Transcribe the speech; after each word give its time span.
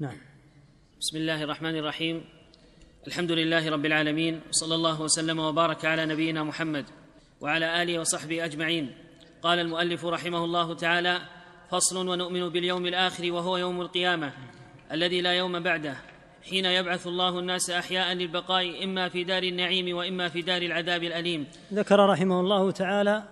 نعم 0.00 0.16
بسم 1.00 1.16
الله 1.16 1.42
الرحمن 1.44 1.78
الرحيم 1.78 2.24
الحمد 3.06 3.32
لله 3.32 3.68
رب 3.70 3.86
العالمين 3.86 4.40
وصلى 4.48 4.74
الله 4.74 5.00
وسلم 5.02 5.38
وبارك 5.38 5.84
على 5.84 6.06
نبينا 6.06 6.44
محمد 6.44 6.84
وعلى 7.40 7.82
اله 7.82 7.98
وصحبه 7.98 8.44
اجمعين 8.44 8.90
قال 9.42 9.58
المؤلف 9.58 10.04
رحمه 10.04 10.44
الله 10.44 10.74
تعالى 10.74 11.18
فصل 11.70 12.08
ونؤمن 12.08 12.48
باليوم 12.48 12.86
الاخر 12.86 13.32
وهو 13.32 13.56
يوم 13.56 13.80
القيامه 13.80 14.32
الذي 14.92 15.20
لا 15.20 15.32
يوم 15.32 15.60
بعده 15.62 15.96
حين 16.50 16.64
يبعث 16.64 17.06
الله 17.06 17.38
الناس 17.38 17.70
احياء 17.70 18.12
للبقاء 18.14 18.84
اما 18.84 19.08
في 19.08 19.24
دار 19.24 19.42
النعيم 19.42 19.96
واما 19.96 20.28
في 20.28 20.42
دار 20.42 20.62
العذاب 20.62 21.02
الاليم 21.04 21.46
ذكر 21.72 22.08
رحمه 22.10 22.40
الله 22.40 22.70
تعالى 22.70 23.22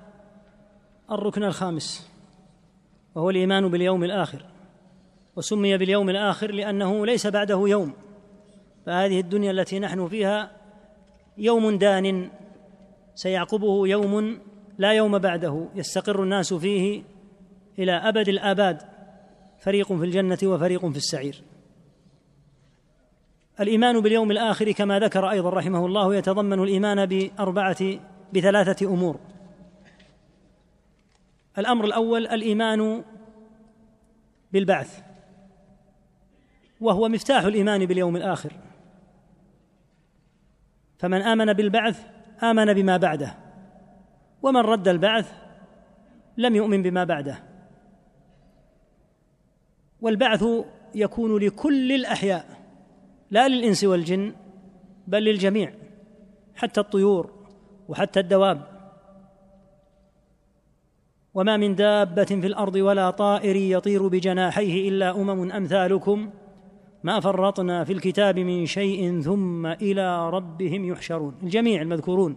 الركن 1.10 1.44
الخامس 1.44 2.08
وهو 3.14 3.30
الايمان 3.30 3.68
باليوم 3.70 4.04
الاخر 4.04 4.46
وسمي 5.36 5.78
باليوم 5.78 6.10
الآخر 6.10 6.50
لأنه 6.50 7.06
ليس 7.06 7.26
بعده 7.26 7.60
يوم 7.68 7.92
فهذه 8.86 9.20
الدنيا 9.20 9.50
التي 9.50 9.78
نحن 9.78 10.08
فيها 10.08 10.50
يوم 11.38 11.78
دان 11.78 12.30
سيعقبه 13.14 13.88
يوم 13.88 14.38
لا 14.78 14.92
يوم 14.92 15.18
بعده 15.18 15.68
يستقر 15.74 16.22
الناس 16.22 16.54
فيه 16.54 17.02
إلى 17.78 17.92
أبد 17.92 18.28
الآباد 18.28 18.82
فريق 19.58 19.86
في 19.92 20.04
الجنة 20.04 20.38
وفريق 20.44 20.86
في 20.90 20.96
السعير 20.96 21.42
الإيمان 23.60 24.00
باليوم 24.00 24.30
الآخر 24.30 24.72
كما 24.72 24.98
ذكر 24.98 25.30
أيضا 25.30 25.50
رحمه 25.50 25.86
الله 25.86 26.14
يتضمن 26.14 26.62
الإيمان 26.62 27.06
بأربعة 27.06 27.78
بثلاثة 28.34 28.86
أمور 28.88 29.20
الأمر 31.58 31.84
الأول 31.84 32.26
الإيمان 32.26 33.04
بالبعث 34.52 35.05
وهو 36.80 37.08
مفتاح 37.08 37.44
الايمان 37.44 37.86
باليوم 37.86 38.16
الاخر 38.16 38.52
فمن 40.98 41.22
امن 41.22 41.52
بالبعث 41.52 42.06
امن 42.42 42.72
بما 42.74 42.96
بعده 42.96 43.34
ومن 44.42 44.60
رد 44.60 44.88
البعث 44.88 45.32
لم 46.36 46.56
يؤمن 46.56 46.82
بما 46.82 47.04
بعده 47.04 47.38
والبعث 50.00 50.44
يكون 50.94 51.36
لكل 51.36 51.92
الاحياء 51.92 52.46
لا 53.30 53.48
للانس 53.48 53.84
والجن 53.84 54.34
بل 55.06 55.22
للجميع 55.22 55.74
حتى 56.54 56.80
الطيور 56.80 57.30
وحتى 57.88 58.20
الدواب 58.20 58.62
وما 61.34 61.56
من 61.56 61.74
دابه 61.74 62.24
في 62.24 62.46
الارض 62.46 62.74
ولا 62.74 63.10
طائر 63.10 63.56
يطير 63.56 64.08
بجناحيه 64.08 64.88
الا 64.88 65.10
امم 65.10 65.50
امثالكم 65.50 66.30
ما 67.06 67.20
فرطنا 67.20 67.84
في 67.84 67.92
الكتاب 67.92 68.38
من 68.38 68.66
شيء 68.66 69.20
ثم 69.20 69.66
إلى 69.66 70.30
ربهم 70.30 70.84
يحشرون 70.84 71.34
الجميع 71.42 71.82
المذكورون 71.82 72.36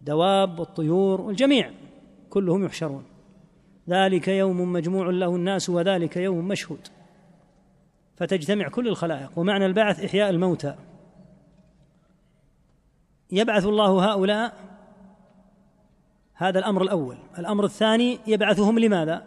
دواب 0.00 0.58
والطيور 0.58 1.20
والجميع 1.20 1.70
كلهم 2.30 2.64
يحشرون 2.64 3.04
ذلك 3.88 4.28
يوم 4.28 4.72
مجموع 4.72 5.10
له 5.10 5.36
الناس 5.36 5.70
وذلك 5.70 6.16
يوم 6.16 6.48
مشهود 6.48 6.80
فتجتمع 8.16 8.68
كل 8.68 8.88
الخلائق 8.88 9.30
ومعنى 9.38 9.66
البعث 9.66 10.04
إحياء 10.04 10.30
الموتى 10.30 10.74
يبعث 13.30 13.66
الله 13.66 14.12
هؤلاء 14.12 14.52
هذا 16.34 16.58
الأمر 16.58 16.82
الأول 16.82 17.16
الأمر 17.38 17.64
الثاني 17.64 18.18
يبعثهم 18.26 18.78
لماذا؟ 18.78 19.22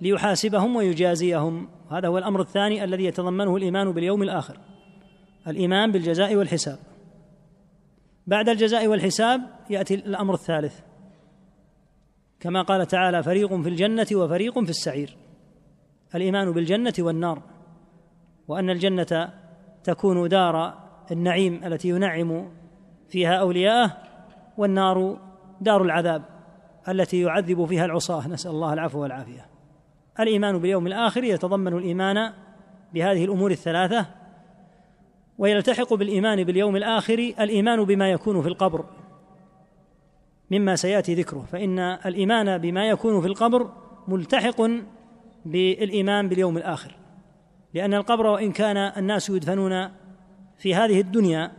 ليحاسبهم 0.00 0.76
ويجازيهم 0.76 1.68
هذا 1.90 2.08
هو 2.08 2.18
الامر 2.18 2.40
الثاني 2.40 2.84
الذي 2.84 3.04
يتضمنه 3.04 3.56
الايمان 3.56 3.92
باليوم 3.92 4.22
الاخر 4.22 4.58
الايمان 5.46 5.92
بالجزاء 5.92 6.36
والحساب 6.36 6.78
بعد 8.26 8.48
الجزاء 8.48 8.86
والحساب 8.86 9.40
ياتي 9.70 9.94
الامر 9.94 10.34
الثالث 10.34 10.80
كما 12.40 12.62
قال 12.62 12.86
تعالى 12.86 13.22
فريق 13.22 13.60
في 13.62 13.68
الجنه 13.68 14.06
وفريق 14.14 14.60
في 14.64 14.70
السعير 14.70 15.16
الايمان 16.14 16.52
بالجنه 16.52 16.94
والنار 16.98 17.42
وان 18.48 18.70
الجنه 18.70 19.30
تكون 19.84 20.28
دار 20.28 20.78
النعيم 21.10 21.64
التي 21.64 21.88
ينعم 21.88 22.48
فيها 23.08 23.34
اولياءه 23.34 23.96
والنار 24.56 25.20
دار 25.60 25.82
العذاب 25.82 26.22
التي 26.88 27.20
يعذب 27.20 27.64
فيها 27.64 27.84
العصاه 27.84 28.28
نسال 28.28 28.50
الله 28.50 28.72
العفو 28.72 28.98
والعافيه 29.02 29.46
الإيمان 30.20 30.58
باليوم 30.58 30.86
الآخر 30.86 31.24
يتضمن 31.24 31.72
الإيمان 31.74 32.32
بهذه 32.94 33.24
الأمور 33.24 33.50
الثلاثة 33.50 34.06
ويلتحق 35.38 35.94
بالإيمان 35.94 36.44
باليوم 36.44 36.76
الآخر 36.76 37.18
الإيمان 37.40 37.84
بما 37.84 38.10
يكون 38.10 38.42
في 38.42 38.48
القبر 38.48 38.84
مما 40.50 40.76
سياتي 40.76 41.14
ذكره 41.14 41.44
فان 41.52 41.78
الايمان 41.78 42.58
بما 42.58 42.88
يكون 42.88 43.20
في 43.20 43.26
القبر 43.26 43.70
ملتحق 44.08 44.62
بالايمان 45.44 46.28
باليوم 46.28 46.56
الاخر 46.56 46.94
لان 47.74 47.94
القبر 47.94 48.26
وان 48.26 48.52
كان 48.52 48.76
الناس 48.76 49.30
يدفنون 49.30 49.88
في 50.58 50.74
هذه 50.74 51.00
الدنيا 51.00 51.52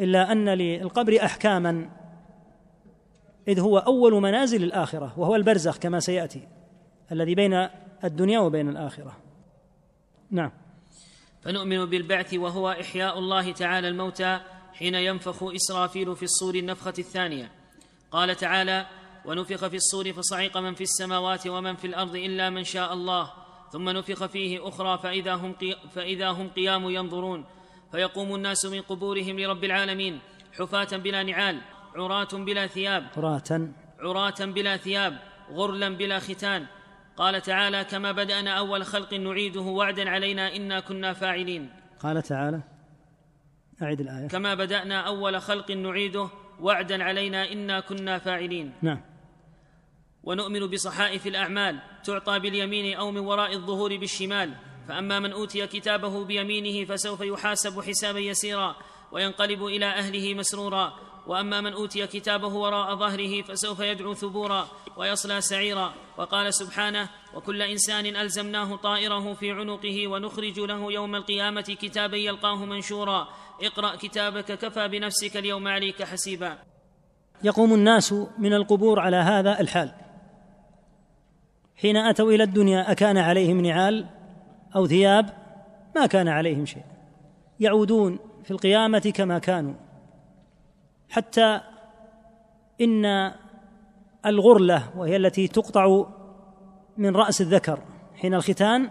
الا 0.00 0.32
ان 0.32 0.48
للقبر 0.48 1.18
احكاما 1.24 1.88
اذ 3.48 3.60
هو 3.60 3.78
اول 3.78 4.14
منازل 4.22 4.62
الاخره 4.62 5.12
وهو 5.16 5.36
البرزخ 5.36 5.78
كما 5.78 6.00
سياتي 6.00 6.40
الذي 7.12 7.34
بين 7.34 7.68
الدنيا 8.04 8.38
وبين 8.40 8.68
الآخرة 8.68 9.16
نعم 10.30 10.52
فنؤمن 11.42 11.84
بالبعث 11.86 12.34
وهو 12.34 12.70
إحياء 12.70 13.18
الله 13.18 13.52
تعالى 13.52 13.88
الموتى 13.88 14.40
حين 14.72 14.94
ينفخ 14.94 15.42
إسرافيل 15.42 16.16
في 16.16 16.22
الصور 16.22 16.54
النفخة 16.54 16.94
الثانية 16.98 17.50
قال 18.10 18.36
تعالى 18.36 18.86
ونفخ 19.24 19.66
في 19.66 19.76
الصور 19.76 20.12
فصعق 20.12 20.56
من 20.56 20.74
في 20.74 20.80
السماوات 20.80 21.46
ومن 21.46 21.76
في 21.76 21.86
الأرض 21.86 22.16
إلا 22.16 22.50
من 22.50 22.64
شاء 22.64 22.92
الله 22.92 23.32
ثم 23.72 23.88
نفخ 23.90 24.26
فيه 24.26 24.68
أخرى 24.68 24.98
فإذا 24.98 25.34
هم, 25.34 25.52
قي... 25.52 25.76
فإذا 25.94 26.28
هم 26.28 26.48
قيام 26.48 26.90
ينظرون 26.90 27.44
فيقوم 27.92 28.34
الناس 28.34 28.64
من 28.64 28.80
قبورهم 28.82 29.40
لرب 29.40 29.64
العالمين 29.64 30.20
حفاة 30.58 30.96
بلا 30.96 31.22
نعال 31.22 31.58
عراة 31.96 32.28
بلا 32.32 32.66
ثياب 32.66 33.06
عراة 33.16 33.68
عراة 33.98 34.36
بلا 34.44 34.76
ثياب 34.76 35.18
غرلا 35.52 35.88
بلا 35.88 36.18
ختان 36.18 36.66
قال 37.16 37.40
تعالى 37.42 37.84
كما 37.84 38.12
بدانا 38.12 38.50
اول 38.50 38.84
خلق 38.86 39.14
نعيده 39.14 39.60
وعدا 39.60 40.10
علينا 40.10 40.56
انا 40.56 40.80
كنا 40.80 41.12
فاعلين 41.12 41.70
قال 42.00 42.22
تعالى 42.22 42.60
اعد 43.82 44.00
الايه 44.00 44.28
كما 44.28 44.54
بدانا 44.54 45.00
اول 45.00 45.40
خلق 45.40 45.70
نعيده 45.70 46.28
وعدا 46.60 47.04
علينا 47.04 47.52
انا 47.52 47.80
كنا 47.80 48.18
فاعلين 48.18 48.72
نعم 48.82 49.00
ونؤمن 50.24 50.66
بصحائف 50.66 51.26
الاعمال 51.26 51.78
تعطى 52.04 52.38
باليمين 52.38 52.96
او 52.96 53.10
من 53.10 53.18
وراء 53.20 53.52
الظهور 53.54 53.96
بالشمال 53.96 54.52
فاما 54.88 55.18
من 55.20 55.32
اوتي 55.32 55.66
كتابه 55.66 56.24
بيمينه 56.24 56.84
فسوف 56.84 57.20
يحاسب 57.20 57.80
حسابا 57.82 58.18
يسيرا 58.18 58.76
وينقلب 59.12 59.64
الى 59.66 59.86
اهله 59.86 60.34
مسرورا 60.34 61.09
واما 61.26 61.60
من 61.60 61.72
اوتي 61.72 62.06
كتابه 62.06 62.48
وراء 62.48 62.96
ظهره 62.96 63.42
فسوف 63.42 63.80
يدعو 63.80 64.14
ثبورا 64.14 64.68
ويصلى 64.96 65.40
سعيرا 65.40 65.92
وقال 66.18 66.54
سبحانه 66.54 67.08
وكل 67.34 67.62
انسان 67.62 68.16
الزمناه 68.16 68.76
طائره 68.76 69.34
في 69.34 69.50
عنقه 69.52 70.08
ونخرج 70.08 70.60
له 70.60 70.92
يوم 70.92 71.14
القيامه 71.14 71.60
كتابا 71.80 72.16
يلقاه 72.16 72.64
منشورا 72.64 73.28
اقرا 73.62 73.96
كتابك 73.96 74.44
كفى 74.44 74.88
بنفسك 74.88 75.36
اليوم 75.36 75.68
عليك 75.68 76.02
حسيبا 76.02 76.58
يقوم 77.44 77.74
الناس 77.74 78.14
من 78.38 78.52
القبور 78.54 79.00
على 79.00 79.16
هذا 79.16 79.60
الحال 79.60 79.92
حين 81.76 81.96
اتوا 81.96 82.30
الى 82.32 82.42
الدنيا 82.44 82.92
اكان 82.92 83.18
عليهم 83.18 83.60
نعال 83.60 84.06
او 84.76 84.86
ثياب 84.86 85.30
ما 85.96 86.06
كان 86.06 86.28
عليهم 86.28 86.66
شيء 86.66 86.82
يعودون 87.60 88.18
في 88.44 88.50
القيامه 88.50 89.12
كما 89.14 89.38
كانوا 89.38 89.74
حتى 91.10 91.60
إن 92.80 93.30
الغرلة 94.26 94.82
وهي 94.96 95.16
التي 95.16 95.48
تقطع 95.48 96.04
من 96.96 97.16
رأس 97.16 97.40
الذكر 97.40 97.78
حين 98.20 98.34
الختان 98.34 98.90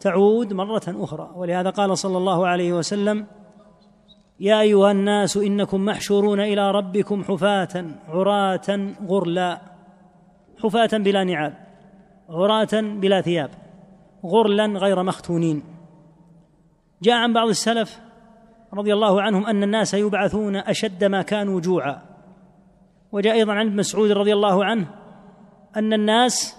تعود 0.00 0.52
مرة 0.52 0.82
أخرى 0.88 1.30
ولهذا 1.34 1.70
قال 1.70 1.98
صلى 1.98 2.18
الله 2.18 2.46
عليه 2.46 2.72
وسلم 2.72 3.26
يا 4.40 4.60
أيها 4.60 4.90
الناس 4.90 5.36
إنكم 5.36 5.84
محشورون 5.84 6.40
إلى 6.40 6.70
ربكم 6.70 7.24
حفاة 7.24 7.84
عراة 8.08 8.94
غرلا 9.06 9.60
حفاة 10.62 10.90
بلا 10.98 11.24
نعال 11.24 11.54
عراة 12.28 12.68
بلا 12.72 13.20
ثياب 13.20 13.50
غرلا 14.24 14.66
غير 14.66 15.02
مختونين 15.02 15.62
جاء 17.02 17.14
عن 17.16 17.32
بعض 17.32 17.48
السلف 17.48 18.00
رضي 18.74 18.92
الله 18.94 19.22
عنهم 19.22 19.46
أن 19.46 19.62
الناس 19.62 19.94
يبعثون 19.94 20.56
أشد 20.56 21.04
ما 21.04 21.22
كانوا 21.22 21.60
جوعا 21.60 22.02
وجاء 23.12 23.34
أيضا 23.34 23.52
عن 23.52 23.76
مسعود 23.76 24.10
رضي 24.10 24.32
الله 24.32 24.64
عنه 24.64 24.86
أن 25.76 25.92
الناس 25.92 26.56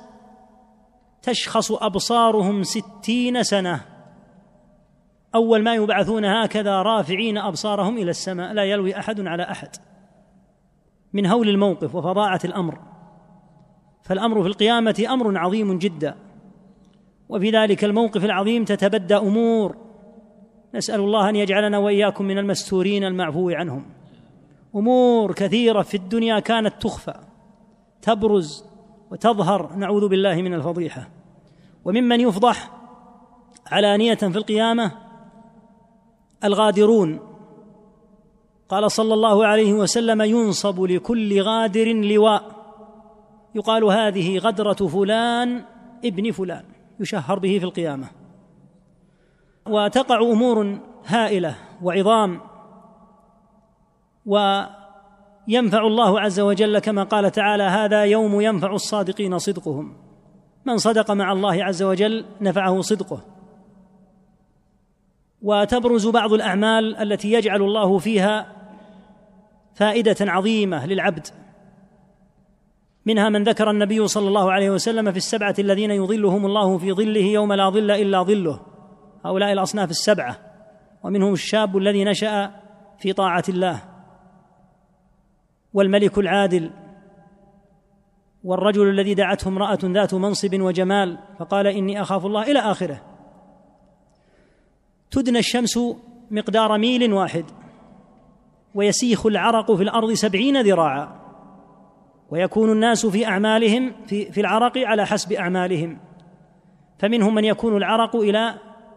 تشخص 1.21 1.71
أبصارهم 1.71 2.63
ستين 2.63 3.43
سنة 3.43 3.81
أول 5.35 5.63
ما 5.63 5.75
يبعثون 5.75 6.25
هكذا 6.25 6.81
رافعين 6.81 7.37
أبصارهم 7.37 7.97
إلى 7.97 8.11
السماء 8.11 8.53
لا 8.53 8.63
يلوي 8.63 8.99
أحد 8.99 9.27
على 9.27 9.43
أحد 9.43 9.69
من 11.13 11.25
هول 11.25 11.49
الموقف 11.49 11.95
وفظاعة 11.95 12.39
الأمر 12.45 12.79
فالأمر 14.03 14.41
في 14.41 14.47
القيامة 14.47 15.03
أمر 15.09 15.37
عظيم 15.37 15.77
جدا 15.77 16.15
وفي 17.29 17.49
ذلك 17.51 17.83
الموقف 17.83 18.25
العظيم 18.25 18.63
تتبدى 18.65 19.15
أمور 19.15 19.84
نسأل 20.75 20.99
الله 20.99 21.29
أن 21.29 21.35
يجعلنا 21.35 21.77
وإياكم 21.77 22.25
من 22.25 22.37
المستورين 22.37 23.03
المعفو 23.03 23.49
عنهم 23.49 23.85
أمور 24.75 25.33
كثيرة 25.33 25.81
في 25.81 25.97
الدنيا 25.97 26.39
كانت 26.39 26.73
تخفى 26.83 27.13
تبرز 28.01 28.65
وتظهر 29.11 29.73
نعوذ 29.75 30.07
بالله 30.07 30.35
من 30.35 30.53
الفضيحة 30.53 31.09
وممن 31.85 32.19
يفضح 32.19 32.71
علانية 33.67 34.15
في 34.15 34.25
القيامة 34.37 34.91
الغادرون 36.43 37.19
قال 38.69 38.91
صلى 38.91 39.13
الله 39.13 39.45
عليه 39.45 39.73
وسلم 39.73 40.21
ينصب 40.21 40.81
لكل 40.83 41.41
غادر 41.41 41.93
لواء 41.93 42.43
يقال 43.55 43.83
هذه 43.83 44.37
غدرة 44.37 44.87
فلان 44.87 45.63
ابن 46.05 46.31
فلان 46.31 46.63
يشهر 46.99 47.39
به 47.39 47.57
في 47.59 47.65
القيامة 47.65 48.07
وتقع 49.69 50.15
امور 50.19 50.77
هائله 51.05 51.55
وعظام 51.81 52.39
وينفع 54.25 55.81
الله 55.87 56.19
عز 56.19 56.39
وجل 56.39 56.79
كما 56.79 57.03
قال 57.03 57.31
تعالى 57.31 57.63
هذا 57.63 58.03
يوم 58.05 58.41
ينفع 58.41 58.71
الصادقين 58.73 59.37
صدقهم 59.37 59.93
من 60.65 60.77
صدق 60.77 61.11
مع 61.11 61.31
الله 61.31 61.63
عز 61.63 61.83
وجل 61.83 62.25
نفعه 62.41 62.81
صدقه 62.81 63.19
وتبرز 65.41 66.07
بعض 66.07 66.33
الاعمال 66.33 66.95
التي 66.95 67.31
يجعل 67.31 67.61
الله 67.61 67.97
فيها 67.97 68.47
فائده 69.75 70.15
عظيمه 70.31 70.85
للعبد 70.85 71.27
منها 73.05 73.29
من 73.29 73.43
ذكر 73.43 73.71
النبي 73.71 74.07
صلى 74.07 74.27
الله 74.27 74.51
عليه 74.51 74.69
وسلم 74.69 75.11
في 75.11 75.17
السبعه 75.17 75.55
الذين 75.59 75.91
يظلهم 75.91 76.45
الله 76.45 76.77
في 76.77 76.93
ظله 76.93 77.21
يوم 77.25 77.53
لا 77.53 77.69
ظل 77.69 77.91
الا 77.91 78.23
ظله 78.23 78.74
هؤلاء 79.25 79.51
الاصناف 79.53 79.89
السبعه 79.89 80.37
ومنهم 81.03 81.33
الشاب 81.33 81.77
الذي 81.77 82.03
نشا 82.03 82.51
في 82.99 83.13
طاعه 83.13 83.43
الله 83.49 83.79
والملك 85.73 86.17
العادل 86.17 86.71
والرجل 88.43 88.89
الذي 88.89 89.13
دعته 89.13 89.47
امراه 89.49 89.77
ذات 89.83 90.13
منصب 90.13 90.55
وجمال 90.61 91.17
فقال 91.39 91.67
اني 91.67 92.01
اخاف 92.01 92.25
الله 92.25 92.41
الى 92.41 92.59
اخره 92.59 93.01
تدنى 95.11 95.39
الشمس 95.39 95.79
مقدار 96.31 96.77
ميل 96.77 97.13
واحد 97.13 97.45
ويسيخ 98.75 99.25
العرق 99.25 99.71
في 99.71 99.83
الارض 99.83 100.13
سبعين 100.13 100.61
ذراعا 100.61 101.15
ويكون 102.29 102.71
الناس 102.71 103.05
في 103.05 103.25
اعمالهم 103.25 103.91
في, 104.07 104.31
في 104.31 104.41
العرق 104.41 104.77
على 104.77 105.05
حسب 105.05 105.31
اعمالهم 105.31 105.97
فمنهم 106.99 107.35
من 107.35 107.43
يكون 107.45 107.77
العرق 107.77 108.15
الى 108.15 108.55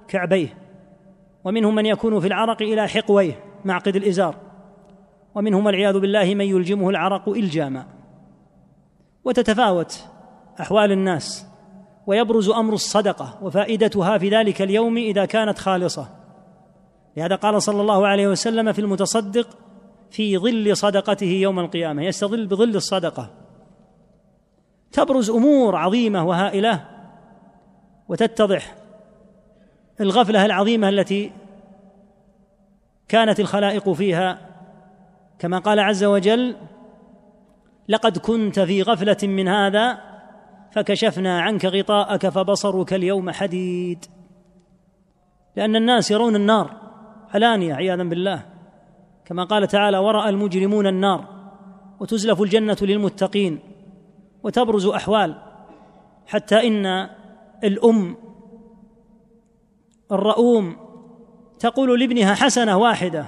كعبيه 0.09 0.57
ومنهم 1.45 1.75
من 1.75 1.87
يكون 1.87 2.21
في 2.21 2.27
العرق 2.27 2.63
إلى 2.63 2.89
حقويه 2.89 3.35
معقد 3.65 3.97
الإزار 3.97 4.35
ومنهم 5.35 5.67
والعياذ 5.67 5.99
بالله 5.99 6.35
من 6.35 6.45
يلجمه 6.45 6.91
العرق 6.91 7.29
إلجاما 7.29 7.87
وتتفاوت 9.25 10.05
أحوال 10.61 10.93
الناس 10.93 11.47
ويبرز 12.07 12.51
أمر 12.51 12.75
الصدقة 12.75 13.39
وفائدتها 13.43 14.19
في 14.19 14.29
ذلك 14.29 14.63
اليوم 14.63 14.97
إذا 14.97 15.25
كانت 15.25 15.59
خالصة 15.59 16.09
لهذا 17.17 17.35
قال 17.35 17.63
صلى 17.63 17.81
الله 17.81 18.07
عليه 18.07 18.29
وسلم 18.29 18.73
في 18.73 18.79
المتصدق 18.79 19.49
في 20.11 20.39
ظل 20.39 20.77
صدقته 20.77 21.27
يوم 21.27 21.59
القيامة 21.59 22.05
يستظل 22.05 22.47
بظل 22.47 22.77
الصدقة 22.77 23.31
تبرز 24.93 25.31
أمور 25.31 25.77
عظيمة 25.77 26.27
وهائلة 26.27 26.85
وتتضح 28.09 28.75
الغفله 30.01 30.47
العظيمه 30.47 30.89
التي 30.89 31.31
كانت 33.09 33.41
الخلائق 33.41 33.93
فيها 33.93 34.39
كما 35.39 35.59
قال 35.59 35.81
عز 35.81 36.05
وجل 36.05 36.57
لقد 37.89 38.19
كنت 38.19 38.61
في 38.61 38.83
غفله 38.83 39.17
من 39.29 39.49
هذا 39.49 39.99
فكشفنا 40.71 41.41
عنك 41.43 41.65
غطاءك 41.65 42.29
فبصرك 42.29 42.93
اليوم 42.93 43.31
حديد 43.31 44.05
لان 45.57 45.77
الناس 45.77 46.11
يرون 46.11 46.37
النار 46.37 46.71
علانيه 47.35 47.75
عياذا 47.75 48.03
بالله 48.03 48.43
كما 49.25 49.45
قال 49.45 49.67
تعالى 49.69 49.99
وراى 49.99 50.29
المجرمون 50.29 50.87
النار 50.87 51.25
وتزلف 52.01 52.41
الجنه 52.43 52.77
للمتقين 52.83 53.59
وتبرز 54.43 54.87
احوال 54.87 55.35
حتى 56.27 56.69
ان 56.69 57.09
الام 57.65 58.17
الرؤوم 60.13 60.77
تقول 61.59 62.01
لابنها 62.01 62.35
حسنه 62.35 62.77
واحده 62.77 63.27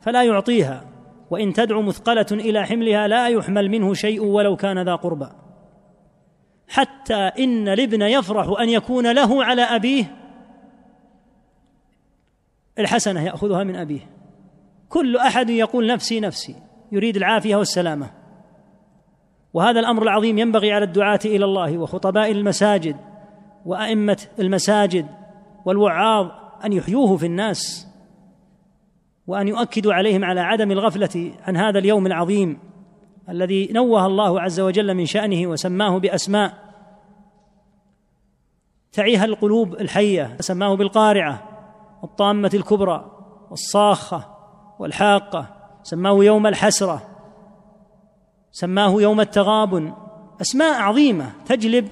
فلا 0.00 0.22
يعطيها 0.22 0.82
وان 1.30 1.52
تدعو 1.52 1.82
مثقله 1.82 2.26
الى 2.32 2.66
حملها 2.66 3.08
لا 3.08 3.28
يحمل 3.28 3.68
منه 3.70 3.94
شيء 3.94 4.24
ولو 4.24 4.56
كان 4.56 4.82
ذا 4.82 4.94
قربى 4.94 5.28
حتى 6.68 7.14
ان 7.14 7.68
الابن 7.68 8.02
يفرح 8.02 8.60
ان 8.60 8.68
يكون 8.68 9.12
له 9.12 9.44
على 9.44 9.62
ابيه 9.62 10.16
الحسنه 12.78 13.22
ياخذها 13.24 13.64
من 13.64 13.76
ابيه 13.76 14.00
كل 14.88 15.16
احد 15.16 15.50
يقول 15.50 15.86
نفسي 15.86 16.20
نفسي 16.20 16.54
يريد 16.92 17.16
العافيه 17.16 17.56
والسلامه 17.56 18.10
وهذا 19.54 19.80
الامر 19.80 20.02
العظيم 20.02 20.38
ينبغي 20.38 20.72
على 20.72 20.84
الدعاه 20.84 21.20
الى 21.24 21.44
الله 21.44 21.78
وخطباء 21.78 22.30
المساجد 22.32 22.96
وائمه 23.66 24.18
المساجد 24.38 25.06
والوعاظ 25.64 26.26
ان 26.64 26.72
يحيوه 26.72 27.16
في 27.16 27.26
الناس 27.26 27.88
وان 29.26 29.48
يؤكدوا 29.48 29.92
عليهم 29.94 30.24
على 30.24 30.40
عدم 30.40 30.70
الغفله 30.70 31.32
عن 31.42 31.56
هذا 31.56 31.78
اليوم 31.78 32.06
العظيم 32.06 32.58
الذي 33.28 33.68
نوه 33.72 34.06
الله 34.06 34.40
عز 34.40 34.60
وجل 34.60 34.94
من 34.94 35.06
شانه 35.06 35.46
وسماه 35.46 35.98
باسماء 35.98 36.54
تعيها 38.92 39.24
القلوب 39.24 39.74
الحيه 39.74 40.36
سماه 40.40 40.74
بالقارعه 40.74 41.42
الطامه 42.04 42.50
الكبرى 42.54 43.10
والصاخه 43.50 44.24
والحاقه 44.78 45.46
سماه 45.82 46.16
يوم 46.24 46.46
الحسره 46.46 47.02
سماه 48.52 48.90
يوم 48.92 49.20
التغابن 49.20 49.92
اسماء 50.40 50.82
عظيمه 50.82 51.32
تجلب 51.46 51.88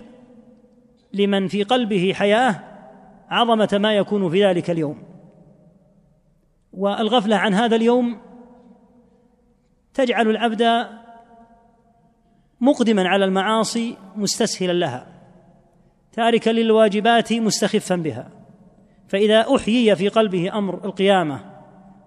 لمن 1.14 1.48
في 1.48 1.62
قلبه 1.62 2.12
حياه 2.14 2.67
عظمه 3.30 3.68
ما 3.72 3.94
يكون 3.94 4.30
في 4.30 4.44
ذلك 4.46 4.70
اليوم 4.70 5.02
والغفله 6.72 7.36
عن 7.36 7.54
هذا 7.54 7.76
اليوم 7.76 8.20
تجعل 9.94 10.28
العبد 10.30 10.86
مقدما 12.60 13.08
على 13.08 13.24
المعاصي 13.24 13.96
مستسهلا 14.16 14.72
لها 14.72 15.06
تاركا 16.12 16.50
للواجبات 16.50 17.32
مستخفا 17.32 17.96
بها 17.96 18.28
فاذا 19.08 19.54
احيي 19.56 19.96
في 19.96 20.08
قلبه 20.08 20.58
امر 20.58 20.84
القيامه 20.84 21.40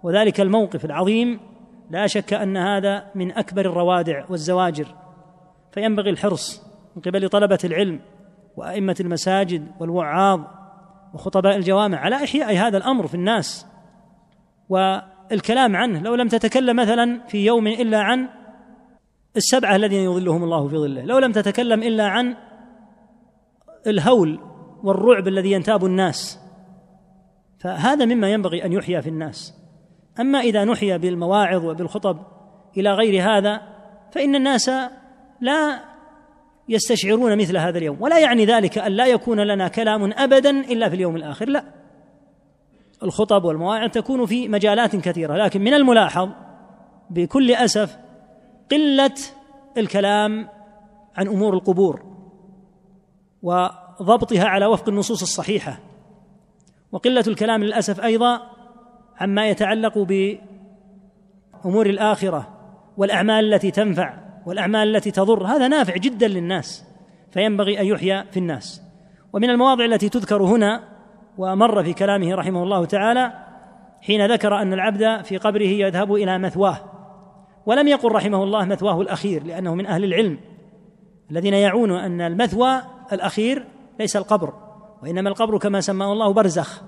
وذلك 0.03 0.41
الموقف 0.41 0.85
العظيم 0.85 1.39
لا 1.89 2.07
شك 2.07 2.33
ان 2.33 2.57
هذا 2.57 3.07
من 3.15 3.31
اكبر 3.31 3.61
الروادع 3.61 4.23
والزواجر 4.29 4.85
فينبغي 5.71 6.09
الحرص 6.09 6.63
من 6.95 7.01
قبل 7.01 7.29
طلبه 7.29 7.59
العلم 7.63 7.99
وائمه 8.57 8.95
المساجد 9.01 9.67
والوعاظ 9.79 10.41
وخطباء 11.13 11.55
الجوامع 11.55 11.97
على 11.97 12.15
إحياء 12.15 12.57
هذا 12.67 12.77
الأمر 12.77 13.07
في 13.07 13.13
الناس 13.15 13.65
والكلام 14.69 15.75
عنه 15.75 15.99
لو 16.03 16.15
لم 16.15 16.27
تتكلم 16.27 16.75
مثلا 16.75 17.21
في 17.27 17.45
يوم 17.45 17.67
إلا 17.67 17.99
عن 17.99 18.27
السبعة 19.37 19.75
الذين 19.75 19.99
يظلهم 20.01 20.43
الله 20.43 20.67
في 20.67 20.75
ظله 20.77 21.01
لو 21.05 21.19
لم 21.19 21.31
تتكلم 21.31 21.83
إلا 21.83 22.07
عن 22.07 22.35
الهول 23.87 24.39
والرعب 24.83 25.27
الذي 25.27 25.51
ينتاب 25.51 25.85
الناس 25.85 26.39
فهذا 27.59 28.05
مما 28.05 28.29
ينبغي 28.31 28.65
أن 28.65 28.71
يحيى 28.73 29.01
في 29.01 29.09
الناس 29.09 29.53
أما 30.19 30.39
إذا 30.39 30.63
نحيى 30.65 30.97
بالمواعظ 30.97 31.65
وبالخطب 31.65 32.17
إلى 32.77 32.93
غير 32.93 33.23
هذا 33.31 33.61
فإن 34.11 34.35
الناس 34.35 34.69
لا 35.41 35.79
يستشعرون 36.69 37.37
مثل 37.37 37.57
هذا 37.57 37.77
اليوم 37.77 37.97
ولا 38.01 38.19
يعني 38.19 38.45
ذلك 38.45 38.77
أن 38.77 38.91
لا 38.91 39.05
يكون 39.05 39.39
لنا 39.39 39.67
كلام 39.67 40.13
أبدا 40.13 40.49
إلا 40.49 40.89
في 40.89 40.95
اليوم 40.95 41.15
الآخر 41.15 41.49
لا 41.49 41.63
الخطب 43.03 43.43
والمواعظ 43.43 43.89
تكون 43.89 44.25
في 44.25 44.47
مجالات 44.47 44.95
كثيرة 44.95 45.35
لكن 45.37 45.61
من 45.61 45.73
الملاحظ 45.73 46.29
بكل 47.09 47.51
أسف 47.51 47.97
قلة 48.71 49.13
الكلام 49.77 50.47
عن 51.15 51.27
أمور 51.27 51.53
القبور 51.53 52.03
وضبطها 53.43 54.45
على 54.45 54.65
وفق 54.65 54.89
النصوص 54.89 55.21
الصحيحة 55.21 55.79
وقلة 56.91 57.23
الكلام 57.27 57.63
للأسف 57.63 58.03
أيضا 58.03 58.41
عما 59.17 59.49
يتعلق 59.49 59.97
بأمور 59.97 61.85
الآخرة 61.89 62.47
والأعمال 62.97 63.53
التي 63.53 63.71
تنفع 63.71 64.20
والاعمال 64.45 64.95
التي 64.95 65.11
تضر 65.11 65.43
هذا 65.45 65.67
نافع 65.67 65.95
جدا 65.97 66.27
للناس 66.27 66.85
فينبغي 67.31 67.79
ان 67.79 67.85
يحيى 67.85 68.23
في 68.31 68.37
الناس 68.37 68.81
ومن 69.33 69.49
المواضع 69.49 69.85
التي 69.85 70.09
تذكر 70.09 70.43
هنا 70.43 70.83
ومر 71.37 71.83
في 71.83 71.93
كلامه 71.93 72.35
رحمه 72.35 72.63
الله 72.63 72.85
تعالى 72.85 73.31
حين 74.01 74.25
ذكر 74.31 74.55
ان 74.61 74.73
العبد 74.73 75.21
في 75.25 75.37
قبره 75.37 75.63
يذهب 75.67 76.13
الى 76.13 76.37
مثواه 76.39 76.77
ولم 77.65 77.87
يقل 77.87 78.11
رحمه 78.11 78.43
الله 78.43 78.65
مثواه 78.65 79.01
الاخير 79.01 79.43
لانه 79.43 79.75
من 79.75 79.85
اهل 79.85 80.03
العلم 80.03 80.37
الذين 81.31 81.53
يعون 81.53 81.91
ان 81.91 82.21
المثوى 82.21 82.81
الاخير 83.13 83.63
ليس 83.99 84.15
القبر 84.15 84.53
وانما 85.03 85.29
القبر 85.29 85.57
كما 85.57 85.81
سماه 85.81 86.13
الله 86.13 86.33
برزخ 86.33 86.81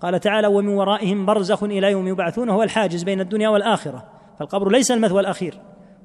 قال 0.00 0.20
تعالى 0.20 0.46
ومن 0.46 0.68
ورائهم 0.68 1.26
برزخ 1.26 1.62
الى 1.62 1.90
يوم 1.90 2.08
يبعثون 2.08 2.48
هو 2.50 2.62
الحاجز 2.62 3.02
بين 3.02 3.20
الدنيا 3.20 3.48
والاخره 3.48 4.04
فالقبر 4.38 4.70
ليس 4.72 4.90
المثوى 4.90 5.20
الاخير 5.20 5.54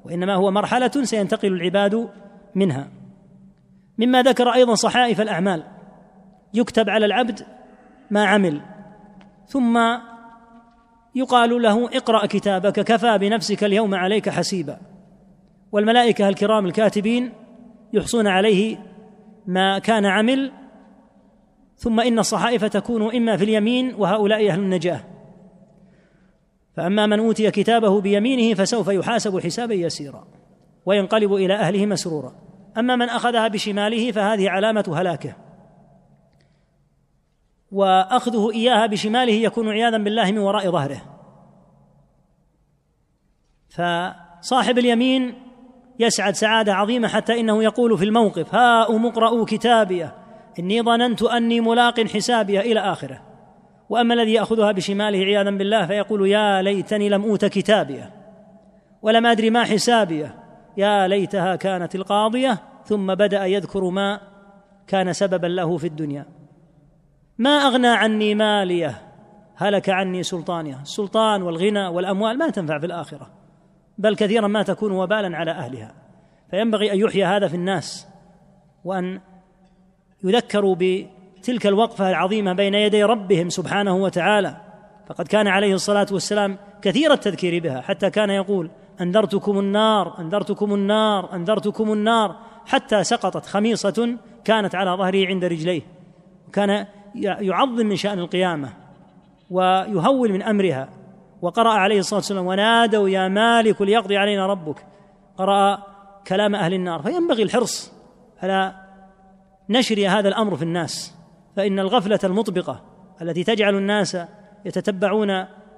وإنما 0.08 0.34
هو 0.34 0.50
مرحلة 0.50 0.90
سينتقل 1.02 1.48
العباد 1.52 2.08
منها 2.54 2.88
مما 3.98 4.22
ذكر 4.22 4.48
أيضا 4.48 4.74
صحائف 4.74 5.20
الأعمال 5.20 5.62
يكتب 6.54 6.90
على 6.90 7.06
العبد 7.06 7.40
ما 8.10 8.24
عمل 8.24 8.60
ثم 9.48 9.78
يقال 11.14 11.62
له 11.62 11.96
اقرأ 11.96 12.26
كتابك 12.26 12.80
كفى 12.80 13.18
بنفسك 13.18 13.64
اليوم 13.64 13.94
عليك 13.94 14.28
حسيبا 14.28 14.78
والملائكة 15.72 16.28
الكرام 16.28 16.66
الكاتبين 16.66 17.32
يحصون 17.92 18.26
عليه 18.26 18.76
ما 19.46 19.78
كان 19.78 20.06
عمل 20.06 20.52
ثم 21.76 22.00
إن 22.00 22.18
الصحائف 22.18 22.64
تكون 22.64 23.16
إما 23.16 23.36
في 23.36 23.44
اليمين 23.44 23.94
وهؤلاء 23.98 24.50
أهل 24.50 24.60
النجاة 24.60 25.00
فأما 26.78 27.06
من 27.06 27.18
أوتي 27.18 27.50
كتابه 27.50 28.00
بيمينه 28.00 28.54
فسوف 28.54 28.88
يحاسب 28.88 29.38
حسابا 29.40 29.74
يسيرا 29.74 30.24
وينقلب 30.86 31.34
إلى 31.34 31.54
أهله 31.54 31.86
مسرورا 31.86 32.32
أما 32.78 32.96
من 32.96 33.08
أخذها 33.08 33.48
بشماله 33.48 34.12
فهذه 34.12 34.50
علامة 34.50 34.84
هلاكه 34.96 35.32
وأخذه 37.72 38.50
إياها 38.52 38.86
بشماله 38.86 39.32
يكون 39.32 39.68
عياذا 39.68 39.98
بالله 39.98 40.30
من 40.32 40.38
وراء 40.38 40.70
ظهره 40.70 41.02
فصاحب 43.70 44.78
اليمين 44.78 45.34
يسعد 45.98 46.34
سعادة 46.34 46.74
عظيمة 46.74 47.08
حتى 47.08 47.40
إنه 47.40 47.62
يقول 47.64 47.98
في 47.98 48.04
الموقف 48.04 48.54
هاؤم 48.54 49.06
اقرؤوا 49.06 49.44
كتابيه 49.44 50.14
إني 50.58 50.82
ظننت 50.82 51.22
أني 51.22 51.60
ملاق 51.60 52.00
حسابيه 52.00 52.60
إلى 52.60 52.80
آخره 52.80 53.27
واما 53.90 54.14
الذي 54.14 54.32
ياخذها 54.32 54.72
بشماله 54.72 55.18
عياذا 55.18 55.50
بالله 55.50 55.86
فيقول 55.86 56.28
يا 56.28 56.62
ليتني 56.62 57.08
لم 57.08 57.22
اوت 57.22 57.44
كتابيه 57.44 58.10
ولم 59.02 59.26
ادري 59.26 59.50
ما 59.50 59.64
حسابيه 59.64 60.34
يا 60.76 61.08
ليتها 61.08 61.56
كانت 61.56 61.94
القاضيه 61.94 62.58
ثم 62.84 63.14
بدا 63.14 63.46
يذكر 63.46 63.84
ما 63.90 64.20
كان 64.86 65.12
سببا 65.12 65.46
له 65.46 65.76
في 65.76 65.86
الدنيا 65.86 66.24
ما 67.38 67.50
اغنى 67.50 67.86
عني 67.88 68.34
ماليه 68.34 69.02
هلك 69.54 69.90
عني 69.90 70.22
سلطانيه 70.22 70.80
السلطان 70.82 71.42
والغنى 71.42 71.86
والاموال 71.86 72.38
ما 72.38 72.50
تنفع 72.50 72.78
في 72.78 72.86
الاخره 72.86 73.30
بل 73.98 74.16
كثيرا 74.16 74.46
ما 74.48 74.62
تكون 74.62 74.92
وبالا 74.92 75.36
على 75.36 75.50
اهلها 75.50 75.94
فينبغي 76.50 76.92
ان 76.92 76.98
يحيى 76.98 77.24
هذا 77.24 77.48
في 77.48 77.54
الناس 77.56 78.06
وان 78.84 79.20
يذكروا 80.24 80.74
ب 80.74 81.06
تلك 81.48 81.66
الوقفه 81.66 82.10
العظيمه 82.10 82.52
بين 82.52 82.74
يدي 82.74 83.04
ربهم 83.04 83.48
سبحانه 83.48 83.96
وتعالى 83.96 84.56
فقد 85.06 85.28
كان 85.28 85.46
عليه 85.46 85.74
الصلاه 85.74 86.06
والسلام 86.12 86.58
كثير 86.82 87.12
التذكير 87.12 87.62
بها 87.62 87.80
حتى 87.80 88.10
كان 88.10 88.30
يقول 88.30 88.70
انذرتكم 89.00 89.58
النار 89.58 90.20
انذرتكم 90.20 90.74
النار 90.74 91.34
انذرتكم 91.34 91.92
النار 91.92 92.36
حتى 92.66 93.04
سقطت 93.04 93.46
خميصه 93.46 94.16
كانت 94.44 94.74
على 94.74 94.90
ظهره 94.90 95.26
عند 95.26 95.44
رجليه 95.44 95.82
كان 96.52 96.86
يعظم 97.14 97.86
من 97.86 97.96
شان 97.96 98.18
القيامه 98.18 98.68
ويهول 99.50 100.32
من 100.32 100.42
امرها 100.42 100.88
وقرأ 101.42 101.70
عليه 101.70 101.98
الصلاة 101.98 102.18
والسلام 102.18 102.46
ونادوا 102.46 103.08
يا 103.08 103.28
مالك 103.28 103.82
ليقضي 103.82 104.16
علينا 104.16 104.46
ربك 104.46 104.86
قرأ 105.36 105.82
كلام 106.26 106.54
أهل 106.54 106.74
النار 106.74 107.02
فينبغي 107.02 107.42
الحرص 107.42 107.92
على 108.42 108.74
نشر 109.68 110.08
هذا 110.08 110.28
الأمر 110.28 110.56
في 110.56 110.62
الناس 110.62 111.17
فإن 111.58 111.78
الغفلة 111.78 112.20
المطبقة 112.24 112.80
التي 113.22 113.44
تجعل 113.44 113.74
الناس 113.76 114.16
يتتبعون 114.64 115.30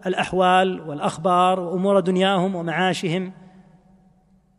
الأحوال 0.07 0.81
والأخبار 0.89 1.61
وأمور 1.61 2.01
دنياهم 2.01 2.55
ومعاشهم 2.55 3.33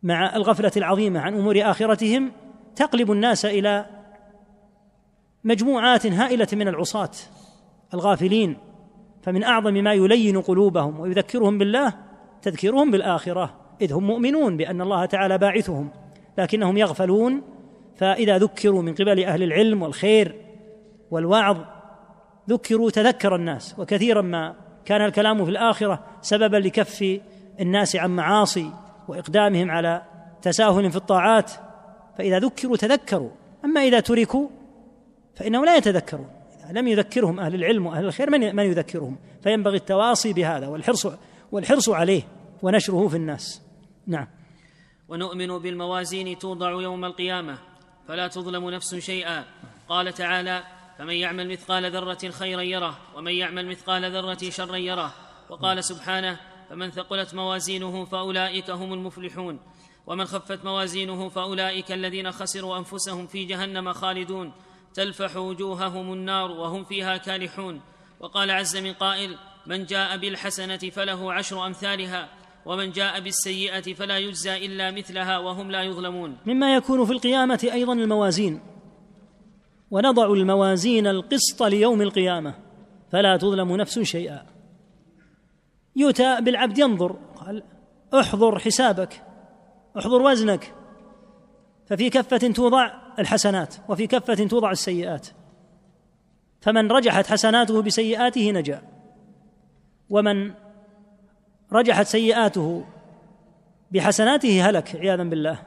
مع 0.02 0.36
الغفلة 0.36 0.70
العظيمة 0.76 1.20
عن 1.20 1.34
أمور 1.34 1.60
آخرتهم 1.70 2.32
تقلب 2.76 3.12
الناس 3.12 3.44
إلى 3.44 3.86
مجموعات 5.44 6.06
هائلة 6.06 6.46
من 6.52 6.68
العصاة 6.68 7.10
الغافلين 7.94 8.56
فمن 9.22 9.44
أعظم 9.44 9.74
ما 9.74 9.92
يلين 9.92 10.40
قلوبهم 10.40 11.00
ويذكرهم 11.00 11.58
بالله 11.58 11.92
تذكيرهم 12.42 12.90
بالآخرة 12.90 13.54
إذ 13.80 13.92
هم 13.92 14.06
مؤمنون 14.06 14.56
بأن 14.56 14.80
الله 14.80 15.04
تعالى 15.04 15.38
باعثهم 15.38 15.90
لكنهم 16.38 16.76
يغفلون 16.76 17.42
فإذا 17.96 18.38
ذكروا 18.38 18.82
من 18.82 18.94
قبل 18.94 19.24
أهل 19.24 19.42
العلم 19.42 19.82
والخير 19.82 20.41
والوعظ 21.12 21.56
ذكروا 22.50 22.90
تذكر 22.90 23.36
الناس 23.36 23.74
وكثيرا 23.78 24.22
ما 24.22 24.54
كان 24.84 25.02
الكلام 25.04 25.44
في 25.44 25.50
الاخره 25.50 25.98
سببا 26.22 26.56
لكف 26.56 27.20
الناس 27.60 27.96
عن 27.96 28.10
معاصي 28.16 28.70
واقدامهم 29.08 29.70
على 29.70 30.02
تساهل 30.42 30.90
في 30.90 30.96
الطاعات 30.96 31.52
فاذا 32.18 32.38
ذكروا 32.38 32.76
تذكروا 32.76 33.30
اما 33.64 33.80
اذا 33.82 34.00
تركوا 34.00 34.48
فانهم 35.36 35.64
لا 35.64 35.76
يتذكرون 35.76 36.28
إذا 36.62 36.80
لم 36.80 36.88
يذكرهم 36.88 37.40
اهل 37.40 37.54
العلم 37.54 37.86
واهل 37.86 38.04
الخير 38.04 38.30
من 38.30 38.56
من 38.56 38.62
يذكرهم 38.64 39.18
فينبغي 39.42 39.76
التواصي 39.76 40.32
بهذا 40.32 40.66
والحرص 40.68 41.06
والحرص 41.52 41.88
عليه 41.88 42.22
ونشره 42.62 43.08
في 43.08 43.16
الناس 43.16 43.62
نعم 44.06 44.26
ونؤمن 45.08 45.58
بالموازين 45.58 46.38
توضع 46.38 46.70
يوم 46.70 47.04
القيامه 47.04 47.58
فلا 48.08 48.28
تظلم 48.28 48.70
نفس 48.70 48.94
شيئا 48.94 49.44
قال 49.88 50.12
تعالى 50.12 50.62
فمن 50.98 51.14
يعمل 51.14 51.50
مثقال 51.52 51.90
ذرة 51.92 52.30
خيرا 52.30 52.62
يره 52.62 52.98
ومن 53.16 53.32
يعمل 53.32 53.66
مثقال 53.68 54.12
ذرة 54.12 54.50
شرا 54.50 54.76
يره 54.76 55.12
وقال 55.50 55.84
سبحانه 55.84 56.40
فمن 56.70 56.90
ثقلت 56.90 57.34
موازينه 57.34 58.04
فأولئك 58.04 58.70
هم 58.70 58.92
المفلحون 58.92 59.60
ومن 60.06 60.24
خفت 60.24 60.64
موازينه 60.64 61.28
فأولئك 61.28 61.92
الذين 61.92 62.32
خسروا 62.32 62.78
أنفسهم 62.78 63.26
في 63.26 63.44
جهنم 63.44 63.92
خالدون 63.92 64.52
تلفح 64.94 65.36
وجوههم 65.36 66.12
النار 66.12 66.50
وهم 66.52 66.84
فيها 66.84 67.16
كالحون 67.16 67.80
وقال 68.20 68.50
عز 68.50 68.76
من 68.76 68.92
قائل 68.92 69.36
من 69.66 69.84
جاء 69.84 70.16
بالحسنة 70.16 70.76
فله 70.76 71.32
عشر 71.32 71.66
أمثالها 71.66 72.28
ومن 72.66 72.90
جاء 72.92 73.20
بالسيئة 73.20 73.94
فلا 73.94 74.18
يجزى 74.18 74.66
إلا 74.66 74.90
مثلها 74.90 75.38
وهم 75.38 75.70
لا 75.70 75.82
يظلمون 75.82 76.36
مما 76.46 76.74
يكون 76.74 77.06
في 77.06 77.12
القيامة 77.12 77.68
أيضا 77.72 77.92
الموازين 77.92 78.60
ونضع 79.92 80.32
الموازين 80.32 81.06
القسط 81.06 81.62
ليوم 81.62 82.02
القيامه 82.02 82.54
فلا 83.10 83.36
تظلم 83.36 83.76
نفس 83.76 83.98
شيئا 83.98 84.42
يؤتى 85.96 86.40
بالعبد 86.40 86.78
ينظر 86.78 87.12
قال 87.36 87.62
احضر 88.14 88.58
حسابك 88.58 89.22
احضر 89.98 90.22
وزنك 90.22 90.74
ففي 91.86 92.10
كفة 92.10 92.36
توضع 92.38 92.90
الحسنات 93.18 93.74
وفي 93.88 94.06
كفة 94.06 94.34
توضع 94.46 94.70
السيئات 94.70 95.26
فمن 96.60 96.90
رجحت 96.90 97.26
حسناته 97.26 97.82
بسيئاته 97.82 98.50
نجا 98.50 98.82
ومن 100.10 100.54
رجحت 101.72 102.06
سيئاته 102.06 102.84
بحسناته 103.90 104.68
هلك 104.68 104.96
عياذا 104.96 105.22
بالله 105.22 105.58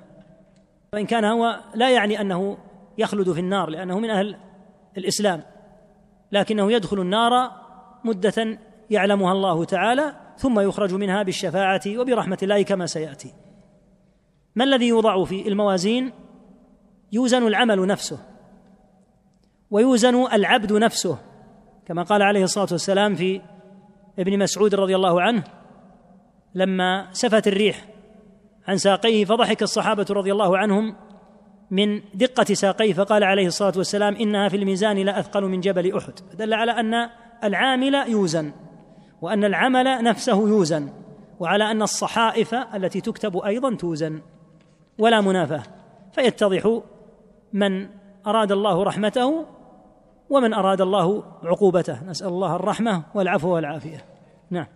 وإن 0.94 1.06
كان 1.06 1.26
هو 1.26 1.60
لا 1.76 1.90
يعني 1.90 2.22
أنه 2.22 2.58
يخلد 2.98 3.32
في 3.32 3.40
النار 3.40 3.70
لأنه 3.70 4.00
من 4.00 4.10
أهل 4.10 4.36
الإسلام 4.98 5.44
لكنه 6.32 6.72
يدخل 6.72 7.00
النار 7.00 7.52
مدة 8.04 8.60
يعلمها 8.90 9.32
الله 9.32 9.66
تعالى 9.66 10.16
ثم 10.38 10.60
يخرج 10.60 10.94
منها 10.94 11.24
بالشفاعة 11.24 11.82
وبرحمة 11.98 12.38
الله 12.44 12.62
كما 12.62 12.86
سيأتي 12.86 13.34
ما 14.56 14.64
الذي 14.64 14.88
يوضع 14.88 15.24
في 15.24 15.48
الموازين 15.48 16.12
يوزن 17.12 17.48
العمل 17.48 17.88
نفسه 17.88 18.20
ويوزن 19.72 20.16
العبد 20.34 20.74
نفسه 20.74 21.18
كما 21.88 22.04
قال 22.04 22.22
عليه 22.22 22.44
الصلاة 22.44 22.68
والسلام 22.72 23.16
في 23.16 23.42
ابن 24.20 24.40
مسعود 24.40 24.76
رضي 24.76 24.96
الله 24.96 25.22
عنه 25.22 25.44
لما 26.56 27.08
سفت 27.12 27.48
الريح 27.48 27.86
عن 28.68 28.78
ساقيه 28.78 29.26
فضحك 29.26 29.62
الصحابة 29.64 30.06
رضي 30.10 30.32
الله 30.32 30.58
عنهم 30.58 30.96
من 31.76 32.02
دقة 32.14 32.44
ساقيه 32.54 32.94
فقال 32.94 33.24
عليه 33.24 33.48
الصلاة 33.48 33.74
والسلام 33.78 34.16
إنها 34.16 34.50
في 34.50 34.58
الميزان 34.58 34.98
لا 34.98 35.20
أثقل 35.20 35.44
من 35.44 35.60
جبل 35.62 35.98
أحد 35.98 36.14
دل 36.38 36.54
على 36.54 36.72
أن 36.72 37.10
العامل 37.44 37.96
يوزن 38.08 38.52
وأن 39.22 39.44
العمل 39.44 40.04
نفسه 40.04 40.34
يوزن 40.48 40.90
وعلى 41.40 41.72
أن 41.72 41.82
الصحائف 41.82 42.54
التي 42.54 43.02
تكتب 43.02 43.38
أيضا 43.38 43.76
توزن 43.76 44.22
ولا 44.98 45.22
منافاة 45.22 45.64
فيتضح 46.14 46.78
من 47.54 47.88
أراد 48.28 48.52
الله 48.52 48.84
رحمته 48.84 49.46
ومن 50.30 50.54
أراد 50.54 50.82
الله 50.82 51.24
عقوبته 51.44 52.04
نسأل 52.04 52.28
الله 52.28 52.56
الرحمة 52.56 53.04
والعفو 53.16 53.50
والعافية 53.56 54.06
نعم 54.50 54.68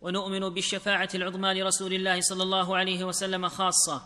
ونؤمن 0.00 0.40
بالشفاعة 0.48 1.08
العظمى 1.14 1.54
لرسول 1.60 1.92
الله 1.92 2.20
صلى 2.20 2.42
الله 2.42 2.76
عليه 2.76 3.04
وسلم 3.04 3.48
خاصة 3.48 4.02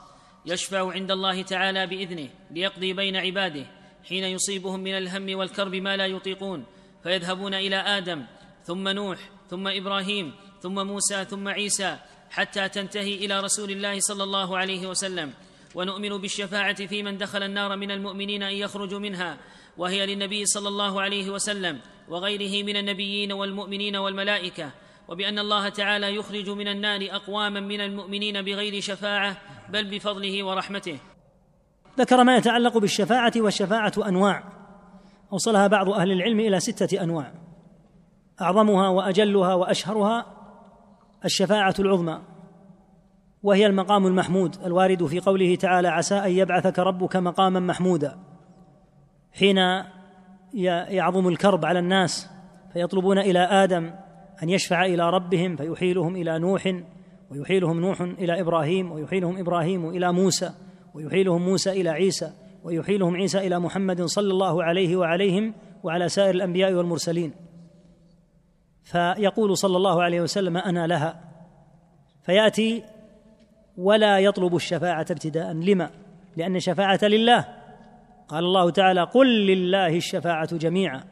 يشفع 0.47 0.93
عند 0.93 1.11
الله 1.11 1.43
تعالى 1.43 1.87
باذنه 1.87 2.29
ليقضي 2.51 2.93
بين 2.93 3.17
عباده 3.17 3.67
حين 4.09 4.25
يصيبهم 4.25 4.81
من 4.81 4.95
الهم 4.95 5.37
والكرب 5.39 5.75
ما 5.75 5.97
لا 5.97 6.07
يطيقون 6.07 6.65
فيذهبون 7.03 7.55
الى 7.55 7.77
ادم 7.77 8.23
ثم 8.65 8.89
نوح 8.89 9.19
ثم 9.51 9.67
ابراهيم 9.69 10.33
ثم 10.63 10.75
موسى 10.87 11.25
ثم 11.25 11.49
عيسى 11.49 11.97
حتى 12.31 12.69
تنتهي 12.69 13.15
الى 13.15 13.41
رسول 13.41 13.71
الله 13.71 14.01
صلى 14.01 14.25
الله 14.25 14.59
عليه 14.59 14.87
وسلم 14.87 15.33
ونؤمن 15.75 16.09
بالشفاعه 16.09 16.87
في 16.87 17.03
من 17.03 17.19
دخل 17.19 17.43
النار 17.43 17.77
من 17.77 17.91
المؤمنين 17.91 18.43
ان 18.43 18.53
يخرجوا 18.55 18.99
منها 18.99 19.39
وهي 19.77 20.07
للنبي 20.07 20.47
صلى 20.47 20.69
الله 20.69 21.03
عليه 21.03 21.31
وسلم 21.31 21.81
وغيره 22.09 22.65
من 22.65 22.77
النبيين 22.77 23.33
والمؤمنين 23.33 23.97
والملائكه 23.97 24.71
وبان 25.09 25.39
الله 25.39 25.69
تعالى 25.69 26.15
يخرج 26.15 26.51
من 26.51 26.69
النار 26.69 27.01
اقواما 27.11 27.61
من 27.61 27.81
المؤمنين 27.81 28.43
بغير 28.43 28.81
شفاعه 28.81 29.37
بل 29.69 29.91
بفضله 29.91 30.45
ورحمته 30.45 30.99
ذكر 31.99 32.25
ما 32.25 32.37
يتعلق 32.37 32.79
بالشفاعه 32.79 33.33
والشفاعه 33.37 33.93
انواع 34.07 34.45
اوصلها 35.33 35.67
بعض 35.67 35.89
اهل 35.91 36.13
العلم 36.13 36.41
الى 36.41 36.61
سته 36.61 37.03
انواع 37.03 37.33
اعظمها 38.41 38.89
واجلها 38.89 39.55
واشهرها 39.55 40.27
الشفاعه 41.25 41.75
العظمى 41.79 42.21
وهي 43.43 43.67
المقام 43.67 44.07
المحمود 44.07 44.57
الوارد 44.67 45.07
في 45.07 45.21
قوله 45.21 45.55
تعالى 45.55 45.89
عسى 45.89 46.15
ان 46.15 46.31
يبعثك 46.31 46.79
ربك 46.79 47.17
مقاما 47.17 47.61
محمودا 47.61 48.19
حين 49.33 49.59
يعظم 50.55 51.29
الكرب 51.29 51.65
على 51.65 51.79
الناس 51.79 52.29
فيطلبون 52.73 53.19
الى 53.19 53.39
ادم 53.39 53.95
أن 54.45 54.49
يشفع 54.51 54.85
إلى 54.85 55.11
ربهم 55.11 55.57
فيحيلهم 55.57 56.17
إلى 56.17 56.39
نوح 56.39 56.73
ويحيلهم 57.31 57.81
نوح 57.81 58.01
إلى 58.01 58.41
إبراهيم 58.41 58.93
ويحيلهم 58.93 59.39
إبراهيم 59.39 59.89
إلى 59.91 60.13
موسى 60.13 60.51
ويحيلهم 60.95 61.43
موسى 61.45 61.71
إلى 61.73 61.89
عيسى 61.91 62.33
ويحيلهم 62.65 63.17
عيسى 63.17 63.39
إلى 63.47 63.59
محمد 63.59 64.03
صلى 64.03 64.33
الله 64.33 64.63
عليه 64.65 64.97
وعليهم 64.97 65.55
وعلى 65.83 66.09
سائر 66.09 66.35
الأنبياء 66.35 66.73
والمرسلين 66.73 67.33
فيقول 68.85 69.57
صلى 69.57 69.77
الله 69.77 70.03
عليه 70.03 70.21
وسلم 70.21 70.57
أنا 70.57 70.87
لها 70.87 71.21
فيأتي 72.23 72.83
ولا 73.77 74.19
يطلب 74.19 74.55
الشفاعة 74.57 75.07
ابتداء 75.11 75.53
لما؟ 75.53 75.91
لأن 76.37 76.57
الشفاعة 76.57 76.99
لله 77.03 77.45
قال 78.29 78.45
الله 78.45 78.71
تعالى 78.71 79.01
قل 79.03 79.47
لله 79.47 79.97
الشفاعة 79.97 80.57
جميعا 80.57 81.05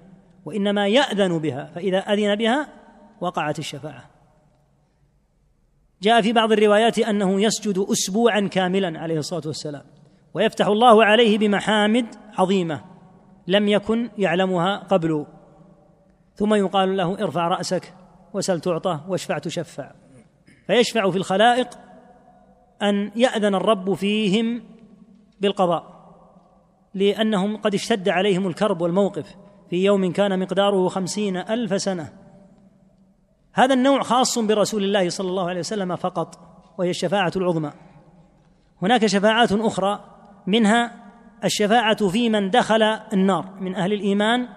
وإنما 0.45 0.89
يأذن 0.89 1.39
بها 1.39 1.65
فإذا 1.65 1.99
أذن 1.99 2.35
بها 2.37 2.69
وقعت 3.23 3.59
الشفاعه 3.59 4.11
جاء 6.03 6.21
في 6.21 6.33
بعض 6.33 6.53
الروايات 6.53 6.99
انه 6.99 7.41
يسجد 7.43 7.79
اسبوعا 7.93 8.41
كاملا 8.41 9.01
عليه 9.01 9.19
الصلاه 9.19 9.43
والسلام 9.47 9.83
ويفتح 10.35 10.67
الله 10.67 11.05
عليه 11.05 11.39
بمحامد 11.39 12.07
عظيمه 12.39 12.85
لم 13.47 13.69
يكن 13.69 14.11
يعلمها 14.19 14.77
قبل 14.77 15.27
ثم 16.37 16.55
يقال 16.55 16.97
له 16.97 17.25
ارفع 17.25 17.49
راسك 17.49 17.95
وسل 18.35 18.61
تعطى 18.61 19.01
واشفع 19.09 19.39
تشفع 19.39 19.93
فيشفع 20.67 21.11
في 21.11 21.17
الخلائق 21.17 21.69
ان 22.83 23.11
ياذن 23.17 23.55
الرب 23.55 23.95
فيهم 23.95 24.63
بالقضاء 25.41 25.93
لانهم 26.95 27.57
قد 27.57 27.75
اشتد 27.75 28.09
عليهم 28.09 28.47
الكرب 28.47 28.81
والموقف 28.83 29.35
في 29.71 29.85
يوم 29.85 30.13
كان 30.13 30.39
مقداره 30.41 30.89
خمسين 30.89 31.37
الف 31.37 31.83
سنه 31.83 32.13
هذا 33.55 33.75
النوع 33.75 34.03
خاص 34.03 34.39
برسول 34.39 34.85
الله 34.85 35.09
صلى 35.09 35.31
الله 35.31 35.49
عليه 35.49 35.61
وسلم 35.61 35.97
فقط 35.97 36.39
وهي 36.79 36.91
الشفاعة 36.91 37.33
العظمى 37.37 37.73
هناك 38.83 39.07
شفاعات 39.07 39.53
أخرى 39.53 40.05
منها 40.47 40.93
الشفاعة 41.45 42.09
في 42.09 42.29
من 42.31 42.51
دخل 42.51 42.83
النار 42.83 43.45
من 43.61 43.75
أهل 43.75 43.93
الإيمان 43.93 44.49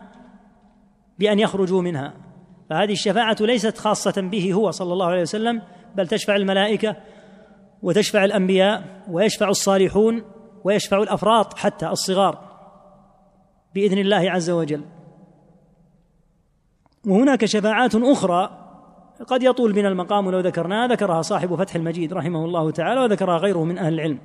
بأن 1.19 1.39
يخرجوا 1.39 1.81
منها 1.81 2.13
فهذه 2.69 2.91
الشفاعة 2.91 3.38
ليست 3.39 3.77
خاصة 3.77 4.13
به 4.17 4.53
هو 4.53 4.71
صلى 4.71 4.93
الله 4.93 5.05
عليه 5.05 5.21
وسلم 5.21 5.62
بل 5.95 6.08
تشفع 6.08 6.36
الملائكة 6.36 6.95
وتشفع 7.81 8.23
الأنبياء 8.25 9.01
ويشفع 9.10 9.49
الصالحون 9.49 10.23
ويشفع 10.63 10.97
الأفراط 10.97 11.58
حتى 11.58 11.88
الصغار 11.89 12.41
بإذن 13.75 13.97
الله 13.97 14.31
عز 14.31 14.49
وجل 14.49 14.81
وهناك 17.08 17.45
شفاعات 17.45 17.95
أخرى 17.95 18.64
قد 19.28 19.43
يطول 19.43 19.71
بنا 19.73 19.88
المقام 19.88 20.32
لو 20.32 20.39
ذكرناها 20.39 20.88
ذكرها 20.88 21.21
صاحب 21.21 21.56
فتح 21.56 21.75
المجيد 21.75 22.13
رحمه 22.13 22.45
الله 22.45 22.71
تعالى 22.71 23.01
وذكرها 23.01 23.38
غيره 23.38 23.63
من 23.63 23.78
أهل 23.78 23.93
العلم 23.93 24.17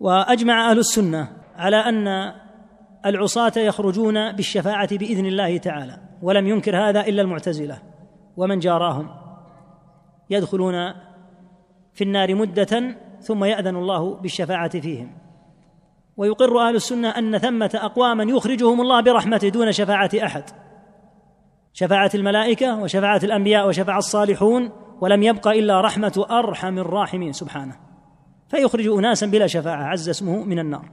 وأجمع 0.00 0.70
أهل 0.70 0.78
السنة 0.78 1.28
على 1.56 1.76
أن 1.76 2.32
العصاة 3.06 3.52
يخرجون 3.56 4.32
بالشفاعة 4.32 4.96
بإذن 4.96 5.26
الله 5.26 5.56
تعالى 5.56 5.98
ولم 6.22 6.46
ينكر 6.46 6.88
هذا 6.88 7.00
إلا 7.06 7.22
المعتزلة 7.22 7.78
ومن 8.36 8.58
جاراهم 8.58 9.08
يدخلون 10.30 10.74
في 11.92 12.04
النار 12.04 12.34
مدة 12.34 12.96
ثم 13.20 13.44
يأذن 13.44 13.76
الله 13.76 14.14
بالشفاعة 14.14 14.80
فيهم 14.80 15.10
ويقر 16.16 16.68
أهل 16.68 16.74
السنة 16.76 17.08
أن 17.08 17.38
ثمة 17.38 17.70
أقواما 17.74 18.24
يخرجهم 18.24 18.80
الله 18.80 19.00
برحمته 19.00 19.48
دون 19.48 19.72
شفاعة 19.72 20.10
أحد 20.24 20.44
شفعت 21.76 22.14
الملائكة 22.14 22.78
وشفعت 22.82 23.24
الأنبياء 23.24 23.68
وشفع 23.68 23.98
الصالحون 23.98 24.70
ولم 25.00 25.22
يبق 25.22 25.48
إلا 25.48 25.80
رحمة 25.80 26.26
أرحم 26.30 26.78
الراحمين 26.78 27.32
سبحانه 27.32 27.80
فيخرج 28.48 28.86
أناسا 28.86 29.26
بلا 29.26 29.46
شفاعة 29.46 29.84
عز 29.84 30.08
اسمه 30.08 30.44
من 30.44 30.58
النار 30.58 30.90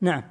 نعم 0.00 0.22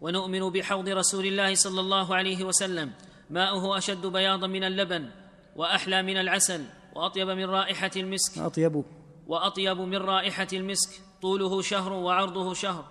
ونؤمن 0.00 0.50
بحوض 0.50 0.88
رسول 0.88 1.26
الله 1.26 1.54
صلى 1.54 1.80
الله 1.80 2.14
عليه 2.16 2.44
وسلم 2.44 2.90
ماؤه 3.30 3.78
أشد 3.78 4.06
بياضا 4.06 4.46
من 4.46 4.64
اللبن 4.64 5.08
وأحلى 5.56 6.02
من 6.02 6.16
العسل 6.16 6.64
وأطيب 6.94 7.28
من 7.28 7.44
رائحة 7.44 7.90
المسك 7.96 8.38
أطيب 8.38 8.84
وأطيب 9.26 9.78
من 9.80 9.96
رائحة 9.96 10.48
المسك 10.52 11.00
طوله 11.22 11.62
شهر 11.62 11.92
وعرضه 11.92 12.54
شهر 12.54 12.84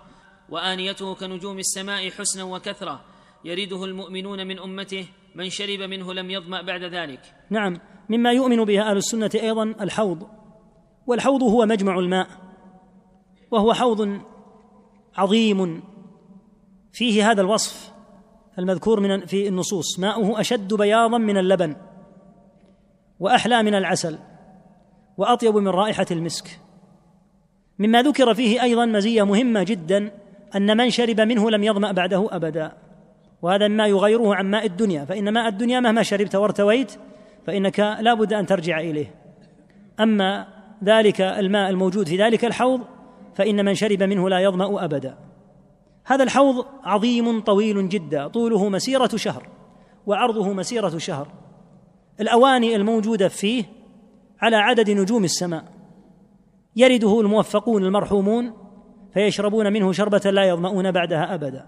وآنيته 0.48 1.14
كنجوم 1.14 1.58
السماء 1.58 2.10
حسنا 2.10 2.42
وكثرة 2.44 3.00
يرده 3.44 3.84
المؤمنون 3.84 4.46
من 4.46 4.58
أمته 4.58 5.06
من 5.34 5.48
شرب 5.50 5.80
منه 5.82 6.14
لم 6.14 6.30
يظمأ 6.30 6.62
بعد 6.62 6.82
ذلك 6.82 7.20
نعم 7.50 7.80
مما 8.08 8.32
يؤمن 8.32 8.64
بها 8.64 8.90
أهل 8.90 8.96
السنة 8.96 9.30
أيضا 9.34 9.62
الحوض 9.80 10.28
والحوض 11.06 11.42
هو 11.42 11.66
مجمع 11.66 11.98
الماء 11.98 12.26
وهو 13.50 13.72
حوض 13.74 14.20
عظيم 15.16 15.82
فيه 16.92 17.30
هذا 17.30 17.40
الوصف 17.40 17.92
المذكور 18.58 19.00
من 19.00 19.26
في 19.26 19.48
النصوص 19.48 19.98
ماؤه 19.98 20.40
أشد 20.40 20.74
بياضا 20.74 21.18
من 21.18 21.36
اللبن 21.38 21.76
وأحلى 23.20 23.62
من 23.62 23.74
العسل 23.74 24.18
وأطيب 25.16 25.56
من 25.56 25.68
رائحة 25.68 26.06
المسك 26.10 26.60
مما 27.78 28.02
ذكر 28.02 28.34
فيه 28.34 28.62
أيضا 28.62 28.86
مزية 28.86 29.22
مهمة 29.22 29.62
جدا 29.62 30.10
أن 30.56 30.76
من 30.76 30.90
شرب 30.90 31.20
منه 31.20 31.50
لم 31.50 31.64
يظمأ 31.64 31.92
بعده 31.92 32.28
أبدا 32.30 32.72
وهذا 33.42 33.68
مما 33.68 33.86
يغيره 33.86 34.34
عن 34.34 34.46
ماء 34.50 34.66
الدنيا 34.66 35.04
فإن 35.04 35.28
ماء 35.32 35.48
الدنيا 35.48 35.80
مهما 35.80 36.02
شربت 36.02 36.34
وارتويت 36.36 36.92
فإنك 37.46 37.80
لا 38.00 38.14
بد 38.14 38.32
أن 38.32 38.46
ترجع 38.46 38.80
إليه 38.80 39.14
أما 40.00 40.46
ذلك 40.84 41.20
الماء 41.20 41.70
الموجود 41.70 42.08
في 42.08 42.16
ذلك 42.16 42.44
الحوض 42.44 42.80
فإن 43.34 43.64
من 43.64 43.74
شرب 43.74 44.02
منه 44.02 44.28
لا 44.28 44.38
يظمأ 44.40 44.84
أبدا 44.84 45.16
هذا 46.04 46.24
الحوض 46.24 46.66
عظيم 46.84 47.40
طويل 47.40 47.88
جدا 47.88 48.26
طوله 48.28 48.68
مسيرة 48.68 49.10
شهر 49.16 49.42
وعرضه 50.06 50.52
مسيرة 50.52 50.98
شهر 50.98 51.28
الأواني 52.20 52.76
الموجودة 52.76 53.28
فيه 53.28 53.64
على 54.40 54.56
عدد 54.56 54.90
نجوم 54.90 55.24
السماء 55.24 55.64
يرده 56.76 57.20
الموفقون 57.20 57.84
المرحومون 57.84 58.52
فيشربون 59.14 59.72
منه 59.72 59.92
شربة 59.92 60.30
لا 60.30 60.44
يظمأون 60.44 60.90
بعدها 60.92 61.34
أبدا 61.34 61.66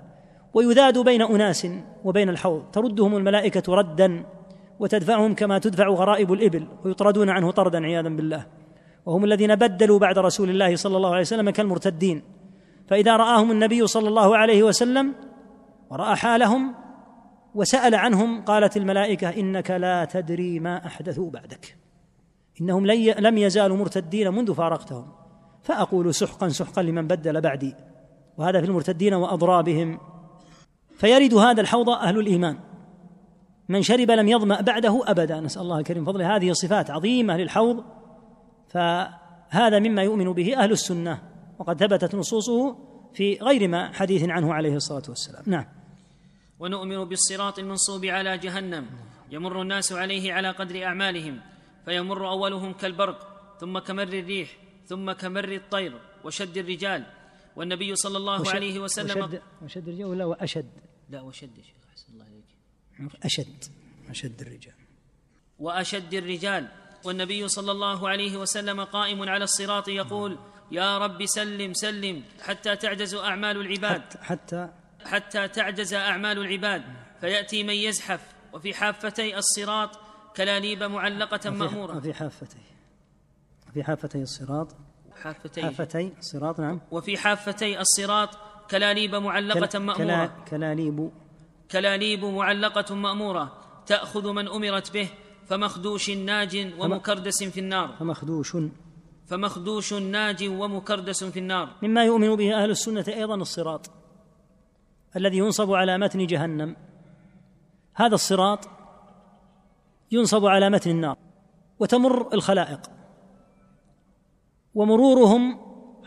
ويذاد 0.55 0.99
بين 0.99 1.23
اناس 1.23 1.67
وبين 2.05 2.29
الحوض 2.29 2.63
تردهم 2.73 3.17
الملائكه 3.17 3.75
ردا 3.75 4.25
وتدفعهم 4.81 5.35
كما 5.35 5.59
تدفع 5.59 5.87
غرائب 5.89 6.33
الابل 6.33 6.67
ويطردون 6.85 7.31
عنه 7.31 7.51
طردا 7.51 7.85
عياذا 7.85 8.09
بالله 8.09 8.47
وهم 9.07 9.25
الذين 9.25 9.57
بدلوا 9.57 9.99
بعد 9.99 10.19
رسول 10.19 10.51
الله 10.51 10.77
صلى 10.77 10.97
الله 10.97 11.11
عليه 11.11 11.21
وسلم 11.21 11.51
كالمرتدين 11.51 12.23
فاذا 12.87 13.17
راهم 13.17 13.51
النبي 13.51 13.87
صلى 13.87 14.09
الله 14.09 14.37
عليه 14.37 14.63
وسلم 14.63 15.13
وراى 15.91 16.17
حالهم 16.17 16.75
وسال 17.55 17.95
عنهم 17.95 18.43
قالت 18.45 18.77
الملائكه 18.77 19.29
انك 19.31 19.71
لا 19.71 20.05
تدري 20.05 20.61
ما 20.61 20.87
احدثوا 20.87 21.31
بعدك 21.31 21.77
انهم 22.61 22.87
لم 23.21 23.39
يزالوا 23.39 23.77
مرتدين 23.77 24.29
منذ 24.35 24.55
فارقتهم 24.55 25.07
فاقول 25.63 26.15
سحقا 26.15 26.49
سحقا 26.49 26.83
لمن 26.83 27.07
بدل 27.07 27.41
بعدي 27.41 27.75
وهذا 28.39 28.61
في 28.61 28.67
المرتدين 28.67 29.15
واضرابهم 29.15 29.99
فيرد 30.97 31.35
هذا 31.35 31.61
الحوض 31.61 31.91
أهل 31.91 32.19
الإيمان 32.19 32.59
من 33.69 33.83
شرب 33.83 34.11
لم 34.11 34.29
يظمأ 34.29 34.61
بعده 34.61 35.03
أبدا 35.07 35.41
نسأل 35.41 35.63
الله 35.63 35.79
الكريم 35.79 36.05
فضله 36.05 36.37
هذه 36.37 36.53
صفات 36.53 36.91
عظيمة 36.91 37.37
للحوض 37.37 37.85
فهذا 38.69 39.79
مما 39.79 40.03
يؤمن 40.03 40.33
به 40.33 40.57
أهل 40.57 40.73
السنة 40.73 41.23
وقد 41.59 41.79
ثبتت 41.81 42.15
نصوصه 42.15 42.77
في 43.15 43.39
غير 43.43 43.69
ما 43.69 43.93
حديث 43.93 44.29
عنه 44.29 44.55
عليه 44.55 44.77
الصلاة 44.77 45.03
والسلام 45.09 45.43
نعم 45.47 45.65
ونؤمن 46.61 47.05
بالصراط 47.05 47.59
المنصوب 47.59 48.05
على 48.05 48.39
جهنم 48.39 48.87
يمر 49.31 49.63
الناس 49.63 49.93
عليه 49.93 50.33
على 50.33 50.51
قدر 50.51 50.85
أعمالهم 50.85 51.41
فيمر 51.85 52.29
أولهم 52.31 52.73
كالبرق 52.73 53.27
ثم 53.61 53.79
كمر 53.79 54.03
الريح 54.03 54.49
ثم 54.87 55.13
كمر 55.13 55.53
الطير 55.53 55.95
وشد 56.25 56.57
الرجال 56.59 57.05
والنبي 57.57 57.95
صلى 57.97 58.17
الله 58.19 58.41
وشد 58.41 58.55
عليه 58.55 58.79
وسلم 58.79 59.19
وشد, 59.21 59.43
وشد 59.63 59.89
الرجال 59.89 60.05
ولا 60.07 60.25
وأشد 60.25 60.71
لا 61.11 61.21
وشد 61.21 61.59
يا 61.59 61.63
شيخ 61.63 61.75
أحسن 61.91 62.13
الله 62.13 62.27
إليك 62.27 63.11
أشد 63.25 63.65
أشد 64.11 64.41
الرجال 64.41 64.75
وأشد 65.59 66.15
الرجال 66.15 66.69
والنبي 67.05 67.49
صلى 67.49 67.73
الله 67.73 68.09
عليه 68.09 68.37
وسلم 68.37 68.85
قائم 68.85 69.23
على 69.23 69.45
الصراط 69.45 69.89
يقول 69.89 70.39
يا 70.71 70.99
رب 70.99 71.27
سلم 71.27 71.75
سلم 71.75 72.23
حتى 72.43 72.77
تعجز 72.77 73.15
أعمال 73.15 73.57
العباد 73.61 74.03
حتى 74.23 74.73
حتى 75.05 75.49
تعجز 75.49 75.95
أعمال 75.95 76.39
العباد 76.39 76.85
فيأتي 77.21 77.63
من 77.63 77.75
يزحف 77.75 78.21
وفي 78.53 78.75
حافتي 78.75 79.39
الصراط 79.39 79.91
كلاليب 80.37 80.83
معلقة 80.83 81.51
مأمورة 81.51 81.97
وفي 81.97 82.15
حافتي 82.15 82.59
في 83.75 83.85
حافتي 83.85 84.23
الصراط 84.23 84.77
حافتين 85.23 85.65
حافتي 85.65 86.13
الصراط 86.19 86.61
نعم 86.61 86.81
وفي 86.91 87.17
حافتي 87.19 87.81
الصراط 87.81 88.29
كلاليب 88.71 89.15
معلقة 89.15 89.69
كلا 89.79 89.79
مأمورة 89.81 90.33
كلاليب 90.51 91.11
كلاليب 91.71 92.25
معلقة 92.25 92.95
مأمورة 92.95 93.53
تأخذ 93.87 94.33
من 94.33 94.49
أمرت 94.49 94.95
به 94.95 95.09
فمخدوش 95.47 96.11
ناج 96.11 96.73
ومكردس 96.79 97.45
في 97.45 97.61
النار 97.61 97.89
فمخدوش 97.99 98.57
فمخدوش 99.27 99.93
ناج 99.93 100.45
ومكردس 100.49 101.25
في 101.25 101.39
النار 101.39 101.73
مما 101.83 102.05
يؤمن 102.05 102.37
به 102.37 102.55
أهل 102.63 102.71
السنة 102.71 103.05
أيضا 103.09 103.35
الصراط 103.35 103.91
الذي 105.17 105.39
ينصب 105.39 105.73
على 105.73 105.99
متن 105.99 106.27
جهنم 106.27 106.77
هذا 107.95 108.15
الصراط 108.15 108.69
ينصب 110.11 110.47
على 110.47 110.71
متن 110.71 110.91
النار 110.91 111.17
وتمر 111.79 112.35
الخلائق 112.35 112.81
ومرورهم 114.75 115.57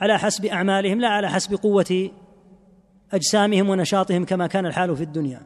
على 0.02 0.18
حسب 0.18 0.46
اعمالهم 0.46 1.00
لا 1.02 1.08
على 1.08 1.30
حسب 1.30 1.56
قوه 1.64 2.10
اجسامهم 3.14 3.70
ونشاطهم 3.70 4.26
كما 4.26 4.48
كان 4.48 4.66
الحال 4.66 4.96
في 4.98 5.04
الدنيا 5.04 5.42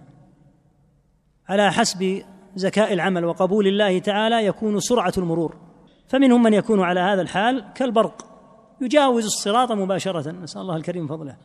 على 1.49 1.71
حسب 1.71 2.21
زكاء 2.55 2.93
العمل 2.93 3.25
وقبول 3.25 3.67
الله 3.67 3.99
تعالى 3.99 4.45
يكون 4.45 4.79
سرعه 4.79 5.13
المرور 5.17 5.55
فمنهم 6.07 6.43
من 6.43 6.53
يكون 6.53 6.81
على 6.83 6.99
هذا 6.99 7.21
الحال 7.21 7.65
كالبرق 7.75 8.25
يجاوز 8.81 9.25
الصراط 9.25 9.71
مباشره 9.71 10.31
نسال 10.31 10.61
الله 10.61 10.75
الكريم 10.75 11.07
فضله 11.07 11.35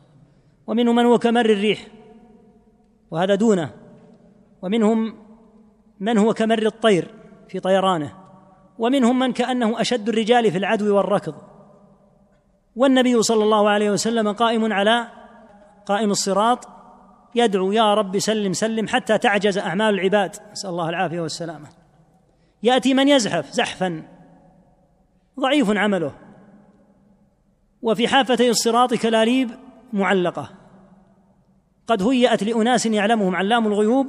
ومنهم 0.67 0.95
من 0.95 1.05
هو 1.05 1.17
كمر 1.19 1.49
الريح 1.49 1.87
وهذا 3.11 3.35
دونه 3.35 3.69
ومنهم 4.61 5.13
من 5.99 6.17
هو 6.17 6.33
كمر 6.33 6.65
الطير 6.65 7.07
في 7.47 7.59
طيرانه 7.59 8.11
ومنهم 8.79 9.19
من 9.19 9.33
كانه 9.33 9.81
اشد 9.81 10.09
الرجال 10.09 10.51
في 10.51 10.57
العدو 10.57 10.97
والركض 10.97 11.33
والنبي 12.75 13.21
صلى 13.23 13.43
الله 13.43 13.69
عليه 13.69 13.91
وسلم 13.91 14.31
قائم 14.31 14.73
على 14.73 15.07
قائم 15.85 16.11
الصراط 16.11 16.67
يدعو 17.35 17.71
يا 17.71 17.93
رب 17.93 18.19
سلم 18.19 18.53
سلم 18.53 18.87
حتى 18.87 19.17
تعجز 19.17 19.57
اعمال 19.57 19.93
العباد 19.93 20.35
نسال 20.51 20.69
الله 20.69 20.89
العافيه 20.89 21.21
والسلامه 21.21 21.67
ياتي 22.63 22.93
من 22.93 23.07
يزحف 23.07 23.49
زحفا 23.51 24.03
ضعيف 25.39 25.69
عمله 25.69 26.11
وفي 27.81 28.07
حافتي 28.07 28.49
الصراط 28.49 28.93
كلاليب 28.93 29.51
معلقه 29.93 30.49
قد 31.87 32.03
هيأت 32.03 32.43
لأناس 32.43 32.85
يعلمهم 32.85 33.35
علام 33.35 33.67
الغيوب 33.67 34.07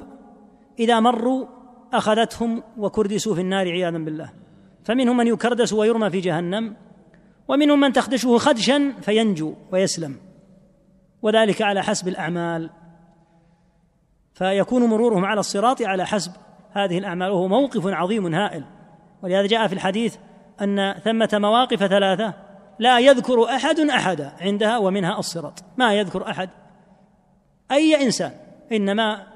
إذا 0.79 1.01
مروا 1.01 1.47
أخذتهم 1.93 2.63
وكردسوا 2.79 3.35
في 3.35 3.41
النار 3.41 3.69
عياذا 3.71 3.99
بالله 3.99 4.31
فمنهم 4.85 5.17
من 5.17 5.27
يكردس 5.27 5.73
ويرمى 5.73 6.11
في 6.11 6.21
جهنم 6.21 6.77
ومنهم 7.49 7.81
من 7.81 7.93
تخدشه 7.93 8.39
خدشا 8.39 8.93
فينجو 9.03 9.55
ويسلم 9.73 10.17
وذلك 11.23 11.63
على 11.63 11.83
حسب 11.83 12.09
الاعمال 12.09 12.71
فيكون 14.35 14.85
مرورهم 14.85 15.25
على 15.25 15.41
الصراط 15.41 15.83
على 15.83 16.07
حسب 16.07 16.33
هذه 16.73 16.99
الاعمال 16.99 17.31
وهو 17.31 17.49
موقف 17.49 17.87
عظيم 17.87 18.35
هائل 18.35 18.65
ولهذا 19.23 19.47
جاء 19.47 19.67
في 19.67 19.73
الحديث 19.73 20.17
ان 20.63 20.93
ثمه 21.05 21.29
مواقف 21.35 21.79
ثلاثه 21.85 22.33
لا 22.79 22.99
يذكر 22.99 23.45
احد 23.45 23.81
احدا 23.81 24.33
عندها 24.41 24.79
ومنها 24.79 25.19
الصراط 25.19 25.65
ما 25.77 25.95
يذكر 25.95 26.31
احد 26.31 26.51
اي 27.73 28.05
انسان 28.05 28.33
انما 28.73 29.27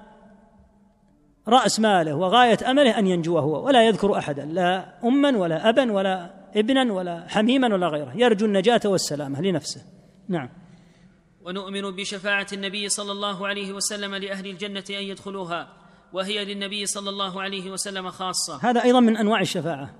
راس 1.48 1.80
ماله 1.80 2.14
وغايه 2.14 2.58
امله 2.70 2.98
ان 2.98 3.06
ينجو 3.06 3.38
هو 3.38 3.66
ولا 3.66 3.82
يذكر 3.82 4.18
احدا 4.18 4.44
لا 4.44 4.84
اما 5.04 5.38
ولا 5.38 5.68
ابا 5.68 5.92
ولا 5.92 6.39
ابنا 6.56 6.92
ولا 6.92 7.24
حميما 7.28 7.74
ولا 7.74 7.88
غيره 7.88 8.12
يرجو 8.14 8.46
النجاة 8.46 8.80
والسلامة 8.84 9.40
لنفسه 9.40 9.82
نعم 10.28 10.48
ونؤمن 11.44 11.82
بشفاعة 11.90 12.46
النبي 12.52 12.88
صلى 12.88 13.12
الله 13.12 13.46
عليه 13.48 13.72
وسلم 13.72 14.14
لأهل 14.14 14.46
الجنة 14.46 14.84
أن 14.90 15.02
يدخلوها 15.04 15.68
وهي 16.12 16.44
للنبي 16.54 16.86
صلى 16.86 17.10
الله 17.10 17.42
عليه 17.42 17.70
وسلم 17.70 18.10
خاصة 18.10 18.58
هذا 18.62 18.82
أيضا 18.84 19.00
من 19.00 19.16
أنواع 19.16 19.40
الشفاعة 19.40 19.90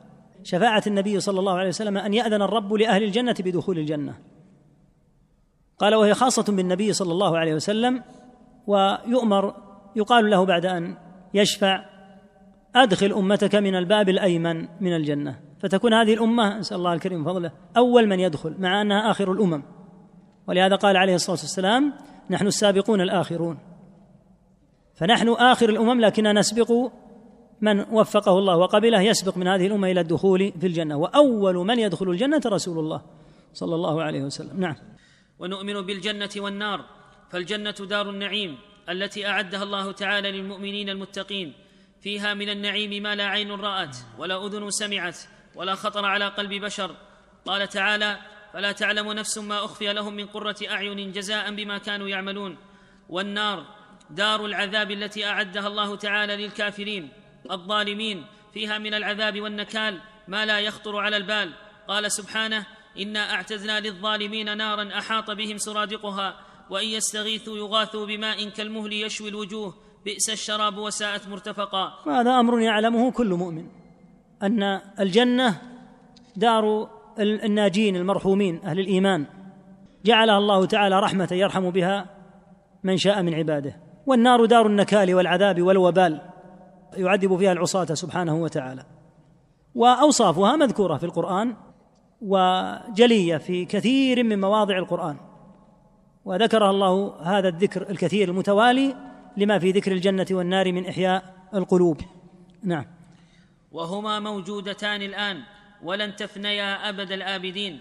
شفاعة 0.44 0.82
النبي 0.86 1.20
صلى 1.20 1.40
الله 1.40 1.52
عليه 1.58 1.68
وسلم 1.68 1.98
أن 1.98 2.14
يأذن 2.14 2.42
الرب 2.42 2.72
لأهل 2.72 3.02
الجنة 3.02 3.34
بدخول 3.40 3.78
الجنة 3.78 4.18
قال 5.78 5.94
وهي 5.94 6.14
خاصة 6.14 6.44
بالنبي 6.52 6.92
صلى 6.92 7.12
الله 7.12 7.38
عليه 7.38 7.54
وسلم 7.54 8.02
ويؤمر 8.66 9.54
يقال 9.96 10.30
له 10.30 10.44
بعد 10.44 10.66
أن 10.66 10.96
يشفع 11.34 11.84
أدخل 12.74 13.12
أمتك 13.12 13.54
من 13.54 13.74
الباب 13.74 14.08
الأيمن 14.08 14.68
من 14.80 14.96
الجنة 14.96 15.40
فتكون 15.60 15.94
هذه 15.94 16.14
الأمة 16.14 16.58
نسأل 16.58 16.76
الله 16.76 16.92
الكريم 16.92 17.24
فضله 17.24 17.52
أول 17.76 18.06
من 18.06 18.20
يدخل 18.20 18.54
مع 18.58 18.82
أنها 18.82 19.10
آخر 19.10 19.32
الأمم 19.32 19.62
ولهذا 20.48 20.76
قال 20.76 20.96
عليه 20.96 21.14
الصلاة 21.14 21.38
والسلام 21.40 21.92
نحن 22.30 22.46
السابقون 22.46 23.00
الآخرون 23.00 23.58
فنحن 24.94 25.28
آخر 25.28 25.68
الأمم 25.68 26.00
لكننا 26.00 26.32
نسبق 26.32 26.90
من 27.60 27.80
وفقه 27.80 28.38
الله 28.38 28.56
وقبله 28.56 29.00
يسبق 29.00 29.36
من 29.36 29.48
هذه 29.48 29.66
الأمة 29.66 29.90
إلى 29.90 30.00
الدخول 30.00 30.52
في 30.60 30.66
الجنة 30.66 30.96
وأول 30.96 31.54
من 31.54 31.78
يدخل 31.78 32.08
الجنة 32.10 32.40
رسول 32.46 32.78
الله 32.78 33.02
صلى 33.52 33.74
الله 33.74 34.02
عليه 34.02 34.22
وسلم 34.22 34.60
نعم 34.60 34.76
ونؤمن 35.38 35.86
بالجنة 35.86 36.30
والنار 36.36 36.84
فالجنة 37.30 37.74
دار 37.90 38.10
النعيم 38.10 38.58
التي 38.88 39.26
أعدها 39.26 39.62
الله 39.62 39.92
تعالى 39.92 40.32
للمؤمنين 40.32 40.88
المتقين 40.88 41.52
فيها 42.00 42.34
من 42.34 42.48
النعيم 42.48 43.02
ما 43.02 43.14
لا 43.14 43.24
عين 43.24 43.50
رأت 43.52 43.96
ولا 44.18 44.46
أذن 44.46 44.70
سمعت 44.70 45.16
ولا 45.54 45.74
خطر 45.74 46.04
على 46.04 46.28
قلب 46.28 46.64
بشر 46.64 46.94
قال 47.46 47.68
تعالى 47.68 48.18
فلا 48.52 48.72
تعلم 48.72 49.12
نفس 49.12 49.38
ما 49.38 49.64
اخفي 49.64 49.92
لهم 49.92 50.14
من 50.14 50.26
قره 50.26 50.56
اعين 50.70 51.12
جزاء 51.12 51.54
بما 51.54 51.78
كانوا 51.78 52.08
يعملون 52.08 52.56
والنار 53.08 53.64
دار 54.10 54.46
العذاب 54.46 54.90
التي 54.90 55.26
اعدها 55.26 55.66
الله 55.68 55.96
تعالى 55.96 56.36
للكافرين 56.36 57.08
الظالمين 57.50 58.26
فيها 58.54 58.78
من 58.78 58.94
العذاب 58.94 59.40
والنكال 59.40 59.98
ما 60.28 60.46
لا 60.46 60.60
يخطر 60.60 60.96
على 60.96 61.16
البال 61.16 61.52
قال 61.88 62.12
سبحانه 62.12 62.66
انا 62.98 63.34
اعتدنا 63.34 63.80
للظالمين 63.80 64.56
نارا 64.56 64.98
احاط 64.98 65.30
بهم 65.30 65.58
سرادقها 65.58 66.40
وان 66.70 66.86
يستغيثوا 66.88 67.56
يغاثوا 67.58 68.06
بماء 68.06 68.48
كالمهل 68.48 68.92
يشوي 68.92 69.28
الوجوه 69.28 69.74
بئس 70.04 70.30
الشراب 70.30 70.78
وساءت 70.78 71.28
مرتفقا 71.28 71.98
هذا 72.06 72.40
امر 72.40 72.60
يعلمه 72.60 73.12
كل 73.12 73.28
مؤمن 73.28 73.79
ان 74.42 74.80
الجنه 75.00 75.56
دار 76.36 76.88
الناجين 77.20 77.96
المرحومين 77.96 78.60
اهل 78.64 78.78
الايمان 78.80 79.24
جعلها 80.04 80.38
الله 80.38 80.64
تعالى 80.64 81.00
رحمه 81.00 81.28
يرحم 81.32 81.70
بها 81.70 82.06
من 82.84 82.96
شاء 82.96 83.22
من 83.22 83.34
عباده 83.34 83.76
والنار 84.06 84.44
دار 84.44 84.66
النكال 84.66 85.14
والعذاب 85.14 85.62
والوبال 85.62 86.20
يعذب 86.96 87.36
فيها 87.38 87.52
العصاه 87.52 87.84
سبحانه 87.94 88.36
وتعالى 88.42 88.82
واوصافها 89.74 90.56
مذكوره 90.56 90.96
في 90.96 91.04
القران 91.04 91.54
وجليه 92.22 93.36
في 93.36 93.64
كثير 93.64 94.24
من 94.24 94.40
مواضع 94.40 94.78
القران 94.78 95.16
وذكرها 96.24 96.70
الله 96.70 97.14
هذا 97.22 97.48
الذكر 97.48 97.90
الكثير 97.90 98.28
المتوالي 98.28 98.94
لما 99.36 99.58
في 99.58 99.70
ذكر 99.70 99.92
الجنه 99.92 100.26
والنار 100.30 100.72
من 100.72 100.86
احياء 100.86 101.22
القلوب 101.54 102.00
نعم 102.64 102.84
وهما 103.72 104.20
موجودتان 104.20 105.02
الان 105.02 105.42
ولن 105.82 106.16
تفنيا 106.16 106.88
ابد 106.88 107.12
الابدين 107.12 107.80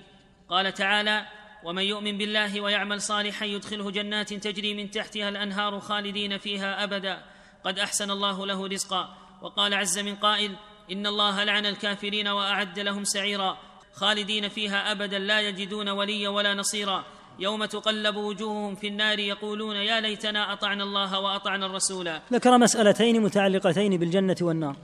قال 0.49 0.73
تعالى 0.73 1.25
ومن 1.63 1.83
يؤمن 1.83 2.17
بالله 2.17 2.61
ويعمل 2.61 3.01
صالحا 3.01 3.45
يدخله 3.45 3.91
جنات 3.91 4.33
تجري 4.33 4.73
من 4.73 4.91
تحتها 4.91 5.29
الانهار 5.29 5.79
خالدين 5.79 6.37
فيها 6.37 6.83
ابدا 6.83 7.21
قد 7.63 7.79
احسن 7.79 8.11
الله 8.11 8.45
له 8.45 8.67
رزقا 8.67 9.15
وقال 9.41 9.73
عز 9.73 9.99
من 9.99 10.15
قائل 10.15 10.55
ان 10.91 11.07
الله 11.07 11.43
لعن 11.43 11.65
الكافرين 11.65 12.27
واعد 12.27 12.79
لهم 12.79 13.03
سعيرا 13.03 13.57
خالدين 13.93 14.49
فيها 14.49 14.91
ابدا 14.91 15.19
لا 15.19 15.41
يجدون 15.41 15.89
وليا 15.89 16.29
ولا 16.29 16.53
نصيرا 16.53 17.03
يوم 17.39 17.65
تقلب 17.65 18.15
وجوههم 18.15 18.75
في 18.75 18.87
النار 18.87 19.19
يقولون 19.19 19.75
يا 19.75 19.99
ليتنا 20.01 20.53
اطعنا 20.53 20.83
الله 20.83 21.19
واطعنا 21.19 21.65
الرسولا 21.65 22.21
ذكر 22.33 22.57
مسالتين 22.57 23.21
متعلقتين 23.21 23.97
بالجنه 23.97 24.35
والنار 24.41 24.75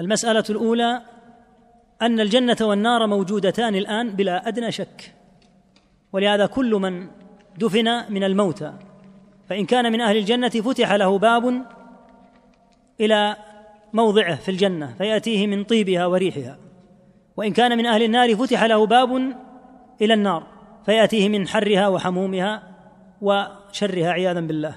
المسألة 0.00 0.44
الأولى 0.50 1.02
أن 2.02 2.20
الجنة 2.20 2.56
والنار 2.60 3.06
موجودتان 3.06 3.74
الآن 3.74 4.10
بلا 4.10 4.48
أدنى 4.48 4.72
شك 4.72 5.14
ولهذا 6.12 6.46
كل 6.46 6.70
من 6.74 7.08
دفن 7.58 8.12
من 8.12 8.24
الموتى 8.24 8.72
فإن 9.48 9.66
كان 9.66 9.92
من 9.92 10.00
أهل 10.00 10.16
الجنة 10.16 10.48
فتح 10.48 10.92
له 10.92 11.18
باب 11.18 11.62
إلى 13.00 13.36
موضعه 13.92 14.36
في 14.36 14.50
الجنة 14.50 14.94
فيأتيه 14.98 15.46
من 15.46 15.64
طيبها 15.64 16.06
وريحها 16.06 16.58
وإن 17.36 17.52
كان 17.52 17.78
من 17.78 17.86
أهل 17.86 18.02
النار 18.02 18.34
فتح 18.36 18.64
له 18.64 18.86
باب 18.86 19.32
إلى 20.02 20.14
النار 20.14 20.46
فيأتيه 20.86 21.28
من 21.28 21.48
حرها 21.48 21.88
وحمومها 21.88 22.62
وشرها 23.22 24.10
عياذا 24.10 24.40
بالله 24.40 24.74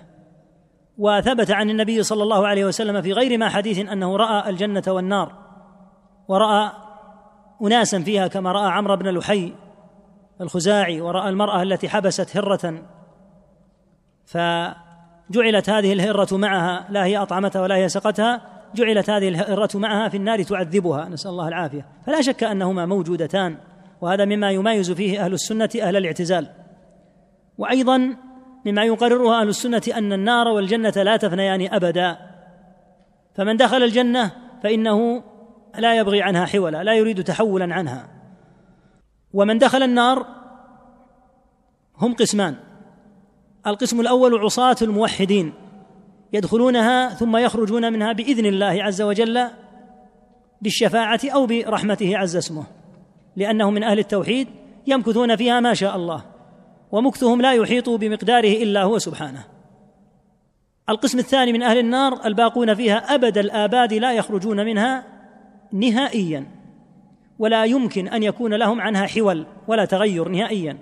وثبت 0.97 1.51
عن 1.51 1.69
النبي 1.69 2.03
صلى 2.03 2.23
الله 2.23 2.47
عليه 2.47 2.65
وسلم 2.65 3.01
في 3.01 3.13
غير 3.13 3.38
ما 3.38 3.49
حديث 3.49 3.79
انه 3.79 4.15
راى 4.17 4.49
الجنه 4.49 4.84
والنار 4.88 5.34
وراى 6.27 6.71
اناسا 7.62 8.01
فيها 8.03 8.27
كما 8.27 8.51
راى 8.51 8.71
عمرو 8.71 8.95
بن 8.95 9.10
لحي 9.17 9.53
الخزاعي 10.41 11.01
وراى 11.01 11.29
المراه 11.29 11.63
التي 11.63 11.89
حبست 11.89 12.38
هره 12.38 12.84
فجعلت 14.25 15.69
هذه 15.69 15.93
الهره 15.93 16.38
معها 16.38 16.86
لا 16.89 17.06
هي 17.06 17.17
اطعمتها 17.17 17.62
ولا 17.62 17.75
هي 17.75 17.89
سقتها 17.89 18.41
جعلت 18.75 19.10
هذه 19.10 19.27
الهره 19.27 19.77
معها 19.79 20.10
في 20.10 20.17
النار 20.17 20.43
تعذبها 20.43 21.10
نسال 21.10 21.32
الله 21.32 21.47
العافيه 21.47 21.86
فلا 22.08 22.21
شك 22.21 22.43
انهما 22.43 22.86
موجودتان 22.86 23.58
وهذا 24.01 24.25
مما 24.25 24.51
يمايز 24.51 24.91
فيه 24.91 25.25
اهل 25.25 25.34
السنه 25.34 25.69
اهل 25.82 25.95
الاعتزال 25.95 26.47
وايضا 27.58 28.15
مما 28.65 28.84
يقرره 28.84 29.41
اهل 29.41 29.47
السنه 29.47 29.82
ان 29.95 30.13
النار 30.13 30.47
والجنه 30.47 30.89
لا 30.95 31.17
تفنيان 31.17 31.69
ابدا 31.73 32.17
فمن 33.36 33.58
دخل 33.58 33.84
الجنه 33.84 34.32
فانه 34.63 35.23
لا 35.78 35.95
يبغي 35.97 36.21
عنها 36.21 36.45
حولا 36.45 36.84
لا 36.84 36.93
يريد 36.93 37.23
تحولا 37.23 37.73
عنها 37.76 38.08
ومن 39.34 39.58
دخل 39.58 39.84
النار 39.84 40.26
هم 41.97 42.13
قسمان 42.13 42.56
القسم 43.67 43.99
الاول 44.02 44.39
عصاه 44.41 44.76
الموحدين 44.82 45.54
يدخلونها 46.34 47.10
ثم 47.10 47.38
يخرجون 47.38 47.93
منها 47.93 48.12
باذن 48.12 48.45
الله 48.45 48.65
عز 48.84 49.02
وجل 49.02 49.47
بالشفاعه 50.62 51.19
او 51.26 51.45
برحمته 51.45 52.17
عز 52.17 52.36
اسمه 52.36 52.63
لانهم 53.36 53.73
من 53.73 53.84
اهل 53.84 53.99
التوحيد 53.99 54.47
يمكثون 54.88 55.36
فيها 55.36 55.60
ما 55.60 55.73
شاء 55.73 55.95
الله 55.95 56.23
ومكثهم 56.93 57.41
لا 57.41 57.53
يحيط 57.53 57.89
بمقداره 57.89 58.63
الا 58.63 58.84
هو 58.84 58.97
سبحانه 58.97 59.43
القسم 60.89 61.19
الثاني 61.19 61.53
من 61.53 61.63
اهل 61.63 61.77
النار 61.77 62.19
الباقون 62.25 62.73
فيها 62.73 62.97
ابد 63.15 63.38
الاباد 63.38 63.93
لا 63.93 64.12
يخرجون 64.12 64.65
منها 64.65 65.03
نهائيا 65.73 66.45
ولا 67.39 67.65
يمكن 67.65 68.08
ان 68.08 68.23
يكون 68.23 68.53
لهم 68.53 68.82
عنها 68.82 69.08
حول 69.08 69.45
ولا 69.67 69.86
تغير 69.86 70.27
نهائيا 70.29 70.77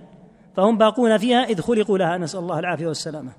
فهم 0.58 0.78
باقون 0.78 1.18
فيها 1.18 1.44
اذ 1.44 1.62
خلقوا 1.62 1.98
لها 1.98 2.18
نسال 2.18 2.40
الله 2.40 2.60
العافيه 2.60 2.88
والسلامه 2.88 3.32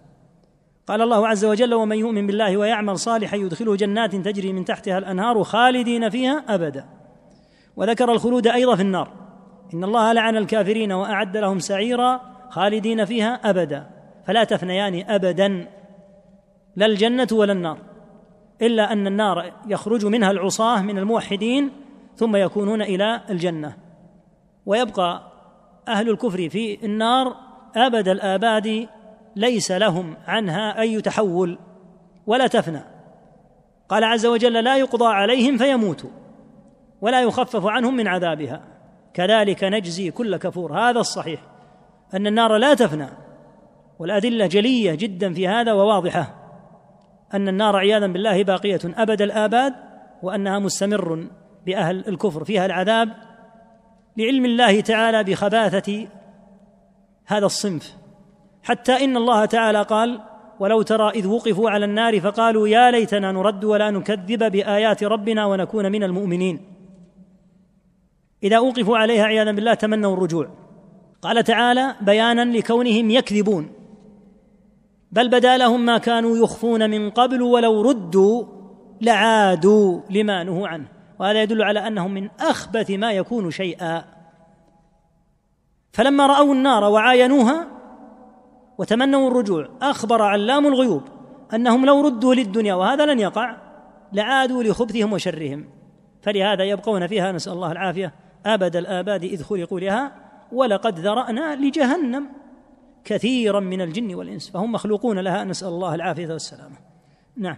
قال 0.87 1.03
الله 1.03 1.29
عز 1.29 1.45
وجل 1.45 1.75
ومن 1.75 1.97
يؤمن 1.99 2.27
بالله 2.27 2.57
ويعمل 2.57 2.99
صالحا 2.99 3.37
يدخله 3.37 3.77
جنات 3.77 4.17
تجري 4.17 4.53
من 4.53 4.65
تحتها 4.65 4.99
الانهار 4.99 5.43
خالدين 5.45 6.11
فيها 6.11 6.45
ابدا 6.49 6.85
وذكر 7.77 8.13
الخلود 8.13 8.47
ايضا 8.47 8.77
في 8.77 8.83
النار 8.83 9.09
ان 9.75 9.85
الله 9.85 10.13
لعن 10.13 10.37
الكافرين 10.37 10.93
واعد 10.93 11.37
لهم 11.37 11.59
سعيرا 11.59 12.32
خالدين 12.53 13.05
فيها 13.05 13.51
أبدا 13.51 13.87
فلا 14.27 14.45
تفنيان 14.45 15.05
أبدا 15.11 15.67
لا 16.77 16.87
الجنة 16.87 17.27
ولا 17.33 17.53
النار 17.53 17.79
إلا 18.63 18.93
أن 18.93 19.07
النار 19.07 19.53
يخرج 19.67 20.07
منها 20.07 20.31
العصاة 20.31 20.83
من 20.83 20.99
الموحدين 20.99 21.71
ثم 22.17 22.37
يكونون 22.37 22.83
إلى 22.83 23.21
الجنة 23.31 23.75
ويبقى 24.67 25.23
أهل 25.89 26.11
الكفر 26.11 26.49
في 26.49 26.85
النار 26.85 27.37
أبد 27.77 28.09
الآباد 28.09 28.89
ليس 29.37 29.71
لهم 29.71 30.17
عنها 30.27 30.81
أي 30.81 31.01
تحول 31.01 31.59
ولا 32.27 32.47
تفنى 32.47 32.81
قال 33.89 34.05
عز 34.05 34.27
وجل 34.27 34.65
لا 34.65 34.77
يقضى 34.77 35.07
عليهم 35.07 35.59
فيموتوا 35.59 36.11
ولا 37.01 37.23
يخفف 37.23 37.67
عنهم 37.67 37.97
من 37.97 38.09
عذابها 38.09 38.61
كذلك 39.15 39.65
نجزي 39.65 40.11
كل 40.11 40.37
كفور 40.37 40.79
هذا 40.79 41.01
الصحيح 41.01 41.41
أن 42.15 42.27
النار 42.27 42.57
لا 42.57 42.75
تفنى 42.75 43.07
والأدلة 43.99 44.47
جلية 44.47 44.95
جدا 44.95 45.35
في 45.35 45.49
هذا 45.49 45.73
وواضحة 45.73 46.35
أن 47.35 47.49
النار 47.49 47.77
عياذا 47.77 48.07
بالله 48.07 48.43
باقية 48.45 48.81
أبد 48.85 49.23
الآباد 49.23 49.75
وأنها 50.23 50.59
مستمر 50.59 51.27
بأهل 51.67 52.05
الكفر 52.09 52.45
فيها 52.45 52.67
العذاب 52.67 53.13
لعلم 54.17 54.45
الله 54.45 54.81
تعالى 54.81 55.25
بخباثة 55.25 56.09
هذا 57.27 57.47
الصنف 57.47 57.95
حتى 58.63 59.05
إن 59.05 59.17
الله 59.17 59.45
تعالى 59.45 59.83
قال 59.83 60.21
ولو 60.61 60.83
ترى 60.83 61.11
إذ 61.11 61.27
وقفوا 61.27 61.71
على 61.71 61.85
النار 61.85 62.21
فقالوا 62.21 62.69
يا 62.69 62.91
ليتنا 62.91 63.33
نرد 63.33 63.65
ولا 63.65 63.91
نكذب 63.91 64.53
بآيات 64.53 65.05
ربنا 65.05 65.47
ونكون 65.47 65.93
من 65.93 66.03
المؤمنين 66.03 66.61
إذا 68.43 68.57
أوقفوا 68.57 68.99
عليها 68.99 69.25
عياذا 69.25 69.53
بالله 69.53 69.75
تمنوا 69.75 70.15
الرجوع 70.17 70.47
قال 71.23 71.45
تعالى 71.45 71.95
بيانا 72.01 72.45
لكونهم 72.57 73.11
يكذبون 73.11 73.69
بل 75.13 75.29
بدا 75.29 75.57
لهم 75.57 75.81
ما 75.87 75.99
كانوا 75.99 76.37
يخفون 76.37 76.91
من 76.91 77.11
قبل 77.11 77.43
ولو 77.43 77.83
ردوا 77.83 78.45
لعادوا 79.01 80.01
لما 80.11 80.45
نهوا 80.45 80.69
عنه 80.69 80.89
وهذا 81.19 81.43
يدل 81.43 81.63
على 81.63 81.87
انهم 81.87 82.15
من 82.15 82.29
اخبث 82.41 82.91
ما 82.91 83.13
يكون 83.13 83.51
شيئا 83.51 84.05
فلما 85.93 86.27
راوا 86.27 86.55
النار 86.55 86.85
وعاينوها 86.85 87.67
وتمنوا 88.79 89.31
الرجوع 89.31 89.69
اخبر 89.83 90.23
علام 90.23 90.67
الغيوب 90.67 91.03
انهم 91.55 91.87
لو 91.87 92.01
ردوا 92.01 92.35
للدنيا 92.35 92.75
وهذا 92.75 93.07
لن 93.15 93.19
يقع 93.21 93.57
لعادوا 94.13 94.63
لخبثهم 94.63 95.13
وشرهم 95.13 95.65
فلهذا 96.23 96.65
يبقون 96.65 97.07
فيها 97.07 97.33
نسال 97.33 97.53
الله 97.53 97.73
العافيه 97.73 98.13
ابد 98.47 98.77
الاباد 98.77 99.25
اذ 99.25 99.43
خلقوا 99.43 99.81
لها 99.81 100.13
ولقد 100.53 100.99
ذرأنا 101.01 101.55
لجهنم 101.57 102.29
كثيرا 103.05 103.61
من 103.61 103.81
الجن 103.81 104.15
والإنس 104.15 104.51
فهم 104.51 104.73
مخلوقون 104.73 105.19
لها 105.19 105.45
نسأل 105.45 105.69
الله 105.69 105.95
العافية 105.95 106.27
والسلامة 106.29 106.77
نعم 107.37 107.57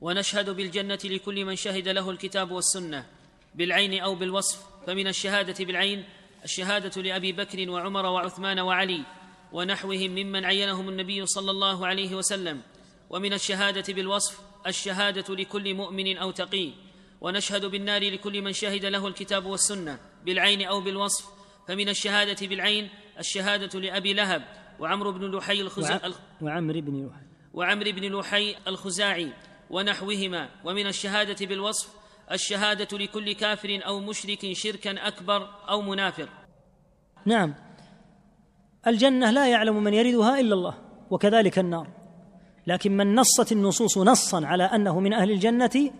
ونشهد 0.00 0.50
بالجنة 0.50 0.98
لكل 1.04 1.44
من 1.44 1.56
شهد 1.56 1.88
له 1.88 2.10
الكتاب 2.10 2.50
والسنة 2.50 3.06
بالعين 3.54 4.00
أو 4.02 4.14
بالوصف 4.14 4.64
فمن 4.86 5.06
الشهادة 5.06 5.64
بالعين 5.64 6.04
الشهادة 6.44 7.02
لأبي 7.02 7.32
بكر 7.32 7.70
وعمر 7.70 8.06
وعثمان 8.06 8.58
وعلي 8.58 9.02
ونحوهم 9.52 10.10
ممن 10.10 10.44
عينهم 10.44 10.88
النبي 10.88 11.26
صلى 11.26 11.50
الله 11.50 11.86
عليه 11.86 12.14
وسلم 12.14 12.60
ومن 13.10 13.32
الشهادة 13.32 13.92
بالوصف 13.94 14.40
الشهادة 14.66 15.34
لكل 15.34 15.74
مؤمن 15.74 16.16
أو 16.16 16.30
تقي 16.30 16.70
ونشهد 17.20 17.64
بالنار 17.64 18.10
لكل 18.12 18.42
من 18.42 18.52
شهد 18.52 18.84
له 18.84 19.06
الكتاب 19.08 19.46
والسنة 19.46 19.98
بالعين 20.24 20.62
أو 20.66 20.80
بالوصف 20.80 21.35
فمن 21.66 21.88
الشهادة 21.88 22.46
بالعين 22.46 22.88
الشهادة 23.18 23.80
لأبي 23.80 24.12
لهب 24.12 24.42
وعمرو 24.80 25.12
بن 25.12 25.30
لحي 25.36 25.60
الخزاعي 25.60 26.12
وعمرو 26.42 26.80
بن 26.80 27.06
لحي 27.06 27.20
وعمرو 27.54 27.90
بن 27.92 28.12
لحي 28.20 28.54
الخزاعي 28.66 29.32
ونحوهما 29.70 30.48
ومن 30.64 30.86
الشهادة 30.86 31.46
بالوصف 31.46 31.92
الشهادة 32.32 32.98
لكل 32.98 33.32
كافر 33.32 33.80
أو 33.86 34.00
مشرك 34.00 34.52
شركا 34.52 35.06
أكبر 35.08 35.48
أو 35.70 35.82
منافق 35.82 36.28
نعم 37.26 37.54
الجنة 38.86 39.30
لا 39.30 39.48
يعلم 39.48 39.84
من 39.84 39.94
يردها 39.94 40.40
إلا 40.40 40.54
الله 40.54 40.74
وكذلك 41.10 41.58
النار 41.58 41.88
لكن 42.66 42.96
من 42.96 43.14
نصت 43.14 43.52
النصوص 43.52 43.98
نصا 43.98 44.46
على 44.46 44.64
أنه 44.64 45.00
من 45.00 45.12
أهل 45.12 45.30
الجنة 45.30 45.90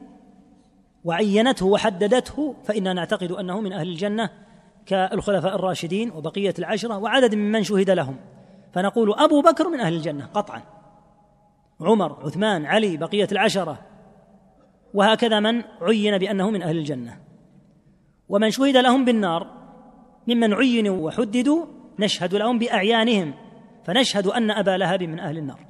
وعينته 1.04 1.66
وحددته 1.66 2.56
فإنا 2.64 2.92
نعتقد 2.92 3.32
أنه 3.32 3.60
من 3.60 3.72
أهل 3.72 3.88
الجنة 3.88 4.30
كالخلفاء 4.86 5.54
الراشدين 5.54 6.10
وبقية 6.10 6.54
العشرة 6.58 6.98
وعدد 6.98 7.34
ممن 7.34 7.62
شهد 7.62 7.90
لهم 7.90 8.16
فنقول 8.72 9.12
أبو 9.14 9.40
بكر 9.42 9.68
من 9.68 9.80
أهل 9.80 9.92
الجنة 9.94 10.26
قطعا 10.26 10.62
عمر 11.80 12.24
عثمان 12.26 12.66
علي 12.66 12.96
بقية 12.96 13.28
العشرة 13.32 13.78
وهكذا 14.94 15.40
من 15.40 15.62
عين 15.82 16.18
بأنه 16.18 16.50
من 16.50 16.62
أهل 16.62 16.78
الجنة 16.78 17.16
ومن 18.28 18.50
شهد 18.50 18.76
لهم 18.76 19.04
بالنار 19.04 19.46
ممن 20.26 20.54
عينوا 20.54 21.06
وحددوا 21.06 21.66
نشهد 21.98 22.34
لهم 22.34 22.58
بأعيانهم 22.58 23.34
فنشهد 23.84 24.26
أن 24.26 24.50
أبا 24.50 24.70
لهب 24.76 25.02
من 25.02 25.18
أهل 25.18 25.38
النار 25.38 25.60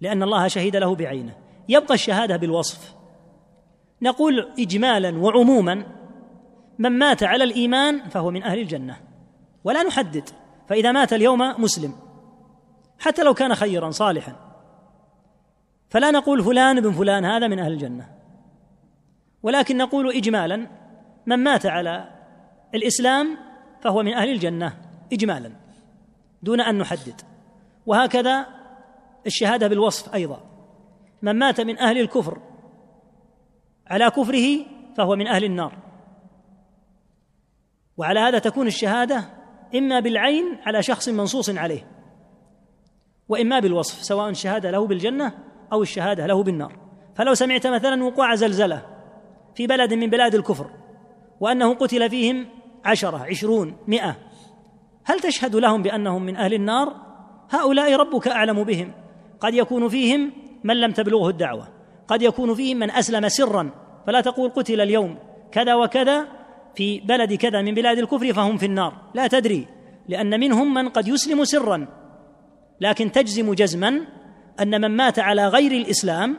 لأن 0.00 0.22
الله 0.22 0.48
شهد 0.48 0.76
له 0.76 0.94
بعينه 0.94 1.36
يبقى 1.68 1.94
الشهادة 1.94 2.36
بالوصف 2.36 2.94
نقول 4.02 4.48
إجمالا 4.58 5.18
وعموما 5.18 5.86
من 6.80 6.98
مات 6.98 7.22
على 7.22 7.44
الايمان 7.44 8.08
فهو 8.08 8.30
من 8.30 8.42
اهل 8.42 8.58
الجنه 8.58 8.96
ولا 9.64 9.82
نحدد 9.82 10.28
فاذا 10.68 10.92
مات 10.92 11.12
اليوم 11.12 11.38
مسلم 11.62 11.92
حتى 12.98 13.22
لو 13.22 13.34
كان 13.34 13.54
خيرا 13.54 13.90
صالحا 13.90 14.36
فلا 15.88 16.10
نقول 16.10 16.44
فلان 16.44 16.80
بن 16.80 16.92
فلان 16.92 17.24
هذا 17.24 17.48
من 17.48 17.58
اهل 17.58 17.72
الجنه 17.72 18.08
ولكن 19.42 19.76
نقول 19.76 20.08
اجمالا 20.12 20.66
من 21.26 21.36
مات 21.36 21.66
على 21.66 22.08
الاسلام 22.74 23.38
فهو 23.80 24.02
من 24.02 24.14
اهل 24.14 24.28
الجنه 24.30 24.74
اجمالا 25.12 25.52
دون 26.42 26.60
ان 26.60 26.78
نحدد 26.78 27.20
وهكذا 27.86 28.46
الشهاده 29.26 29.68
بالوصف 29.68 30.14
ايضا 30.14 30.40
من 31.22 31.32
مات 31.38 31.60
من 31.60 31.78
اهل 31.78 31.98
الكفر 31.98 32.38
على 33.86 34.10
كفره 34.10 34.66
فهو 34.96 35.16
من 35.16 35.26
اهل 35.26 35.44
النار 35.44 35.89
وعلى 38.00 38.20
هذا 38.20 38.38
تكون 38.38 38.66
الشهاده 38.66 39.24
اما 39.74 40.00
بالعين 40.00 40.44
على 40.66 40.82
شخص 40.82 41.08
منصوص 41.08 41.50
عليه 41.50 41.86
واما 43.28 43.58
بالوصف 43.60 44.02
سواء 44.02 44.28
الشهاده 44.30 44.70
له 44.70 44.86
بالجنه 44.86 45.32
او 45.72 45.82
الشهاده 45.82 46.26
له 46.26 46.42
بالنار 46.42 46.72
فلو 47.14 47.34
سمعت 47.34 47.66
مثلا 47.66 48.04
وقوع 48.04 48.34
زلزله 48.34 48.82
في 49.54 49.66
بلد 49.66 49.94
من 49.94 50.10
بلاد 50.10 50.34
الكفر 50.34 50.70
وانه 51.40 51.74
قتل 51.74 52.10
فيهم 52.10 52.46
عشره 52.84 53.26
عشرون 53.30 53.74
مئه 53.86 54.16
هل 55.04 55.20
تشهد 55.20 55.56
لهم 55.56 55.82
بانهم 55.82 56.22
من 56.22 56.36
اهل 56.36 56.54
النار 56.54 56.96
هؤلاء 57.50 57.94
ربك 57.96 58.28
اعلم 58.28 58.64
بهم 58.64 58.92
قد 59.40 59.54
يكون 59.54 59.88
فيهم 59.88 60.32
من 60.64 60.80
لم 60.80 60.92
تبلغه 60.92 61.28
الدعوه 61.28 61.68
قد 62.08 62.22
يكون 62.22 62.54
فيهم 62.54 62.78
من 62.78 62.90
اسلم 62.90 63.28
سرا 63.28 63.70
فلا 64.06 64.20
تقول 64.20 64.50
قتل 64.50 64.80
اليوم 64.80 65.18
كذا 65.52 65.74
وكذا 65.74 66.39
في 66.74 67.00
بلد 67.00 67.34
كذا 67.34 67.62
من 67.62 67.74
بلاد 67.74 67.98
الكفر 67.98 68.32
فهم 68.32 68.58
في 68.58 68.66
النار 68.66 68.92
لا 69.14 69.26
تدري 69.26 69.66
لأن 70.08 70.40
منهم 70.40 70.74
من 70.74 70.88
قد 70.88 71.08
يسلم 71.08 71.44
سرا 71.44 71.86
لكن 72.80 73.12
تجزم 73.12 73.54
جزما 73.54 74.00
أن 74.60 74.80
من 74.80 74.96
مات 74.96 75.18
على 75.18 75.46
غير 75.48 75.72
الإسلام 75.72 76.38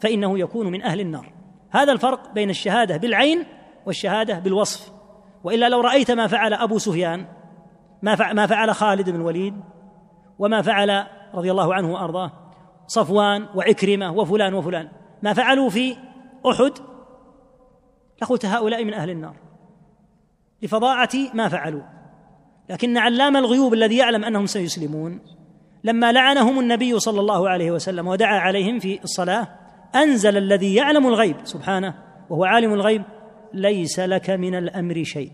فإنه 0.00 0.38
يكون 0.38 0.66
من 0.68 0.82
أهل 0.82 1.00
النار 1.00 1.32
هذا 1.70 1.92
الفرق 1.92 2.32
بين 2.34 2.50
الشهادة 2.50 2.96
بالعين 2.96 3.44
والشهادة 3.86 4.38
بالوصف 4.38 4.92
وإلا 5.44 5.68
لو 5.68 5.80
رأيت 5.80 6.10
ما 6.10 6.26
فعل 6.26 6.54
أبو 6.54 6.78
سفيان 6.78 7.26
ما 8.02 8.46
فعل 8.46 8.74
خالد 8.74 9.10
بن 9.10 9.16
الوليد 9.16 9.54
وما 10.38 10.62
فعل 10.62 11.06
رضي 11.34 11.50
الله 11.50 11.74
عنه 11.74 11.92
وأرضاه 11.92 12.32
صفوان 12.86 13.46
وعكرمة 13.54 14.12
وفلان 14.12 14.54
وفلان 14.54 14.88
ما 15.22 15.32
فعلوا 15.32 15.70
في 15.70 15.96
أحد 16.46 16.72
لقلت 18.22 18.46
هؤلاء 18.46 18.84
من 18.84 18.94
أهل 18.94 19.10
النار 19.10 19.36
لفظاعة 20.62 21.08
ما 21.34 21.48
فعلوا 21.48 21.82
لكن 22.70 22.96
علام 22.96 23.36
الغيوب 23.36 23.74
الذي 23.74 23.96
يعلم 23.96 24.24
أنهم 24.24 24.46
سيسلمون 24.46 25.20
لما 25.84 26.12
لعنهم 26.12 26.58
النبي 26.60 26.98
صلى 26.98 27.20
الله 27.20 27.48
عليه 27.48 27.70
وسلم 27.70 28.06
ودعا 28.08 28.38
عليهم 28.38 28.78
في 28.78 29.00
الصلاة 29.04 29.48
أنزل 29.94 30.36
الذي 30.36 30.74
يعلم 30.74 31.06
الغيب 31.06 31.36
سبحانه 31.44 31.94
وهو 32.30 32.44
عالم 32.44 32.72
الغيب 32.72 33.02
ليس 33.54 34.00
لك 34.00 34.30
من 34.30 34.54
الأمر 34.54 35.02
شيء 35.04 35.30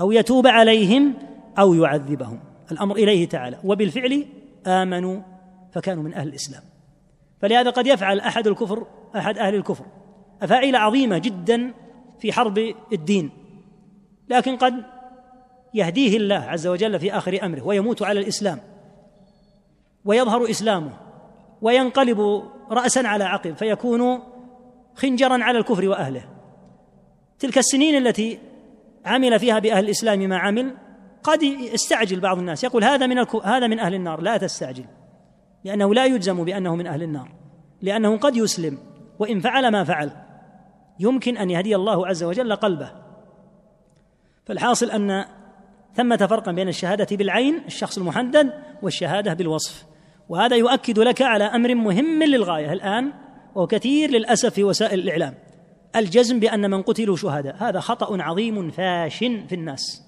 أو 0.00 0.12
يتوب 0.12 0.46
عليهم 0.46 1.14
أو 1.58 1.74
يعذبهم 1.74 2.40
الأمر 2.72 2.96
إليه 2.96 3.28
تعالى 3.28 3.58
وبالفعل 3.64 4.24
آمنوا 4.66 5.20
فكانوا 5.72 6.02
من 6.02 6.14
أهل 6.14 6.28
الإسلام 6.28 6.62
فلهذا 7.42 7.70
قد 7.70 7.86
يفعل 7.86 8.20
أحد 8.20 8.46
الكفر 8.46 8.86
أحد 9.16 9.38
أهل 9.38 9.54
الكفر 9.54 9.84
أفاعيل 10.42 10.76
عظيمة 10.76 11.18
جدا 11.18 11.72
في 12.20 12.32
حرب 12.32 12.74
الدين 12.92 13.30
لكن 14.28 14.56
قد 14.56 14.82
يهديه 15.74 16.16
الله 16.16 16.36
عز 16.38 16.66
وجل 16.66 17.00
في 17.00 17.12
اخر 17.16 17.40
امره 17.46 17.62
ويموت 17.62 18.02
على 18.02 18.20
الاسلام 18.20 18.58
ويظهر 20.04 20.50
اسلامه 20.50 20.92
وينقلب 21.62 22.42
راسا 22.70 23.00
على 23.06 23.24
عقب 23.24 23.56
فيكون 23.56 24.20
خنجرا 24.94 25.44
على 25.44 25.58
الكفر 25.58 25.88
واهله 25.88 26.22
تلك 27.38 27.58
السنين 27.58 28.06
التي 28.06 28.38
عمل 29.04 29.38
فيها 29.38 29.58
باهل 29.58 29.84
الاسلام 29.84 30.18
ما 30.20 30.38
عمل 30.38 30.74
قد 31.22 31.42
يستعجل 31.42 32.20
بعض 32.20 32.38
الناس 32.38 32.64
يقول 32.64 32.84
هذا 32.84 33.06
من 33.06 33.18
الكو... 33.18 33.38
هذا 33.38 33.66
من 33.66 33.78
اهل 33.78 33.94
النار 33.94 34.20
لا 34.20 34.36
تستعجل 34.36 34.84
لانه 35.64 35.94
لا 35.94 36.04
يجزم 36.04 36.44
بانه 36.44 36.76
من 36.76 36.86
اهل 36.86 37.02
النار 37.02 37.28
لانه 37.82 38.16
قد 38.16 38.36
يسلم 38.36 38.78
وان 39.18 39.40
فعل 39.40 39.68
ما 39.72 39.84
فعل 39.84 40.10
يمكن 40.98 41.36
ان 41.36 41.50
يهدي 41.50 41.76
الله 41.76 42.06
عز 42.06 42.22
وجل 42.24 42.54
قلبه 42.56 43.03
فالحاصل 44.44 44.90
أن 44.90 45.24
ثمة 45.96 46.16
فرقا 46.16 46.52
بين 46.52 46.68
الشهادة 46.68 47.16
بالعين 47.16 47.58
الشخص 47.66 47.98
المحدد 47.98 48.52
والشهادة 48.82 49.34
بالوصف 49.34 49.84
وهذا 50.28 50.56
يؤكد 50.56 50.98
لك 50.98 51.22
على 51.22 51.44
أمر 51.44 51.74
مهم 51.74 52.22
للغاية 52.22 52.72
الآن 52.72 53.12
وكثير 53.54 54.10
للأسف 54.10 54.54
في 54.54 54.64
وسائل 54.64 54.98
الإعلام 54.98 55.34
الجزم 55.96 56.40
بأن 56.40 56.70
من 56.70 56.82
قتلوا 56.82 57.16
شهداء 57.16 57.56
هذا 57.58 57.80
خطأ 57.80 58.22
عظيم 58.22 58.70
فاش 58.70 59.18
في 59.18 59.52
الناس 59.52 60.02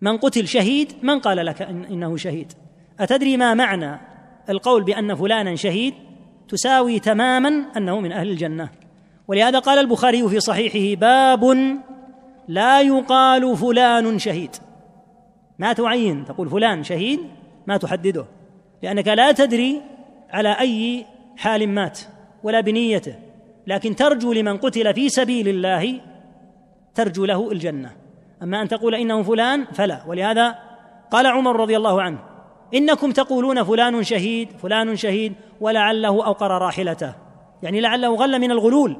من 0.00 0.16
قتل 0.16 0.48
شهيد 0.48 0.92
من 1.02 1.18
قال 1.20 1.36
لك 1.46 1.62
إن 1.62 1.84
إنه 1.84 2.16
شهيد 2.16 2.52
أتدري 3.00 3.36
ما 3.36 3.54
معنى 3.54 4.00
القول 4.48 4.84
بأن 4.84 5.14
فلانا 5.14 5.56
شهيد 5.56 5.94
تساوي 6.48 7.00
تماما 7.00 7.64
أنه 7.76 8.00
من 8.00 8.12
أهل 8.12 8.30
الجنة 8.30 8.68
ولهذا 9.28 9.58
قال 9.58 9.78
البخاري 9.78 10.28
في 10.28 10.40
صحيحه 10.40 11.00
باب 11.00 11.44
لا 12.48 12.80
يقال 12.80 13.56
فلان 13.56 14.18
شهيد 14.18 14.50
ما 15.58 15.72
تعين 15.72 16.24
تقول 16.24 16.48
فلان 16.48 16.82
شهيد 16.84 17.20
ما 17.66 17.76
تحدده 17.76 18.24
لأنك 18.82 19.08
لا 19.08 19.32
تدري 19.32 19.82
على 20.30 20.52
أي 20.60 21.04
حال 21.36 21.68
مات 21.68 22.00
ولا 22.42 22.60
بنيته 22.60 23.14
لكن 23.66 23.96
ترجو 23.96 24.32
لمن 24.32 24.56
قتل 24.56 24.94
في 24.94 25.08
سبيل 25.08 25.48
الله 25.48 25.94
ترجو 26.94 27.24
له 27.24 27.52
الجنة 27.52 27.90
أما 28.42 28.62
أن 28.62 28.68
تقول 28.68 28.94
إنه 28.94 29.22
فلان 29.22 29.64
فلا 29.64 30.02
ولهذا 30.06 30.58
قال 31.10 31.26
عمر 31.26 31.60
رضي 31.60 31.76
الله 31.76 32.02
عنه 32.02 32.18
إنكم 32.74 33.10
تقولون 33.10 33.62
فلان 33.64 34.02
شهيد 34.02 34.48
فلان 34.62 34.96
شهيد 34.96 35.32
ولعله 35.60 36.08
أوقر 36.26 36.50
راحلته 36.62 37.12
يعني 37.62 37.80
لعله 37.80 38.14
غل 38.16 38.38
من 38.38 38.50
الغلول 38.50 38.96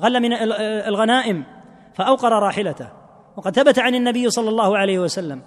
غل 0.00 0.20
من 0.20 0.32
الغنائم 0.62 1.44
فأوقر 1.94 2.32
راحلته 2.42 2.88
وقد 3.36 3.56
ثبت 3.56 3.78
عن 3.78 3.94
النبي 3.94 4.30
صلى 4.30 4.48
الله 4.48 4.78
عليه 4.78 4.98
وسلم 4.98 5.42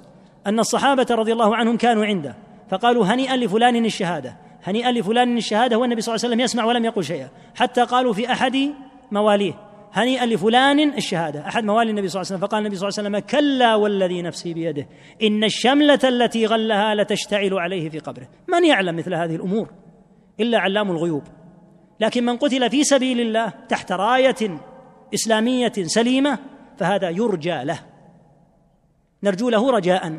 أن 0.48 0.60
الصحابة 0.60 1.06
رضي 1.12 1.34
الله 1.34 1.56
عنهم 1.56 1.78
كانوا 1.78 2.06
عنده 2.06 2.36
فقالوا 2.70 3.06
هنيئا 3.06 3.38
لفلان 3.38 3.86
الشهادة 3.86 4.38
هنيئا 4.64 4.92
لفلان 4.92 5.38
الشهادة 5.38 5.78
والنبي 5.78 6.02
صلى 6.02 6.16
الله 6.16 6.26
عليه 6.26 6.30
وسلم 6.34 6.44
يسمع 6.46 6.66
ولم 6.66 6.86
يقل 6.86 7.04
شيئا 7.04 7.30
حتى 7.56 7.84
قالوا 7.84 8.14
في 8.14 8.32
أحد 8.32 8.74
مواليه 9.12 9.54
هنيئا 9.94 10.26
لفلان 10.26 10.80
الشهادة 10.94 11.48
أحد 11.48 11.64
موالي 11.64 11.92
النبي 11.92 12.08
صلى 12.08 12.22
الله 12.22 12.28
عليه 12.28 12.38
وسلم 12.38 12.48
فقال 12.48 12.60
النبي 12.64 12.76
صلى 12.76 12.88
الله 12.90 13.00
عليه 13.00 13.10
وسلم 13.10 13.20
كلا 13.40 13.76
والذي 13.76 14.22
نفسي 14.22 14.54
بيده 14.54 14.88
إن 15.24 15.44
الشملة 15.44 16.00
التي 16.04 16.46
غلها 16.46 16.96
لتشتعل 16.96 17.54
عليه 17.54 17.90
في 17.90 18.00
قبره 18.00 18.28
من 18.48 18.66
يعلم 18.66 18.98
مثل 18.98 19.14
هذه 19.14 19.36
الأمور 19.36 19.70
إلا 20.40 20.60
علام 20.60 20.92
الغيوب 20.92 21.24
لكن 22.00 22.26
من 22.26 22.38
قتل 22.38 22.70
في 22.70 22.84
سبيل 22.84 23.20
الله 23.22 23.54
تحت 23.70 23.92
راية 23.92 24.36
اسلاميه 25.16 25.72
سليمه 25.86 26.40
فهذا 26.78 27.10
يرجى 27.10 27.62
له 27.64 27.80
نرجو 29.24 29.50
له 29.50 29.72
رجاء 29.72 30.18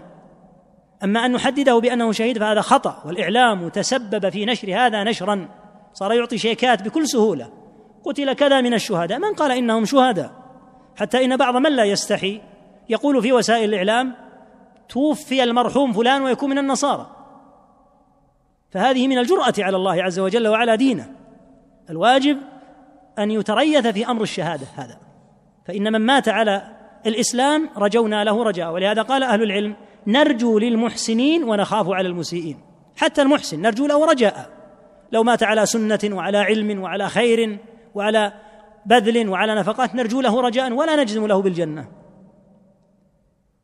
اما 1.04 1.26
ان 1.26 1.32
نحدده 1.32 1.78
بانه 1.78 2.12
شهيد 2.12 2.38
فهذا 2.38 2.60
خطا 2.60 3.02
والاعلام 3.06 3.68
تسبب 3.68 4.28
في 4.28 4.44
نشر 4.46 4.74
هذا 4.86 5.04
نشرا 5.04 5.48
صار 5.92 6.12
يعطي 6.12 6.38
شيكات 6.38 6.82
بكل 6.82 7.08
سهوله 7.08 7.52
قتل 8.04 8.32
كذا 8.32 8.60
من 8.60 8.74
الشهداء 8.74 9.18
من 9.18 9.34
قال 9.34 9.52
انهم 9.52 9.84
شهداء 9.84 10.30
حتى 10.96 11.24
ان 11.24 11.36
بعض 11.36 11.56
من 11.56 11.72
لا 11.76 11.84
يستحي 11.84 12.40
يقول 12.88 13.22
في 13.22 13.32
وسائل 13.32 13.68
الاعلام 13.68 14.12
توفي 14.88 15.42
المرحوم 15.44 15.92
فلان 15.92 16.22
ويكون 16.22 16.50
من 16.50 16.58
النصارى 16.58 17.10
فهذه 18.70 19.08
من 19.08 19.18
الجراه 19.18 19.54
على 19.58 19.76
الله 19.76 20.02
عز 20.02 20.18
وجل 20.18 20.48
وعلى 20.48 20.76
دينه 20.76 21.10
الواجب 21.90 22.38
أن 23.18 23.30
يتريث 23.30 23.86
في 23.86 24.06
أمر 24.10 24.22
الشهادة 24.22 24.66
هذا 24.76 24.96
فإن 25.66 25.92
من 25.92 25.98
مات 26.00 26.28
على 26.28 26.62
الإسلام 27.06 27.68
رجونا 27.76 28.24
له 28.24 28.42
رجاء 28.42 28.72
ولهذا 28.72 29.02
قال 29.02 29.22
أهل 29.22 29.42
العلم 29.42 29.76
نرجو 30.06 30.58
للمحسنين 30.58 31.44
ونخاف 31.44 31.88
على 31.90 32.08
المسيئين 32.08 32.58
حتى 32.96 33.22
المحسن 33.22 33.60
نرجو 33.60 33.86
له 33.86 34.04
رجاء 34.06 34.50
لو 35.12 35.22
مات 35.22 35.42
على 35.42 35.66
سنة 35.66 35.98
وعلى 36.12 36.38
علم 36.38 36.82
وعلى 36.82 37.08
خير 37.08 37.58
وعلى 37.94 38.32
بذل 38.86 39.28
وعلى 39.28 39.54
نفقات 39.54 39.94
نرجو 39.94 40.20
له 40.20 40.40
رجاء 40.40 40.72
ولا 40.72 40.96
نجزم 41.02 41.26
له 41.26 41.42
بالجنة 41.42 41.88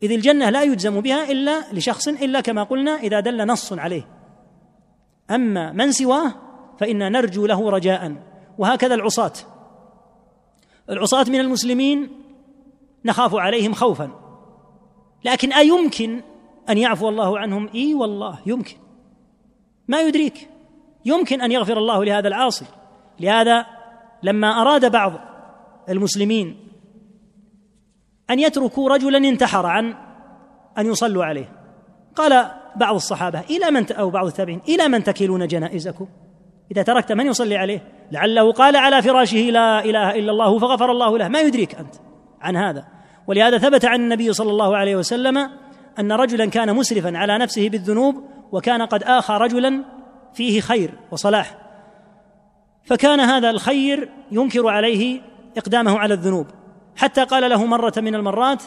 إذ 0.02 0.12
الجنة 0.12 0.50
لا 0.50 0.62
يجزم 0.62 1.00
بها 1.00 1.30
إلا 1.32 1.62
لشخص 1.72 2.08
إلا 2.08 2.40
كما 2.40 2.62
قلنا 2.62 2.90
إذا 2.90 3.20
دل 3.20 3.46
نص 3.46 3.72
عليه 3.72 4.06
أما 5.30 5.72
من 5.72 5.92
سواه 5.92 6.32
فإنا 6.78 7.08
نرجو 7.08 7.46
له 7.46 7.70
رجاء 7.70 8.12
وهكذا 8.58 8.94
العصاة 8.94 9.32
العصاة 10.90 11.24
من 11.28 11.40
المسلمين 11.40 12.08
نخاف 13.04 13.34
عليهم 13.34 13.72
خوفا 13.74 14.10
لكن 15.24 15.52
أيمكن 15.52 16.20
أن 16.68 16.78
يعفو 16.78 17.08
الله 17.08 17.38
عنهم 17.38 17.68
إي 17.74 17.94
والله 17.94 18.38
يمكن 18.46 18.76
ما 19.88 20.00
يدريك 20.00 20.48
يمكن 21.04 21.40
أن 21.40 21.52
يغفر 21.52 21.78
الله 21.78 22.04
لهذا 22.04 22.28
العاصي 22.28 22.64
لهذا 23.20 23.66
لما 24.22 24.62
أراد 24.62 24.90
بعض 24.92 25.12
المسلمين 25.88 26.68
أن 28.30 28.38
يتركوا 28.40 28.88
رجلا 28.90 29.18
انتحر 29.18 29.66
عن 29.66 29.94
أن 30.78 30.86
يصلوا 30.86 31.24
عليه 31.24 31.48
قال 32.16 32.50
بعض 32.76 32.94
الصحابة 32.94 33.40
إلى 33.40 33.70
من 33.70 33.92
أو 33.92 34.10
بعض 34.10 34.26
التابعين 34.26 34.60
إلى 34.68 34.88
من 34.88 35.04
تكلون 35.04 35.46
جنائزكم 35.46 36.06
إذا 36.72 36.82
تركت 36.82 37.12
من 37.12 37.26
يصلي 37.26 37.56
عليه 37.56 37.82
لعله 38.12 38.52
قال 38.52 38.76
على 38.76 39.02
فراشه 39.02 39.36
لا 39.36 39.84
إله 39.84 40.10
إلا 40.10 40.32
الله 40.32 40.58
فغفر 40.58 40.90
الله 40.90 41.18
له 41.18 41.28
ما 41.28 41.40
يدريك 41.40 41.74
أنت 41.74 41.94
عن 42.40 42.56
هذا 42.56 42.84
ولهذا 43.26 43.58
ثبت 43.58 43.84
عن 43.84 44.00
النبي 44.00 44.32
صلى 44.32 44.50
الله 44.50 44.76
عليه 44.76 44.96
وسلم 44.96 45.38
أن 46.00 46.12
رجلا 46.12 46.46
كان 46.46 46.76
مسرفا 46.76 47.18
على 47.18 47.38
نفسه 47.38 47.68
بالذنوب 47.68 48.24
وكان 48.52 48.82
قد 48.82 49.02
آخى 49.02 49.32
رجلا 49.34 49.84
فيه 50.34 50.60
خير 50.60 50.90
وصلاح 51.10 51.58
فكان 52.84 53.20
هذا 53.20 53.50
الخير 53.50 54.08
ينكر 54.30 54.68
عليه 54.68 55.20
إقدامه 55.56 55.98
على 55.98 56.14
الذنوب 56.14 56.46
حتى 56.96 57.24
قال 57.24 57.50
له 57.50 57.64
مرة 57.66 57.92
من 57.96 58.14
المرات 58.14 58.62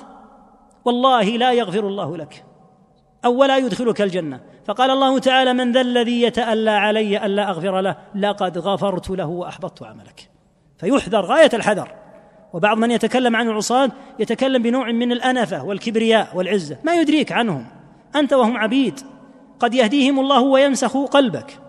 والله 0.86 1.24
لا 1.24 1.52
يغفر 1.52 1.80
الله 1.88 2.18
لك 2.18 2.44
أو 3.26 3.32
ولا 3.34 3.58
يدخلك 3.58 4.02
الجنة 4.02 4.40
فقال 4.66 4.90
الله 4.92 5.20
تعالى 5.20 5.54
من 5.54 5.72
ذا 5.72 5.82
الذي 5.82 6.22
يتألى 6.22 6.70
علي 6.72 7.26
ألا 7.26 7.50
أغفر 7.50 7.82
له 7.82 7.96
لقد 8.16 8.58
غفرت 8.58 9.10
له 9.10 9.26
وأحبطت 9.28 9.84
عملك 9.84 10.30
فيحذر 10.78 11.22
غاية 11.26 11.50
الحذر 11.54 11.90
وبعض 12.54 12.78
من 12.78 12.92
يتكلم 12.92 13.36
عن 13.36 13.48
العصاة 13.48 13.90
يتكلم 14.20 14.64
بنوع 14.64 14.92
من 14.92 15.12
الأنفة 15.12 15.64
والكبرياء 15.64 16.28
والعزة 16.34 16.78
ما 16.84 16.96
يدريك 16.96 17.32
عنهم 17.32 17.66
أنت 18.16 18.34
وهم 18.34 18.58
عبيد 18.58 19.00
قد 19.60 19.74
يهديهم 19.74 20.20
الله 20.20 20.40
ويمسخ 20.42 21.06
قلبك 21.06 21.60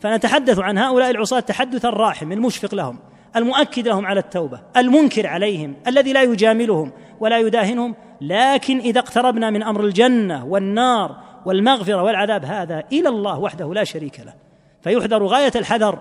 فنتحدث 0.00 0.58
عن 0.58 0.78
هؤلاء 0.78 1.10
العصاة 1.10 1.40
تحدث 1.40 1.84
الراحم 1.84 2.32
المشفق 2.32 2.74
لهم 2.74 2.98
المؤكد 3.36 3.88
لهم 3.88 4.06
على 4.06 4.20
التوبة 4.20 4.60
المنكر 4.76 5.26
عليهم 5.26 5.74
الذي 5.86 6.12
لا 6.12 6.22
يجاملهم 6.22 6.92
ولا 7.20 7.38
يداهنهم 7.38 7.94
لكن 8.22 8.78
اذا 8.78 8.98
اقتربنا 9.00 9.50
من 9.50 9.62
امر 9.62 9.84
الجنه 9.84 10.44
والنار 10.44 11.16
والمغفره 11.46 12.02
والعذاب 12.02 12.44
هذا 12.44 12.82
الى 12.92 13.08
الله 13.08 13.38
وحده 13.40 13.74
لا 13.74 13.84
شريك 13.84 14.20
له 14.20 14.34
فيحذر 14.82 15.24
غايه 15.26 15.52
الحذر 15.56 15.98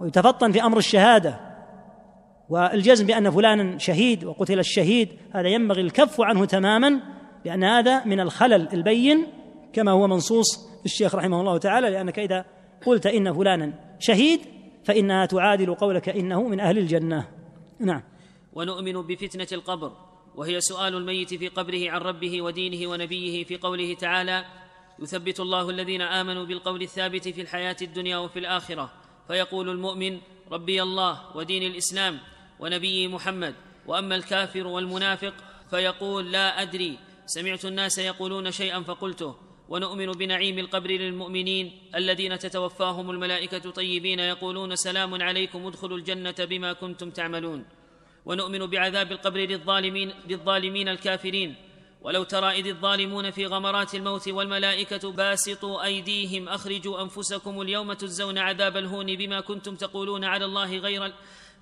ويتفطن 0.00 0.52
في 0.52 0.62
امر 0.62 0.78
الشهاده 0.78 1.40
والجزم 2.48 3.06
بان 3.06 3.30
فلانا 3.30 3.78
شهيد 3.78 4.24
وقتل 4.24 4.58
الشهيد 4.58 5.08
هذا 5.34 5.48
ينبغي 5.48 5.80
الكف 5.80 6.20
عنه 6.20 6.44
تماما 6.44 7.00
لان 7.44 7.64
هذا 7.64 8.04
من 8.04 8.20
الخلل 8.20 8.68
البين 8.72 9.26
كما 9.72 9.90
هو 9.90 10.06
منصوص 10.06 10.68
الشيخ 10.84 11.14
رحمه 11.14 11.40
الله 11.40 11.58
تعالى 11.58 11.90
لانك 11.90 12.18
اذا 12.18 12.44
قلت 12.86 13.06
ان 13.06 13.32
فلانا 13.32 13.72
شهيد 13.98 14.40
فانها 14.84 15.26
تعادل 15.26 15.74
قولك 15.74 16.08
انه 16.08 16.42
من 16.42 16.60
اهل 16.60 16.78
الجنه 16.78 17.24
نعم 17.80 18.02
ونؤمن 18.52 18.92
بفتنه 18.92 19.46
القبر 19.58 19.92
وهي 20.34 20.60
سؤال 20.60 20.94
الميت 20.94 21.34
في 21.34 21.48
قبره 21.48 21.90
عن 21.90 22.00
ربه 22.00 22.42
ودينه 22.42 22.88
ونبيه 22.90 23.44
في 23.44 23.56
قوله 23.56 23.94
تعالى 23.94 24.46
يثبت 24.98 25.40
الله 25.40 25.70
الذين 25.70 26.00
امنوا 26.02 26.44
بالقول 26.44 26.82
الثابت 26.82 27.28
في 27.28 27.40
الحياه 27.40 27.76
الدنيا 27.82 28.16
وفي 28.16 28.38
الاخره 28.38 28.92
فيقول 29.28 29.68
المؤمن 29.68 30.20
ربي 30.52 30.82
الله 30.82 31.36
ودين 31.36 31.62
الاسلام 31.62 32.18
ونبي 32.60 33.08
محمد 33.08 33.54
واما 33.86 34.14
الكافر 34.16 34.66
والمنافق 34.66 35.34
فيقول 35.70 36.32
لا 36.32 36.62
ادري 36.62 36.98
سمعت 37.26 37.64
الناس 37.64 37.98
يقولون 37.98 38.50
شيئا 38.50 38.80
فقلته 38.80 39.34
ونؤمن 39.68 40.12
بنعيم 40.12 40.58
القبر 40.58 40.90
للمؤمنين 40.90 41.78
الذين 41.94 42.38
تتوفاهم 42.38 43.10
الملائكه 43.10 43.70
طيبين 43.70 44.18
يقولون 44.20 44.76
سلام 44.76 45.22
عليكم 45.22 45.66
ادخلوا 45.66 45.98
الجنه 45.98 46.34
بما 46.38 46.72
كنتم 46.72 47.10
تعملون 47.10 47.64
ونؤمن 48.26 48.66
بعذاب 48.66 49.12
القبر 49.12 49.40
للظالمين, 49.40 50.12
للظالمين 50.28 50.88
الكافرين 50.88 51.54
ولو 52.02 52.22
ترى 52.24 52.50
إذ 52.52 52.66
الظالمون 52.66 53.30
في 53.30 53.46
غمرات 53.46 53.94
الموت 53.94 54.28
والملائكة 54.28 55.12
باسطوا 55.12 55.84
أيديهم 55.84 56.48
أخرجوا 56.48 57.02
أنفسكم 57.02 57.60
اليوم 57.62 57.92
تجزون 57.92 58.38
عذاب 58.38 58.76
الهون 58.76 59.16
بما 59.16 59.40
كنتم 59.40 59.74
تقولون 59.76 60.24
على 60.24 60.44
الله 60.44 60.76
غير 60.76 61.12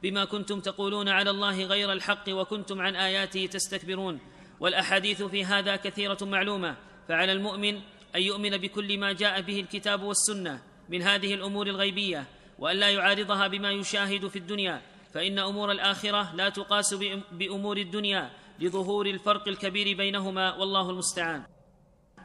بما 0.03 0.25
كنتم 0.25 0.61
تقولون 0.61 1.09
على 1.09 1.31
الله 1.31 1.65
غير 1.65 1.93
الحق 1.93 2.25
وكنتم 2.29 2.81
عن 2.81 2.97
آياته 2.97 3.47
تستكبرون 3.47 4.19
والأحاديث 4.61 5.23
في 5.23 5.45
هذا 5.45 5.77
كثيرة 5.77 6.19
معلومة 6.23 6.77
فعلى 7.09 7.33
المؤمن 7.33 7.81
أن 8.17 8.23
يؤمن 8.23 8.51
بكل 8.51 8.99
ما 8.99 9.13
جاء 9.13 9.41
به 9.41 9.61
الكتاب 9.61 10.03
والسنة 10.03 10.63
من 10.89 11.03
هذه 11.03 11.35
الأمور 11.35 11.67
الغيبية 11.67 12.25
وأن 12.59 12.77
لا 12.77 12.89
يعارضها 12.91 13.49
بما 13.49 13.71
يشاهد 13.71 14.29
في 14.29 14.39
الدنيا 14.39 14.83
فان 15.13 15.39
امور 15.39 15.73
الاخره 15.73 16.35
لا 16.35 16.49
تقاس 16.49 16.95
بامور 17.33 17.77
الدنيا 17.77 18.31
لظهور 18.61 19.07
الفرق 19.07 19.49
الكبير 19.49 19.97
بينهما 19.97 20.55
والله 20.57 20.91
المستعان 20.91 21.43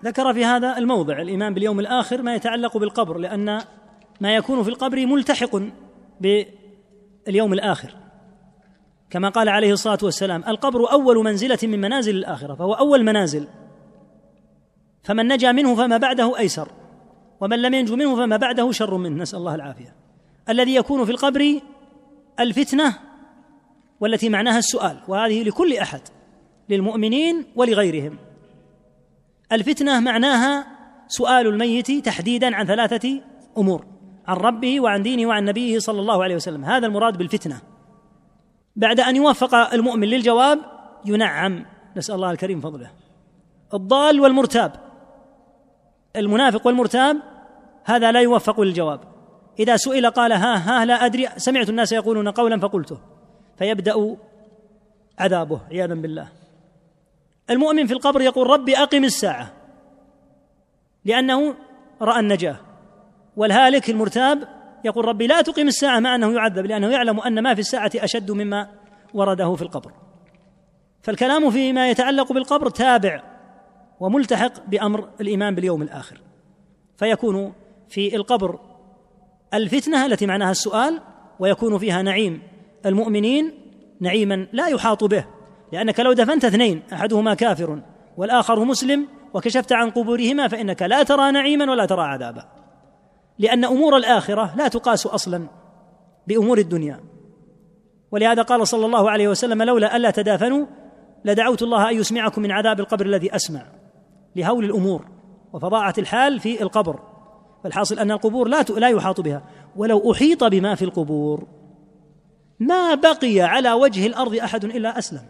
ذكر 0.06 0.34
في 0.34 0.46
هذا 0.46 0.78
الموضع 0.78 1.22
الايمان 1.22 1.54
باليوم 1.54 1.80
الاخر 1.80 2.22
ما 2.22 2.36
يتعلق 2.36 2.78
بالقبر 2.78 3.18
لان 3.18 3.62
ما 4.22 4.36
يكون 4.36 4.64
في 4.64 4.70
القبر 4.70 5.06
ملتحق 5.06 5.56
باليوم 6.20 7.54
الاخر 7.54 7.96
كما 9.10 9.30
قال 9.30 9.50
عليه 9.50 9.74
الصلاه 9.74 9.98
والسلام 10.04 10.44
القبر 10.48 10.92
اول 10.92 11.18
منزله 11.24 11.60
من 11.64 11.82
منازل 11.82 12.16
الاخره 12.16 12.54
فهو 12.56 12.74
اول 12.74 13.04
منازل 13.04 13.48
فمن 15.04 15.28
نجا 15.28 15.52
منه 15.52 15.76
فما 15.76 15.98
بعده 15.98 16.38
ايسر 16.40 16.68
ومن 17.42 17.62
لم 17.62 17.74
ينجو 17.74 17.96
منه 17.96 18.16
فما 18.16 18.38
بعده 18.38 18.72
شر 18.72 18.98
منه 18.98 19.22
نسال 19.22 19.40
الله 19.40 19.56
العافيه 19.56 19.96
الذي 20.50 20.76
يكون 20.76 21.06
في 21.06 21.12
القبر 21.12 21.60
الفتنه 22.40 22.96
والتي 24.00 24.30
معناها 24.30 24.58
السؤال 24.58 24.98
وهذه 25.08 25.44
لكل 25.44 25.74
احد 25.78 26.02
للمؤمنين 26.70 27.46
ولغيرهم 27.56 28.18
الفتنه 29.52 30.00
معناها 30.00 30.68
سؤال 31.08 31.48
الميت 31.48 31.92
تحديدا 31.92 32.56
عن 32.56 32.66
ثلاثه 32.66 33.22
امور 33.58 33.86
عن 34.28 34.36
ربه 34.38 34.80
وعن 34.82 35.04
دينه 35.04 35.28
وعن 35.28 35.46
نبيه 35.46 35.80
صلى 35.80 36.00
الله 36.02 36.24
عليه 36.24 36.36
وسلم 36.36 36.66
هذا 36.66 36.88
المراد 36.88 37.18
بالفتنه 37.18 37.62
بعد 38.76 39.00
ان 39.00 39.16
يوفق 39.16 39.56
المؤمن 39.74 40.08
للجواب 40.08 40.60
ينعم 41.06 41.66
نسال 41.98 42.16
الله 42.16 42.32
الكريم 42.32 42.62
فضله 42.62 42.92
الضال 43.74 44.20
والمرتاب 44.22 44.72
المنافق 46.16 46.68
والمرتاب 46.68 47.18
هذا 47.84 48.12
لا 48.12 48.22
يوفق 48.22 48.62
للجواب 48.62 49.00
إذا 49.60 49.76
سئل 49.78 50.10
قال 50.10 50.32
ها 50.32 50.82
ها 50.82 50.86
لا 50.86 51.06
أدري 51.06 51.28
سمعت 51.38 51.70
الناس 51.70 51.92
يقولون 51.92 52.30
قولا 52.30 52.60
فقلته 52.60 52.98
فيبدأ 53.58 54.18
عذابه 55.20 55.62
عياذا 55.72 55.94
بالله 55.96 56.28
المؤمن 57.50 57.88
في 57.88 57.94
القبر 57.94 58.22
يقول 58.22 58.48
ربي 58.50 58.78
أقم 58.78 59.04
الساعة 59.04 59.52
لأنه 61.06 61.56
رأى 62.02 62.20
النجاة 62.20 62.56
والهالك 63.38 63.90
المرتاب 63.90 64.48
يقول 64.86 65.06
ربي 65.06 65.28
لا 65.28 65.42
تقيم 65.42 65.68
الساعة 65.68 66.00
مع 66.00 66.16
أنه 66.16 66.34
يعذب 66.34 66.66
لأنه 66.66 66.90
يعلم 66.90 67.20
أن 67.20 67.40
ما 67.44 67.54
في 67.54 67.60
الساعة 67.60 67.92
أشد 67.96 68.32
مما 68.32 68.70
ورده 69.14 69.56
في 69.56 69.62
القبر 69.62 69.92
فالكلام 71.04 71.52
فيما 71.52 71.90
يتعلق 71.90 72.34
بالقبر 72.34 72.70
تابع 72.70 73.24
وملتحق 74.00 74.54
بأمر 74.68 75.10
الإيمان 75.22 75.56
باليوم 75.56 75.82
الآخر 75.82 76.18
فيكون 76.98 77.54
في 77.90 78.16
القبر 78.16 78.60
الفتنه 79.54 80.06
التي 80.06 80.26
معناها 80.26 80.52
السؤال 80.52 81.00
ويكون 81.40 81.78
فيها 81.78 82.02
نعيم 82.02 82.42
المؤمنين 82.86 83.52
نعيما 84.02 84.48
لا 84.54 84.68
يحاط 84.68 85.04
به 85.04 85.26
لانك 85.74 86.00
لو 86.00 86.14
دفنت 86.14 86.46
اثنين 86.46 86.82
احدهما 86.94 87.34
كافر 87.34 87.82
والاخر 88.18 88.64
مسلم 88.64 89.08
وكشفت 89.34 89.72
عن 89.74 89.90
قبورهما 89.90 90.48
فانك 90.48 90.82
لا 90.82 91.04
ترى 91.04 91.32
نعيما 91.32 91.72
ولا 91.72 91.86
ترى 91.86 92.02
عذابا 92.02 92.46
لان 93.40 93.66
امور 93.66 93.98
الاخره 93.98 94.54
لا 94.58 94.68
تقاس 94.68 95.08
اصلا 95.08 95.48
بامور 96.28 96.58
الدنيا 96.58 97.00
ولهذا 98.12 98.42
قال 98.42 98.68
صلى 98.68 98.86
الله 98.86 99.12
عليه 99.12 99.28
وسلم 99.28 99.64
لولا 99.64 99.96
الا 99.96 100.12
تدافنوا 100.12 100.66
لدعوت 101.26 101.62
الله 101.64 101.90
ان 101.90 101.96
يسمعكم 101.96 102.42
من 102.42 102.52
عذاب 102.52 102.80
القبر 102.80 103.06
الذي 103.06 103.36
اسمع 103.36 103.66
لهول 104.36 104.66
الامور 104.66 105.06
وفظاعه 105.54 105.94
الحال 105.98 106.40
في 106.40 106.62
القبر 106.62 107.00
فالحاصل 107.64 108.00
أن 108.00 108.12
القبور 108.12 108.48
لا 108.48 108.62
لا 108.62 108.88
يحاط 108.90 109.22
بها 109.22 109.42
ولو 109.76 110.12
أحيط 110.12 110.44
بما 110.44 110.76
في 110.76 110.86
القبور 110.86 111.48
ما 112.60 112.96
بقي 112.96 113.40
على 113.42 113.72
وجه 113.74 114.08
الأرض 114.08 114.36
أحد 114.36 114.66
إلا 114.66 114.98
أسلم 114.98 115.22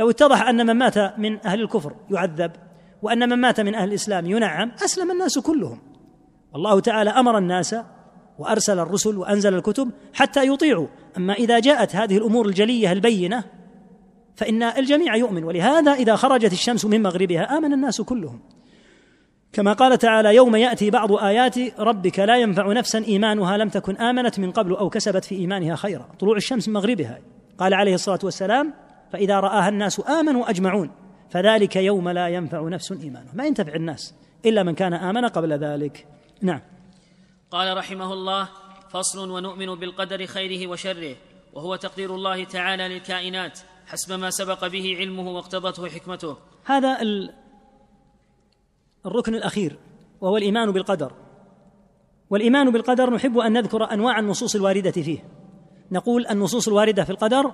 لو 0.00 0.10
اتضح 0.10 0.48
أن 0.48 0.66
من 0.66 0.72
مات 0.72 0.98
من 1.18 1.46
أهل 1.46 1.60
الكفر 1.62 1.92
يعذب 2.10 2.50
وأن 3.02 3.28
من 3.28 3.36
مات 3.38 3.60
من 3.60 3.74
أهل 3.74 3.88
الإسلام 3.88 4.26
ينعم 4.30 4.72
أسلم 4.84 5.10
الناس 5.10 5.38
كلهم 5.38 5.78
والله 6.52 6.80
تعالى 6.80 7.10
أمر 7.10 7.38
الناس 7.38 7.76
وارسل 8.38 8.78
الرسل 8.78 9.16
وانزل 9.16 9.54
الكتب 9.54 9.90
حتى 10.14 10.46
يطيعوا، 10.48 10.86
اما 11.16 11.32
اذا 11.32 11.58
جاءت 11.58 11.96
هذه 11.96 12.16
الامور 12.18 12.46
الجليه 12.46 12.92
البينه 12.92 13.44
فان 14.36 14.62
الجميع 14.62 15.16
يؤمن 15.16 15.44
ولهذا 15.44 15.90
اذا 15.92 16.16
خرجت 16.16 16.52
الشمس 16.52 16.84
من 16.84 17.02
مغربها 17.02 17.58
امن 17.58 17.72
الناس 17.72 18.00
كلهم، 18.00 18.40
كما 19.52 19.72
قال 19.72 19.98
تعالى 19.98 20.34
يوم 20.34 20.56
ياتي 20.56 20.90
بعض 20.90 21.12
ايات 21.12 21.80
ربك 21.80 22.18
لا 22.18 22.36
ينفع 22.36 22.72
نفسا 22.72 22.98
ايمانها 22.98 23.56
لم 23.56 23.68
تكن 23.68 23.96
امنت 23.96 24.38
من 24.40 24.50
قبل 24.50 24.74
او 24.76 24.90
كسبت 24.90 25.24
في 25.24 25.34
ايمانها 25.34 25.76
خيرا 25.76 26.08
طلوع 26.20 26.36
الشمس 26.36 26.68
من 26.68 26.74
مغربها 26.74 27.18
قال 27.58 27.74
عليه 27.74 27.94
الصلاه 27.94 28.18
والسلام 28.24 28.74
فاذا 29.12 29.40
راها 29.40 29.68
الناس 29.68 30.00
امنوا 30.10 30.50
اجمعون 30.50 30.90
فذلك 31.30 31.76
يوم 31.76 32.08
لا 32.08 32.28
ينفع 32.28 32.68
نفس 32.68 32.92
ايمانها 32.92 33.32
ما 33.34 33.44
ينتفع 33.44 33.74
الناس 33.74 34.14
الا 34.46 34.62
من 34.62 34.74
كان 34.74 34.92
امن 34.94 35.24
قبل 35.24 35.52
ذلك 35.52 36.06
نعم 36.42 36.60
قال 37.50 37.76
رحمه 37.76 38.12
الله 38.12 38.48
فصل 38.90 39.30
ونؤمن 39.30 39.74
بالقدر 39.74 40.26
خيره 40.26 40.66
وشره 40.66 41.16
وهو 41.54 41.76
تقدير 41.76 42.14
الله 42.14 42.44
تعالى 42.44 42.88
للكائنات 42.88 43.60
حسب 43.86 44.18
ما 44.18 44.30
سبق 44.30 44.66
به 44.66 44.96
علمه 44.98 45.30
واقتضته 45.30 45.88
حكمته 45.88 46.36
هذا 46.64 47.02
الركن 49.06 49.34
الاخير 49.34 49.76
وهو 50.20 50.36
الايمان 50.36 50.70
بالقدر 50.70 51.12
والايمان 52.30 52.70
بالقدر 52.70 53.10
نحب 53.14 53.38
ان 53.38 53.52
نذكر 53.52 53.84
انواع 53.92 54.18
النصوص 54.18 54.54
الوارده 54.54 54.90
فيه 54.90 55.18
نقول 55.90 56.26
النصوص 56.26 56.68
الوارده 56.68 57.04
في 57.04 57.10
القدر 57.10 57.52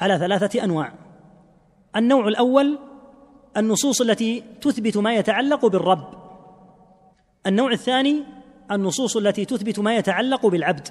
على 0.00 0.18
ثلاثه 0.18 0.64
انواع 0.64 0.92
النوع 1.96 2.28
الاول 2.28 2.78
النصوص 3.56 4.00
التي 4.00 4.44
تثبت 4.60 4.96
ما 4.96 5.14
يتعلق 5.14 5.66
بالرب 5.66 6.04
النوع 7.46 7.72
الثاني 7.72 8.22
النصوص 8.70 9.16
التي 9.16 9.44
تثبت 9.44 9.78
ما 9.78 9.96
يتعلق 9.96 10.46
بالعبد 10.46 10.88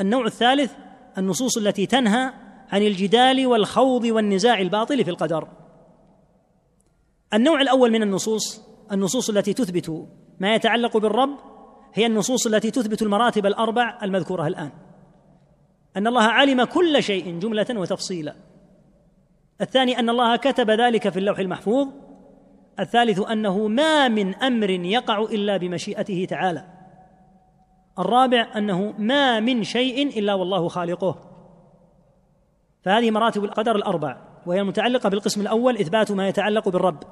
النوع 0.00 0.24
الثالث 0.26 0.72
النصوص 1.18 1.56
التي 1.56 1.86
تنهى 1.86 2.32
عن 2.72 2.82
الجدال 2.82 3.46
والخوض 3.46 4.04
والنزاع 4.04 4.60
الباطل 4.60 5.04
في 5.04 5.10
القدر 5.10 5.48
النوع 7.34 7.60
الاول 7.60 7.90
من 7.92 8.02
النصوص 8.02 8.62
النصوص 8.92 9.30
التي 9.30 9.52
تثبت 9.54 10.06
ما 10.40 10.54
يتعلق 10.54 10.96
بالرب 10.96 11.30
هي 11.94 12.06
النصوص 12.06 12.46
التي 12.46 12.70
تثبت 12.70 13.02
المراتب 13.02 13.46
الاربع 13.46 13.98
المذكوره 14.02 14.46
الان 14.46 14.70
ان 15.96 16.06
الله 16.06 16.22
علم 16.22 16.64
كل 16.64 17.02
شيء 17.02 17.38
جمله 17.38 17.66
وتفصيلا 17.70 18.36
الثاني 19.60 19.98
ان 19.98 20.10
الله 20.10 20.36
كتب 20.36 20.70
ذلك 20.70 21.08
في 21.08 21.18
اللوح 21.18 21.38
المحفوظ 21.38 21.88
الثالث 22.80 23.20
انه 23.30 23.68
ما 23.68 24.08
من 24.08 24.34
امر 24.34 24.70
يقع 24.70 25.18
الا 25.18 25.56
بمشيئته 25.56 26.26
تعالى 26.30 26.64
الرابع 27.98 28.46
انه 28.56 28.94
ما 28.98 29.40
من 29.40 29.64
شيء 29.64 30.18
الا 30.18 30.34
والله 30.34 30.68
خالقه 30.68 31.18
فهذه 32.82 33.10
مراتب 33.10 33.44
القدر 33.44 33.76
الاربع 33.76 34.25
وهي 34.46 34.60
المتعلقة 34.60 35.08
بالقسم 35.08 35.40
الأول 35.40 35.76
إثبات 35.76 36.12
ما 36.12 36.28
يتعلق 36.28 36.68
بالرب 36.68 37.02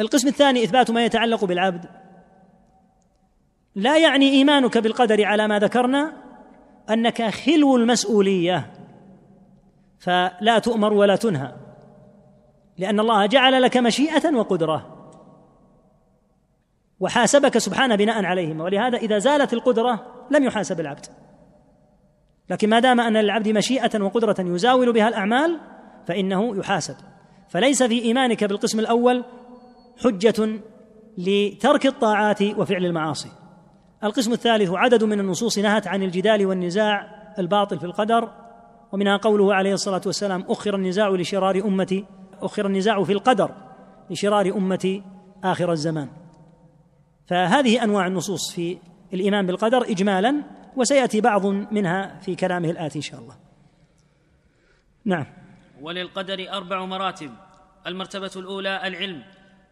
القسم 0.00 0.28
الثاني 0.28 0.64
إثبات 0.64 0.90
ما 0.90 1.04
يتعلق 1.04 1.44
بالعبد 1.44 1.86
لا 3.74 3.98
يعني 3.98 4.30
إيمانك 4.30 4.78
بالقدر 4.78 5.24
على 5.24 5.48
ما 5.48 5.58
ذكرنا 5.58 6.12
أنك 6.90 7.22
خلو 7.28 7.76
المسؤولية 7.76 8.72
فلا 9.98 10.58
تؤمر 10.58 10.92
ولا 10.92 11.16
تنهى 11.16 11.52
لأن 12.78 13.00
الله 13.00 13.26
جعل 13.26 13.62
لك 13.62 13.76
مشيئة 13.76 14.34
وقدرة 14.34 15.08
وحاسبك 17.00 17.58
سبحانه 17.58 17.94
بناء 17.94 18.24
عليهما 18.24 18.64
ولهذا 18.64 18.96
إذا 18.96 19.18
زالت 19.18 19.52
القدرة 19.52 20.06
لم 20.30 20.44
يحاسب 20.44 20.80
العبد 20.80 21.06
لكن 22.50 22.68
ما 22.68 22.78
دام 22.78 23.00
أن 23.00 23.16
للعبد 23.16 23.48
مشيئة 23.48 24.00
وقدرة 24.02 24.36
يزاول 24.40 24.92
بها 24.92 25.08
الأعمال 25.08 25.58
فإنه 26.06 26.56
يحاسب 26.56 26.94
فليس 27.48 27.82
في 27.82 28.02
إيمانك 28.02 28.44
بالقسم 28.44 28.78
الأول 28.80 29.24
حجة 30.04 30.48
لترك 31.18 31.86
الطاعات 31.86 32.42
وفعل 32.42 32.84
المعاصي 32.86 33.28
القسم 34.04 34.32
الثالث 34.32 34.70
عدد 34.70 35.04
من 35.04 35.20
النصوص 35.20 35.58
نهت 35.58 35.86
عن 35.86 36.02
الجدال 36.02 36.46
والنزاع 36.46 37.22
الباطل 37.38 37.78
في 37.78 37.84
القدر 37.86 38.30
ومنها 38.92 39.16
قوله 39.16 39.54
عليه 39.54 39.74
الصلاة 39.74 40.00
والسلام 40.06 40.44
أخر 40.48 40.74
النزاع 40.74 41.08
لشرار 41.08 41.56
أمتي 41.58 42.04
أخر 42.42 42.66
النزاع 42.66 43.04
في 43.04 43.12
القدر 43.12 43.50
لشرار 44.10 44.46
أمتي 44.46 45.02
آخر 45.44 45.72
الزمان 45.72 46.08
فهذه 47.26 47.84
أنواع 47.84 48.06
النصوص 48.06 48.52
في 48.52 48.78
الإيمان 49.14 49.46
بالقدر 49.46 49.82
إجمالا 49.82 50.34
وسيأتي 50.76 51.20
بعض 51.20 51.46
منها 51.46 52.18
في 52.20 52.34
كلامه 52.34 52.70
الآتي 52.70 52.98
إن 52.98 53.02
شاء 53.02 53.20
الله 53.20 53.34
نعم 55.04 55.26
وللقدر 55.82 56.46
أربع 56.52 56.84
مراتب 56.84 57.30
المرتبة 57.86 58.30
الأولى 58.36 58.80
العلم 58.88 59.22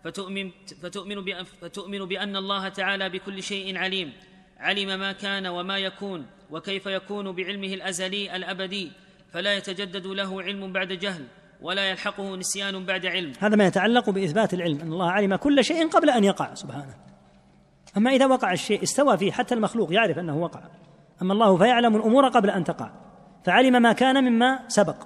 فتؤمن, 0.04 0.50
فتؤمن, 0.82 1.24
بأن, 1.24 1.44
فتؤمن 1.44 2.04
بأن 2.04 2.36
الله 2.36 2.68
تعالى 2.68 3.08
بكل 3.11 3.42
شيء 3.42 3.76
عليم 3.78 4.12
علم 4.58 4.98
ما 5.00 5.12
كان 5.12 5.46
وما 5.46 5.78
يكون 5.78 6.26
وكيف 6.50 6.86
يكون 6.86 7.32
بعلمه 7.32 7.66
الأزلي 7.66 8.36
الأبدي 8.36 8.92
فلا 9.32 9.54
يتجدد 9.54 10.06
له 10.06 10.42
علم 10.42 10.72
بعد 10.72 10.88
جهل 10.88 11.24
ولا 11.61 11.90
يلحقه 11.90 12.36
نسيان 12.36 12.84
بعد 12.86 13.06
علم 13.06 13.32
هذا 13.40 13.56
ما 13.56 13.66
يتعلق 13.66 14.11
بإثبات 14.11 14.54
العلم 14.54 14.80
أن 14.80 14.92
الله 14.92 15.11
علم 15.11 15.36
كل 15.36 15.64
شيء 15.64 15.88
قبل 15.88 16.11
أن 16.11 16.24
يقع 16.24 16.54
سبحانه 16.54 16.94
أما 17.96 18.11
إذا 18.11 18.26
وقع 18.26 18.52
الشيء 18.52 18.82
استوى 18.82 19.18
فيه 19.18 19.32
حتى 19.32 19.54
المخلوق 19.54 19.92
يعرف 19.94 20.18
أنه 20.18 20.36
وقع 20.38 20.61
أما 21.22 21.32
الله 21.32 21.56
فيعلم 21.56 21.96
الأمور 21.96 22.28
قبل 22.28 22.50
أن 22.50 22.64
تقع 22.64 22.90
فعلم 23.44 23.82
ما 23.82 23.92
كان 23.92 24.24
مما 24.24 24.64
سبق 24.68 24.96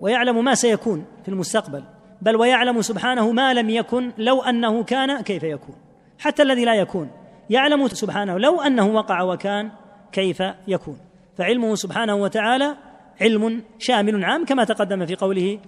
ويعلم 0.00 0.44
ما 0.44 0.54
سيكون 0.54 1.06
في 1.22 1.28
المستقبل 1.28 1.82
بل 2.22 2.36
ويعلم 2.36 2.82
سبحانه 2.82 3.32
ما 3.32 3.54
لم 3.54 3.70
يكن 3.70 4.12
لو 4.18 4.42
انه 4.42 4.84
كان 4.84 5.20
كيف 5.20 5.42
يكون 5.42 5.74
حتى 6.18 6.42
الذي 6.42 6.64
لا 6.64 6.74
يكون 6.74 7.10
يعلم 7.50 7.88
سبحانه 7.88 8.38
لو 8.38 8.60
انه 8.60 8.86
وقع 8.86 9.22
وكان 9.22 9.70
كيف 10.12 10.42
يكون 10.68 10.98
فعلمه 11.36 11.74
سبحانه 11.74 12.14
وتعالى 12.14 12.74
علم 13.20 13.62
شامل 13.78 14.24
عام 14.24 14.44
كما 14.44 14.64
تقدم 14.64 15.06
في 15.06 15.14
قوله 15.14 15.58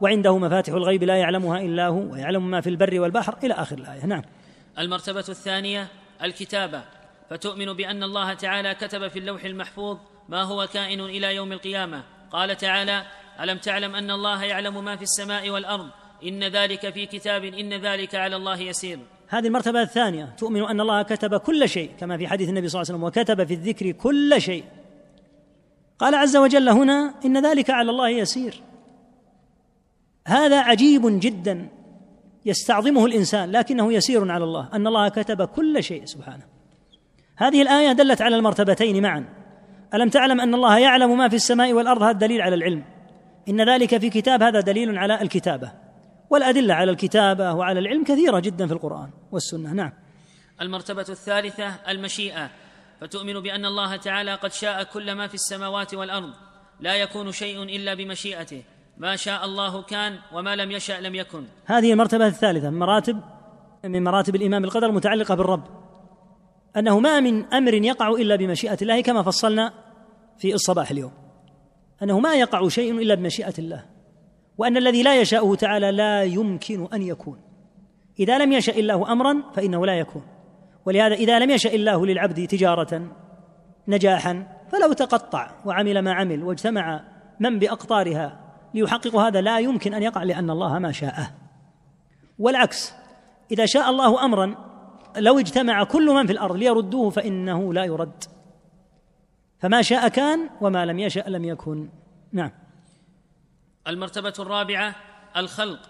وعنده 0.00 0.38
مفاتح 0.38 0.72
الغيب 0.72 1.02
لا 1.02 1.16
يعلمها 1.16 1.60
الا 1.60 1.86
هو 1.86 2.12
ويعلم 2.12 2.50
ما 2.50 2.60
في 2.60 2.68
البر 2.70 3.00
والبحر 3.00 3.34
الى 3.44 3.54
اخر 3.54 3.78
الايه 3.78 4.06
نعم 4.06 4.22
المرتبه 4.78 5.24
الثانيه 5.28 5.88
الكتابه 6.22 6.82
فتؤمن 7.30 7.72
بان 7.72 8.02
الله 8.02 8.34
تعالى 8.34 8.74
كتب 8.74 9.08
في 9.08 9.18
اللوح 9.18 9.44
المحفوظ 9.44 9.96
ما 10.28 10.42
هو 10.42 10.66
كائن 10.66 11.00
الى 11.00 11.34
يوم 11.34 11.52
القيامه 11.52 12.02
قال 12.32 12.56
تعالى 12.56 13.02
الم 13.40 13.58
تعلم 13.58 13.94
ان 13.96 14.10
الله 14.10 14.44
يعلم 14.44 14.84
ما 14.84 14.96
في 14.96 15.02
السماء 15.02 15.50
والارض 15.50 15.88
ان 16.24 16.44
ذلك 16.44 16.90
في 16.90 17.06
كتاب 17.06 17.44
ان 17.44 17.72
ذلك 17.74 18.14
على 18.14 18.36
الله 18.36 18.60
يسير 18.60 18.98
هذه 19.28 19.46
المرتبه 19.46 19.82
الثانيه 19.82 20.24
تؤمن 20.38 20.62
ان 20.62 20.80
الله 20.80 21.02
كتب 21.02 21.36
كل 21.36 21.68
شيء 21.68 21.90
كما 22.00 22.16
في 22.16 22.28
حديث 22.28 22.48
النبي 22.48 22.68
صلى 22.68 22.80
الله 22.82 22.86
عليه 22.94 23.00
وسلم 23.04 23.08
وكتب 23.22 23.46
في 23.46 23.54
الذكر 23.54 23.90
كل 23.90 24.34
شيء 24.38 24.64
قال 25.98 26.14
عز 26.14 26.36
وجل 26.36 26.68
هنا 26.68 27.14
ان 27.24 27.46
ذلك 27.46 27.70
على 27.70 27.90
الله 27.90 28.08
يسير 28.08 28.54
هذا 30.28 30.60
عجيب 30.60 31.02
جدا 31.06 31.68
يستعظمه 32.46 33.06
الانسان 33.06 33.50
لكنه 33.52 33.92
يسير 33.92 34.32
على 34.32 34.44
الله 34.44 34.68
ان 34.74 34.86
الله 34.86 35.08
كتب 35.08 35.42
كل 35.44 35.82
شيء 35.82 36.04
سبحانه 36.04 36.42
هذه 37.36 37.62
الايه 37.62 37.92
دلت 37.92 38.22
على 38.22 38.36
المرتبتين 38.36 39.02
معا 39.02 39.41
ألم 39.94 40.08
تعلم 40.08 40.40
أن 40.40 40.54
الله 40.54 40.78
يعلم 40.78 41.18
ما 41.18 41.28
في 41.28 41.36
السماء 41.36 41.72
والأرض 41.72 42.02
هذا 42.02 42.12
دليل 42.12 42.42
على 42.42 42.54
العلم 42.54 42.84
إن 43.48 43.68
ذلك 43.70 43.98
في 43.98 44.10
كتاب 44.10 44.42
هذا 44.42 44.60
دليل 44.60 44.98
على 44.98 45.22
الكتابة 45.22 45.72
والأدلة 46.30 46.74
على 46.74 46.90
الكتابة 46.90 47.52
وعلى 47.52 47.80
العلم 47.80 48.04
كثيرة 48.04 48.40
جدا 48.40 48.66
في 48.66 48.72
القرآن 48.72 49.10
والسنة 49.32 49.72
نعم 49.72 49.92
المرتبة 50.60 51.06
الثالثة 51.08 51.68
المشيئة 51.88 52.50
فتؤمن 53.00 53.40
بأن 53.40 53.64
الله 53.64 53.96
تعالى 53.96 54.34
قد 54.34 54.52
شاء 54.52 54.82
كل 54.84 55.12
ما 55.14 55.26
في 55.26 55.34
السماوات 55.34 55.94
والأرض 55.94 56.30
لا 56.80 56.94
يكون 56.94 57.32
شيء 57.32 57.62
إلا 57.62 57.94
بمشيئته 57.94 58.62
ما 58.98 59.16
شاء 59.16 59.44
الله 59.44 59.82
كان 59.82 60.18
وما 60.34 60.56
لم 60.56 60.70
يشأ 60.70 61.00
لم 61.00 61.14
يكن 61.14 61.44
هذه 61.64 61.92
المرتبة 61.92 62.26
الثالثة 62.26 62.70
من 62.70 62.78
مراتب 62.78 63.20
من 63.84 64.04
مراتب 64.04 64.34
الإيمان 64.36 64.62
بالقدر 64.62 64.86
المتعلقة 64.86 65.34
بالرب 65.34 65.64
أنه 66.76 67.00
ما 67.00 67.20
من 67.20 67.44
أمر 67.46 67.74
يقع 67.74 68.08
إلا 68.08 68.36
بمشيئة 68.36 68.78
الله 68.82 69.00
كما 69.00 69.22
فصلنا 69.22 69.72
في 70.38 70.54
الصباح 70.54 70.90
اليوم 70.90 71.10
أنه 72.02 72.20
ما 72.20 72.34
يقع 72.34 72.68
شيء 72.68 72.92
إلا 72.98 73.14
بمشيئة 73.14 73.54
الله 73.58 73.84
وأن 74.58 74.76
الذي 74.76 75.02
لا 75.02 75.20
يشاءه 75.20 75.54
تعالى 75.54 75.92
لا 75.92 76.22
يمكن 76.24 76.88
أن 76.92 77.02
يكون 77.02 77.38
إذا 78.18 78.38
لم 78.38 78.52
يشأ 78.52 78.78
الله 78.78 79.12
أمرا 79.12 79.42
فإنه 79.54 79.86
لا 79.86 79.98
يكون 79.98 80.22
ولهذا 80.86 81.14
إذا 81.14 81.38
لم 81.38 81.50
يشأ 81.50 81.74
الله 81.74 82.06
للعبد 82.06 82.46
تجارة 82.46 83.02
نجاحا 83.88 84.46
فلو 84.72 84.92
تقطع 84.92 85.50
وعمل 85.64 85.98
ما 85.98 86.12
عمل 86.12 86.42
واجتمع 86.42 87.04
من 87.40 87.58
بأقطارها 87.58 88.38
ليحقق 88.74 89.16
هذا 89.16 89.40
لا 89.40 89.58
يمكن 89.58 89.94
أن 89.94 90.02
يقع 90.02 90.22
لأن 90.22 90.50
الله 90.50 90.78
ما 90.78 90.92
شاءه 90.92 91.30
والعكس 92.38 92.92
إذا 93.50 93.66
شاء 93.66 93.90
الله 93.90 94.24
أمرا 94.24 94.54
لو 95.18 95.38
اجتمع 95.38 95.84
كل 95.84 96.06
من 96.10 96.26
في 96.26 96.32
الأرض 96.32 96.56
ليردوه 96.56 97.10
فإنه 97.10 97.72
لا 97.74 97.84
يرد 97.84 98.24
فما 99.62 99.82
شاء 99.82 100.08
كان 100.08 100.50
وما 100.60 100.86
لم 100.86 100.98
يشأ 100.98 101.24
لم 101.28 101.44
يكن 101.44 101.88
نعم 102.32 102.50
المرتبة 103.88 104.32
الرابعة 104.38 104.94
الخلق 105.36 105.80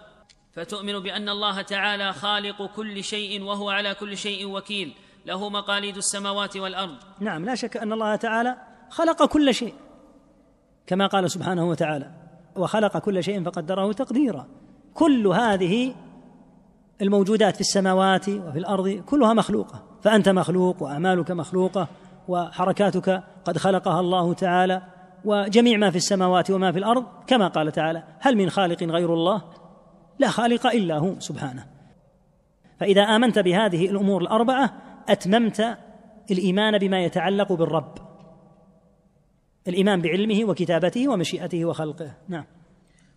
فتؤمن 0.53 0.99
بأن 0.99 1.29
الله 1.29 1.61
تعالى 1.61 2.13
خالق 2.13 2.65
كل 2.75 3.03
شيء 3.03 3.41
وهو 3.41 3.69
على 3.69 3.95
كل 3.95 4.17
شيء 4.17 4.47
وكيل 4.47 4.93
له 5.25 5.49
مقاليد 5.49 5.97
السماوات 5.97 6.57
والأرض 6.57 6.95
نعم 7.19 7.45
لا 7.45 7.55
شك 7.55 7.77
أن 7.77 7.93
الله 7.93 8.15
تعالى 8.15 8.55
خلق 8.89 9.25
كل 9.25 9.53
شيء 9.53 9.73
كما 10.87 11.07
قال 11.07 11.31
سبحانه 11.31 11.65
وتعالى 11.69 12.11
وخلق 12.55 12.97
كل 12.97 13.23
شيء 13.23 13.43
فقدره 13.43 13.91
تقديرا 13.93 14.47
كل 14.93 15.27
هذه 15.27 15.95
الموجودات 17.01 17.55
في 17.55 17.61
السماوات 17.61 18.29
وفي 18.29 18.59
الارض 18.59 18.89
كلها 18.89 19.33
مخلوقه 19.33 19.83
فانت 20.01 20.29
مخلوق 20.29 20.83
واعمالك 20.83 21.31
مخلوقه 21.31 21.87
وحركاتك 22.27 23.23
قد 23.45 23.57
خلقها 23.57 23.99
الله 23.99 24.33
تعالى 24.33 24.81
وجميع 25.25 25.77
ما 25.77 25.89
في 25.89 25.95
السماوات 25.95 26.51
وما 26.51 26.71
في 26.71 26.79
الارض 26.79 27.05
كما 27.27 27.47
قال 27.47 27.71
تعالى 27.71 28.03
هل 28.19 28.37
من 28.37 28.49
خالق 28.49 28.83
غير 28.83 29.13
الله 29.13 29.41
لا 30.19 30.29
خالق 30.29 30.67
الا 30.67 30.97
هو 30.97 31.19
سبحانه 31.19 31.65
فاذا 32.79 33.01
امنت 33.01 33.39
بهذه 33.39 33.89
الامور 33.89 34.21
الاربعه 34.21 34.73
اتممت 35.09 35.77
الايمان 36.31 36.77
بما 36.77 37.03
يتعلق 37.03 37.53
بالرب 37.53 37.93
الايمان 39.67 40.01
بعلمه 40.01 40.43
وكتابته 40.45 41.07
ومشيئته 41.09 41.65
وخلقه 41.65 42.11
نعم 42.27 42.45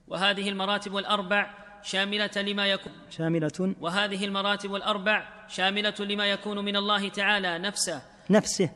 وهذه 0.09 0.49
المراتب 0.49 0.97
الاربع 0.97 1.51
شاملة 1.83 2.31
لما 2.37 2.67
يكون 2.67 2.93
شاملة 3.11 3.75
وهذه 3.81 4.25
المراتب 4.25 4.75
الأربع 4.75 5.23
شاملة 5.49 5.95
لما 6.01 6.27
يكون 6.27 6.65
من 6.65 6.77
الله 6.77 7.09
تعالى 7.09 7.59
نفسه 7.59 8.03
نفسه 8.31 8.71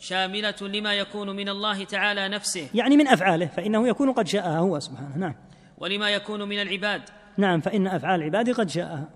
شاملة 0.00 0.54
لما 0.60 0.94
يكون 0.94 1.30
من 1.36 1.48
الله 1.48 1.84
تعالى 1.84 2.28
نفسه 2.28 2.68
يعني 2.74 2.96
من 2.96 3.08
أفعاله 3.08 3.46
فإنه 3.46 3.88
يكون 3.88 4.12
قد 4.12 4.26
شاءها 4.26 4.58
هو 4.58 4.80
سبحانه 4.80 5.16
نعم 5.18 5.34
ولما 5.78 6.10
يكون 6.10 6.42
من 6.48 6.62
العباد 6.62 7.00
نعم 7.36 7.60
فإن 7.60 7.86
أفعال 7.86 8.20
العباد 8.20 8.50
قد 8.50 8.68
شاءها 8.70 9.08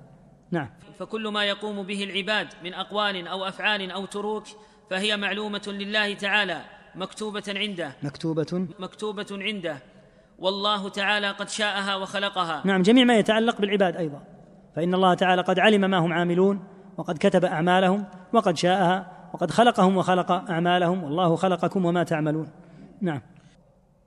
نعم 0.50 0.68
فكل 0.98 1.28
ما 1.28 1.44
يقوم 1.44 1.82
به 1.82 2.04
العباد 2.04 2.48
من 2.64 2.74
أقوال 2.74 3.26
أو 3.28 3.44
أفعال 3.48 3.90
أو 3.90 4.06
تروك 4.06 4.44
فهي 4.90 5.16
معلومة 5.16 5.62
لله 5.66 6.14
تعالى 6.14 6.60
مكتوبة 6.94 7.42
عنده 7.48 7.92
مكتوبة 8.02 8.66
مكتوبة 8.78 9.26
عنده 9.32 9.76
والله 10.38 10.88
تعالى 10.88 11.30
قد 11.30 11.48
شاءها 11.48 11.96
وخلقها 11.96 12.62
نعم 12.64 12.82
جميع 12.82 13.04
ما 13.04 13.16
يتعلق 13.16 13.60
بالعباد 13.60 13.96
أيضا 13.96 14.22
فإن 14.76 14.94
الله 14.94 15.14
تعالى 15.14 15.42
قد 15.42 15.58
علم 15.58 15.90
ما 15.90 15.98
هم 15.98 16.12
عاملون 16.12 16.64
وقد 16.96 17.16
كتب 17.18 17.44
أعمالهم 17.44 18.04
وقد 18.32 18.56
شاءها 18.56 19.23
وقد 19.34 19.50
خلقهم 19.50 19.96
وخلق 19.96 20.32
أعمالهم 20.32 21.02
والله 21.04 21.36
خلقكم 21.36 21.84
وما 21.84 22.04
تعملون 22.04 22.50
نعم 23.00 23.22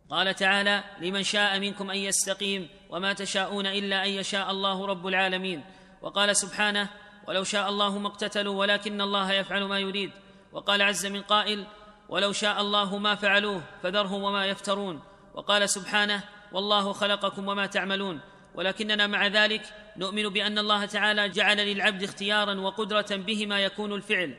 قال 0.10 0.34
تعالى 0.36 0.84
لمن 1.02 1.24
شاء 1.24 1.60
منكم 1.60 1.90
أن 1.90 1.98
يستقيم 1.98 2.68
وما 2.90 3.14
تشاءون 3.14 3.66
إلا 3.66 4.06
أن 4.06 4.10
يشاء 4.10 4.52
الله 4.52 4.86
رب 4.86 5.08
العالمين 5.08 5.64
وقال 6.02 6.36
سبحانه 6.36 6.90
ولو 7.28 7.44
شاء 7.44 7.70
الله 7.70 7.98
ما 7.98 8.08
اقتتلوا 8.08 8.56
ولكن 8.60 9.02
الله 9.02 9.32
يفعل 9.34 9.64
ما 9.64 9.80
يريد 9.80 10.12
وقال 10.52 10.82
عز 10.82 11.06
من 11.06 11.22
قائل 11.22 11.66
ولو 12.10 12.32
شاء 12.32 12.62
الله 12.62 12.98
ما 12.98 13.16
فعلوه 13.16 13.62
فذرهم 13.84 14.24
وما 14.24 14.46
يفترون 14.46 15.00
وقال 15.34 15.70
سبحانه 15.70 16.24
والله 16.52 16.94
خلقكم 16.94 17.48
وما 17.48 17.66
تعملون 17.66 18.20
ولكننا 18.56 19.08
مع 19.08 19.28
ذلك 19.28 19.74
نؤمن 19.98 20.30
بان 20.30 20.58
الله 20.60 20.86
تعالى 20.86 21.30
جعل 21.30 21.58
للعبد 21.58 22.04
اختيارا 22.04 22.60
وقدره 22.60 23.06
بهما 23.12 23.60
يكون 23.60 23.94
الفعل 23.94 24.38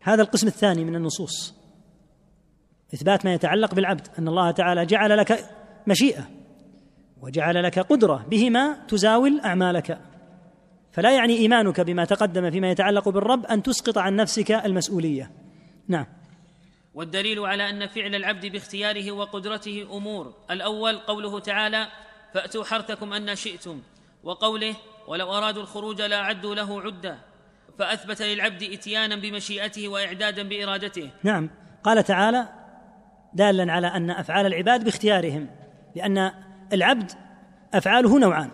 هذا 0.00 0.22
القسم 0.22 0.46
الثاني 0.46 0.84
من 0.84 0.96
النصوص 0.96 1.54
إثبات 2.94 3.24
ما 3.24 3.34
يتعلق 3.34 3.74
بالعبد 3.74 4.06
أن 4.18 4.28
الله 4.28 4.50
تعالى 4.50 4.86
جعل 4.86 5.16
لك 5.18 5.50
مشيئة 5.86 6.30
وجعل 7.22 7.62
لك 7.62 7.78
قدرة 7.78 8.26
بهما 8.30 8.76
تزاول 8.88 9.40
أعمالك 9.44 9.98
فلا 10.92 11.10
يعني 11.14 11.36
إيمانك 11.36 11.80
بما 11.80 12.04
تقدم 12.04 12.50
فيما 12.50 12.70
يتعلق 12.70 13.08
بالرب 13.08 13.46
أن 13.46 13.62
تسقط 13.62 13.98
عن 13.98 14.16
نفسك 14.16 14.50
المسؤولية 14.52 15.30
نعم 15.88 16.06
والدليل 16.94 17.38
على 17.40 17.70
أن 17.70 17.86
فعل 17.86 18.14
العبد 18.14 18.46
باختياره 18.46 19.12
وقدرته 19.12 19.88
أمور 19.96 20.34
الأول 20.50 20.98
قوله 20.98 21.40
تعالى 21.40 21.88
فأتوا 22.34 22.64
حرثكم 22.64 23.12
أن 23.12 23.36
شئتم 23.36 23.80
وقوله 24.24 24.76
ولو 25.08 25.32
أرادوا 25.34 25.62
الخروج 25.62 26.02
لأعدوا 26.02 26.54
له 26.54 26.80
عدة 26.82 27.18
فأثبت 27.78 28.22
للعبد 28.22 28.62
إتيانا 28.62 29.16
بمشيئته 29.16 29.88
وإعدادا 29.88 30.42
بإرادته 30.48 31.10
نعم 31.22 31.50
قال 31.82 32.04
تعالى 32.04 32.48
دالا 33.34 33.72
على 33.72 33.86
أن 33.86 34.10
أفعال 34.10 34.46
العباد 34.46 34.84
باختيارهم 34.84 35.48
لأن 35.96 36.30
العبد 36.72 37.12
أفعاله 37.74 38.18
نوعان 38.18 38.50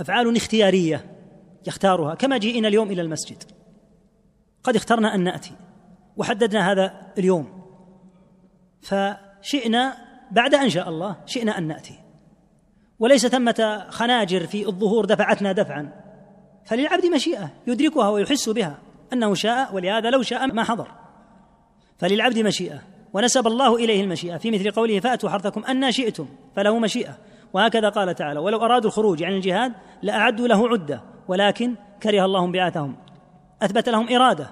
أفعال 0.00 0.36
اختيارية 0.36 1.06
يختارها 1.66 2.14
كما 2.14 2.38
جئنا 2.38 2.68
اليوم 2.68 2.90
إلى 2.92 3.02
المسجد 3.02 3.42
قد 4.62 4.76
اخترنا 4.76 5.14
أن 5.14 5.20
نأتي 5.24 5.52
وحددنا 6.16 6.72
هذا 6.72 7.12
اليوم 7.18 7.62
فشئنا 8.82 9.96
بعد 10.30 10.54
أن 10.54 10.70
شاء 10.70 10.88
الله 10.88 11.16
شئنا 11.26 11.58
أن 11.58 11.68
نأتي 11.68 11.94
وليس 12.98 13.26
ثمة 13.26 13.86
خناجر 13.90 14.46
في 14.46 14.66
الظهور 14.68 15.04
دفعتنا 15.04 15.52
دفعا 15.52 15.92
فللعبد 16.64 17.06
مشيئة 17.06 17.50
يدركها 17.66 18.08
ويحس 18.08 18.48
بها 18.48 18.78
أنه 19.12 19.34
شاء 19.34 19.74
ولهذا 19.74 20.10
لو 20.10 20.22
شاء 20.22 20.46
ما 20.46 20.64
حضر 20.64 20.88
فللعبد 21.98 22.38
مشيئة 22.38 22.82
ونسب 23.12 23.46
الله 23.46 23.76
إليه 23.76 24.00
المشيئة 24.02 24.36
في 24.36 24.50
مثل 24.50 24.70
قوله 24.70 25.00
فأتوا 25.00 25.30
حرثكم 25.30 25.64
أن 25.64 25.92
شئتم 25.92 26.26
فله 26.56 26.78
مشيئة 26.78 27.18
وهكذا 27.52 27.88
قال 27.88 28.14
تعالى 28.14 28.40
ولو 28.40 28.64
أرادوا 28.64 28.90
الخروج 28.90 29.22
عن 29.22 29.32
الجهاد 29.32 29.72
لأعدوا 30.02 30.48
له 30.48 30.68
عدة 30.68 31.00
ولكن 31.28 31.74
كره 32.02 32.24
الله 32.24 32.46
بعاثهم 32.52 32.96
أثبت 33.62 33.88
لهم 33.88 34.12
إرادة 34.14 34.50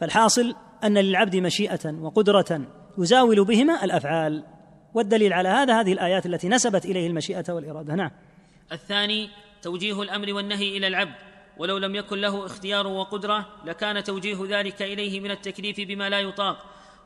فالحاصل 0.00 0.54
أن 0.84 0.98
للعبد 0.98 1.36
مشيئة 1.36 1.92
وقدرة 2.00 2.60
يزاول 2.98 3.44
بهما 3.44 3.84
الأفعال 3.84 4.44
والدليل 4.94 5.32
على 5.32 5.48
هذا 5.48 5.80
هذه 5.80 5.92
الآيات 5.92 6.26
التي 6.26 6.48
نسبت 6.48 6.84
إليه 6.84 7.06
المشيئة 7.06 7.44
والإرادة 7.52 7.94
نعم 7.94 8.10
الثاني 8.72 9.28
توجيه 9.64 10.02
الامر 10.02 10.32
والنهي 10.32 10.76
الى 10.76 10.86
العبد 10.86 11.14
ولو 11.58 11.78
لم 11.78 11.94
يكن 11.94 12.20
له 12.20 12.46
اختيار 12.46 12.86
وقدره 12.86 13.46
لكان 13.64 14.04
توجيه 14.04 14.36
ذلك 14.48 14.82
اليه 14.82 15.20
من 15.20 15.30
التكليف 15.30 15.80
بما 15.80 16.08
لا 16.08 16.20
يطاق 16.20 16.56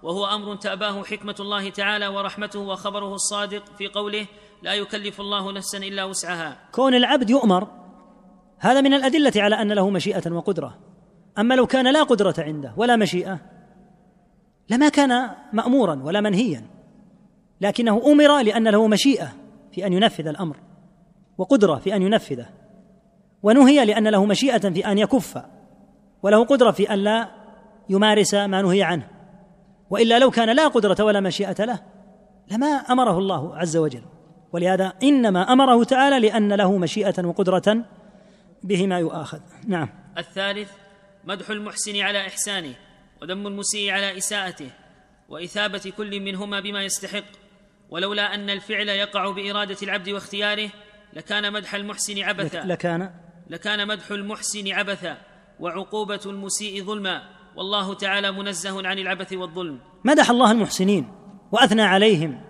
وهو 0.03 0.27
امر 0.27 0.55
تاباه 0.57 1.05
حكمه 1.05 1.35
الله 1.41 1.71
تعالى 1.71 2.07
ورحمته 2.07 2.61
وخبره 2.61 3.15
الصادق 3.15 3.63
في 3.79 3.89
قوله 3.89 4.27
لا 4.63 4.75
يكلف 4.75 5.21
الله 5.21 5.53
نفسا 5.53 5.79
الا 5.79 6.05
وسعها 6.05 6.59
كون 6.73 6.95
العبد 6.95 7.31
يؤمر 7.31 7.69
هذا 8.59 8.81
من 8.81 8.95
الادله 8.95 9.33
على 9.43 9.55
ان 9.63 9.73
له 9.73 9.91
مشيئه 9.91 10.31
وقدره 10.33 10.79
اما 11.39 11.55
لو 11.55 11.67
كان 11.67 11.93
لا 11.93 12.03
قدره 12.03 12.35
عنده 12.39 12.73
ولا 12.77 12.97
مشيئه 12.97 13.41
لما 14.71 14.89
كان 14.89 15.29
مامورا 15.53 16.01
ولا 16.05 16.21
منهيا 16.21 16.67
لكنه 17.61 18.03
امر 18.07 18.43
لان 18.43 18.69
له 18.69 18.87
مشيئه 18.89 19.33
في 19.73 19.87
ان 19.87 19.93
ينفذ 19.93 20.27
الامر 20.27 20.57
وقدره 21.39 21.75
في 21.77 21.97
ان 21.97 22.03
ينفذه 22.03 22.47
ونهي 23.43 23.85
لان 23.85 24.09
له 24.09 24.25
مشيئه 24.25 24.71
في 24.71 24.87
ان 24.87 24.99
يكف 24.99 25.43
وله 26.23 26.45
قدره 26.45 26.71
في 26.71 26.91
ان 26.93 26.99
لا 26.99 27.29
يمارس 27.89 28.35
ما 28.35 28.63
نهي 28.63 28.83
عنه 28.83 29.09
والا 29.91 30.19
لو 30.19 30.31
كان 30.31 30.51
لا 30.57 30.69
قدره 30.69 31.05
ولا 31.05 31.21
مشيئه 31.21 31.65
له 31.65 31.81
لما 32.51 32.67
امره 32.67 33.19
الله 33.19 33.57
عز 33.57 33.77
وجل 33.77 34.03
ولهذا 34.53 34.93
انما 35.03 35.53
امره 35.53 35.85
تعالى 35.85 36.19
لان 36.29 36.53
له 36.53 36.77
مشيئه 36.77 37.25
وقدره 37.27 37.85
بهما 38.63 38.99
يؤاخذ 38.99 39.41
نعم 39.67 39.89
الثالث 40.19 40.71
مدح 41.25 41.51
المحسن 41.51 42.01
على 42.01 42.27
احسانه 42.27 42.75
وذم 43.23 43.47
المسيء 43.47 43.91
على 43.93 44.17
اساءته 44.19 44.71
واثابه 45.29 45.93
كل 45.97 46.21
منهما 46.21 46.61
بما 46.61 46.83
يستحق 46.85 47.25
ولولا 47.91 48.35
ان 48.35 48.51
الفعل 48.51 48.89
يقع 48.89 49.31
باراده 49.31 49.77
العبد 49.83 50.09
واختياره 50.09 50.71
لكان 51.19 51.53
مدح 51.53 51.75
المحسن 51.75 52.19
عبثا 52.23 52.59
لكان 52.59 53.11
لكان 53.51 53.89
مدح 53.89 54.11
المحسن 54.11 54.73
عبثا 54.73 55.17
وعقوبة 55.61 56.21
المسيء 56.27 56.85
ظلما 56.85 57.23
والله 57.57 57.95
تعالى 57.95 58.33
منزه 58.33 58.87
عن 58.87 58.99
العبث 58.99 59.33
والظلم 59.33 59.79
مدح 60.05 60.31
الله 60.31 60.51
المحسنين 60.51 61.09
وأثنى 61.53 61.83
عليهم 61.83 62.41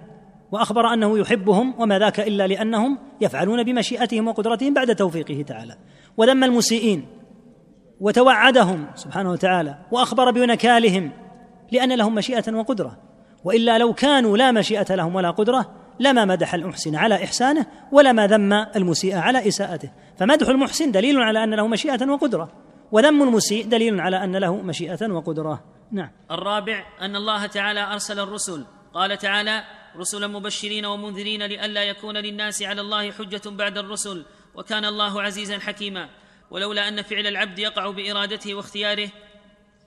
وأخبر 0.52 0.94
أنه 0.94 1.18
يحبهم 1.18 1.74
وما 1.80 1.98
ذاك 1.98 2.20
إلا 2.20 2.46
لأنهم 2.46 2.98
يفعلون 3.20 3.62
بمشيئتهم 3.62 4.28
وقدرتهم 4.28 4.74
بعد 4.74 4.96
توفيقه 4.96 5.42
تعالى 5.48 5.76
وذم 6.16 6.44
المسيئين 6.44 7.06
وتوعدهم 8.00 8.86
سبحانه 8.94 9.30
وتعالى 9.30 9.78
وأخبر 9.92 10.30
بنكالهم 10.30 11.10
لأن 11.72 11.92
لهم 11.94 12.14
مشيئة 12.14 12.52
وقدرة 12.54 12.98
وإلا 13.44 13.78
لو 13.78 13.92
كانوا 13.94 14.36
لا 14.36 14.52
مشيئة 14.52 14.94
لهم 14.94 15.14
ولا 15.14 15.30
قدرة 15.30 15.74
لما 16.00 16.24
مدح 16.24 16.54
المحسن 16.54 16.96
على 16.96 17.24
إحسانه 17.24 17.66
ولما 17.92 18.26
ذم 18.26 18.52
المسيء 18.52 19.16
على 19.16 19.48
إساءته 19.48 19.90
فمدح 20.18 20.48
المحسن 20.48 20.92
دليل 20.92 21.18
على 21.22 21.44
أن 21.44 21.54
له 21.54 21.66
مشيئة 21.68 22.06
وقدرة 22.10 22.52
وذم 22.92 23.22
المسيء 23.22 23.66
دليل 23.66 24.00
على 24.00 24.24
أن 24.24 24.36
له 24.36 24.56
مشيئة 24.56 25.10
وقدرة 25.10 25.60
نعم 25.92 26.10
الرابع 26.30 26.86
أن 27.00 27.16
الله 27.16 27.46
تعالى 27.46 27.80
أرسل 27.92 28.20
الرسل 28.20 28.64
قال 28.94 29.18
تعالى 29.18 29.64
رسلا 29.96 30.26
مبشرين 30.26 30.84
ومنذرين 30.86 31.42
لئلا 31.42 31.82
يكون 31.82 32.16
للناس 32.16 32.62
على 32.62 32.80
الله 32.80 33.10
حجة 33.12 33.42
بعد 33.50 33.78
الرسل 33.78 34.24
وكان 34.54 34.84
الله 34.84 35.22
عزيزا 35.22 35.58
حكيما 35.58 36.08
ولولا 36.50 36.88
أن 36.88 37.02
فعل 37.02 37.26
العبد 37.26 37.58
يقع 37.58 37.90
بإرادته 37.90 38.54
واختياره 38.54 39.08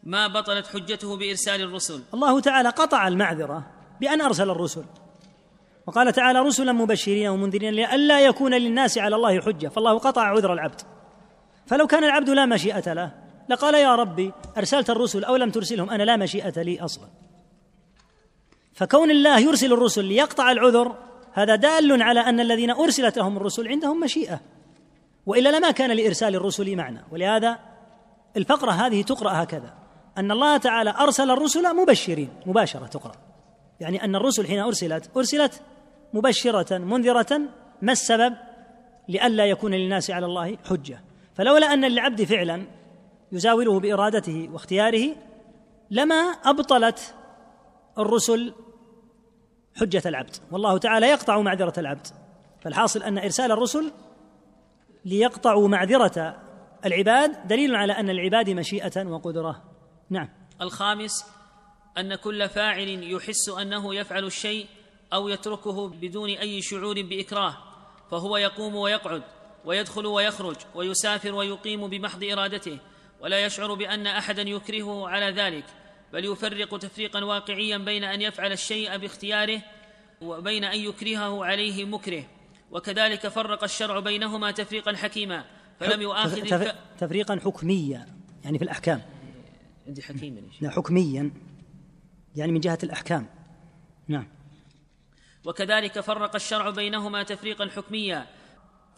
ما 0.03 0.27
بطلت 0.27 0.67
حجته 0.67 1.17
بإرسال 1.17 1.61
الرسل 1.61 2.01
الله 2.13 2.39
تعالى 2.39 2.69
قطع 2.69 3.07
المعذرة 3.07 3.63
بأن 4.01 4.21
أرسل 4.21 4.49
الرسل 4.49 4.83
وقال 5.87 6.13
تعالى 6.13 6.39
رسلا 6.39 6.71
مبشرين 6.71 7.27
ومنذرين 7.27 7.73
لئلا 7.73 8.19
يكون 8.19 8.53
للناس 8.53 8.97
على 8.97 9.15
الله 9.15 9.41
حجه 9.41 9.67
فالله 9.67 9.97
قطع 9.97 10.21
عذر 10.21 10.53
العبد 10.53 10.81
فلو 11.67 11.87
كان 11.87 12.03
العبد 12.03 12.29
لا 12.29 12.45
مشيئه 12.45 12.93
له 12.93 13.11
لقال 13.49 13.73
يا 13.75 13.95
ربي 13.95 14.31
ارسلت 14.57 14.89
الرسل 14.89 15.23
او 15.23 15.35
لم 15.35 15.49
ترسلهم 15.49 15.89
انا 15.89 16.03
لا 16.03 16.15
مشيئه 16.17 16.61
لي 16.61 16.79
اصلا 16.79 17.07
فكون 18.73 19.11
الله 19.11 19.39
يرسل 19.39 19.73
الرسل 19.73 20.05
ليقطع 20.05 20.51
العذر 20.51 20.95
هذا 21.33 21.55
دال 21.55 22.01
على 22.01 22.19
ان 22.19 22.39
الذين 22.39 22.71
ارسلت 22.71 23.17
لهم 23.17 23.37
الرسل 23.37 23.67
عندهم 23.67 23.99
مشيئه 23.99 24.39
والا 25.25 25.49
لما 25.57 25.71
كان 25.71 25.91
لارسال 25.91 26.35
الرسل 26.35 26.75
معنى 26.75 26.99
ولهذا 27.11 27.59
الفقره 28.37 28.71
هذه 28.71 29.01
تقرا 29.03 29.31
هكذا 29.43 29.73
ان 30.17 30.31
الله 30.31 30.57
تعالى 30.57 30.93
ارسل 30.99 31.31
الرسل 31.31 31.75
مبشرين 31.75 32.29
مباشره 32.45 32.85
تقرا 32.85 33.11
يعني 33.79 34.03
ان 34.03 34.15
الرسل 34.15 34.47
حين 34.47 34.59
ارسلت 34.59 35.09
ارسلت 35.17 35.61
مبشرة 36.13 36.77
منذرة 36.77 37.39
ما 37.81 37.91
السبب 37.91 38.35
لئلا 39.07 39.45
يكون 39.45 39.71
للناس 39.73 40.11
على 40.11 40.25
الله 40.25 40.57
حجة 40.69 41.01
فلولا 41.35 41.73
أن 41.73 41.85
للعبد 41.85 42.23
فعلا 42.23 42.65
يزاوله 43.31 43.79
بإرادته 43.79 44.49
واختياره 44.53 45.15
لما 45.91 46.15
أبطلت 46.15 47.13
الرسل 47.97 48.53
حجة 49.75 50.01
العبد 50.05 50.35
والله 50.51 50.77
تعالى 50.77 51.07
يقطع 51.07 51.41
معذرة 51.41 51.73
العبد 51.77 52.07
فالحاصل 52.61 53.03
أن 53.03 53.17
إرسال 53.17 53.51
الرسل 53.51 53.91
ليقطعوا 55.05 55.67
معذرة 55.67 56.37
العباد 56.85 57.47
دليل 57.47 57.75
على 57.75 57.93
أن 57.93 58.09
العباد 58.09 58.49
مشيئة 58.49 59.05
وقدرة 59.05 59.63
نعم 60.09 60.29
الخامس 60.61 61.25
أن 61.97 62.15
كل 62.15 62.49
فاعل 62.49 62.87
يحس 63.03 63.49
أنه 63.49 63.95
يفعل 63.95 64.25
الشيء 64.25 64.67
او 65.13 65.27
يتركه 65.29 65.87
بدون 65.89 66.29
اي 66.29 66.61
شعور 66.61 67.01
باكراه 67.01 67.53
فهو 68.11 68.37
يقوم 68.37 68.75
ويقعد 68.75 69.23
ويدخل 69.65 70.05
ويخرج 70.05 70.55
ويسافر 70.75 71.35
ويقيم 71.35 71.87
بمحض 71.87 72.23
ارادته 72.23 72.77
ولا 73.21 73.45
يشعر 73.45 73.73
بان 73.73 74.07
احدا 74.07 74.41
يكرهه 74.41 75.09
على 75.09 75.25
ذلك 75.31 75.65
بل 76.13 76.25
يفرق 76.25 76.77
تفريقا 76.77 77.23
واقعيا 77.23 77.77
بين 77.77 78.03
ان 78.03 78.21
يفعل 78.21 78.51
الشيء 78.51 78.97
باختياره 78.97 79.61
وبين 80.21 80.63
ان 80.63 80.79
يكرهه 80.79 81.45
عليه 81.45 81.85
مكره 81.85 82.23
وكذلك 82.71 83.27
فرق 83.27 83.63
الشرع 83.63 83.99
بينهما 83.99 84.51
تفريقا 84.51 84.95
حكيما 84.95 85.45
فلم 85.79 86.01
يؤاخذ 86.01 86.41
تف... 86.41 86.73
تفريقا 86.99 87.35
حكميا 87.43 88.05
يعني 88.43 88.57
في 88.57 88.63
الاحكام 88.63 89.01
عندي 89.87 90.01
حكيما 90.01 90.41
لا 90.61 90.69
حكميا 90.69 91.31
يعني 92.35 92.51
من 92.51 92.59
جهه 92.59 92.79
الاحكام 92.83 93.25
نعم 94.07 94.27
وكذلك 95.45 95.99
فرق 95.99 96.35
الشرع 96.35 96.69
بينهما 96.69 97.23
تفريقا 97.23 97.65
حكميا 97.67 98.25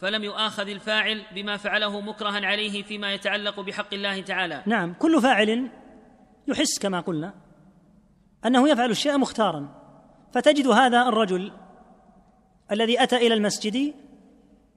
فلم 0.00 0.24
يؤاخذ 0.24 0.68
الفاعل 0.68 1.22
بما 1.34 1.56
فعله 1.56 2.00
مكرها 2.00 2.46
عليه 2.46 2.82
فيما 2.82 3.12
يتعلق 3.14 3.60
بحق 3.60 3.94
الله 3.94 4.22
تعالى 4.22 4.62
نعم 4.66 4.94
كل 4.94 5.22
فاعل 5.22 5.68
يحس 6.48 6.78
كما 6.78 7.00
قلنا 7.00 7.34
انه 8.46 8.68
يفعل 8.68 8.90
الشيء 8.90 9.18
مختارا 9.18 9.68
فتجد 10.32 10.66
هذا 10.66 11.02
الرجل 11.08 11.52
الذي 12.72 13.02
اتى 13.02 13.16
الى 13.16 13.34
المسجد 13.34 13.94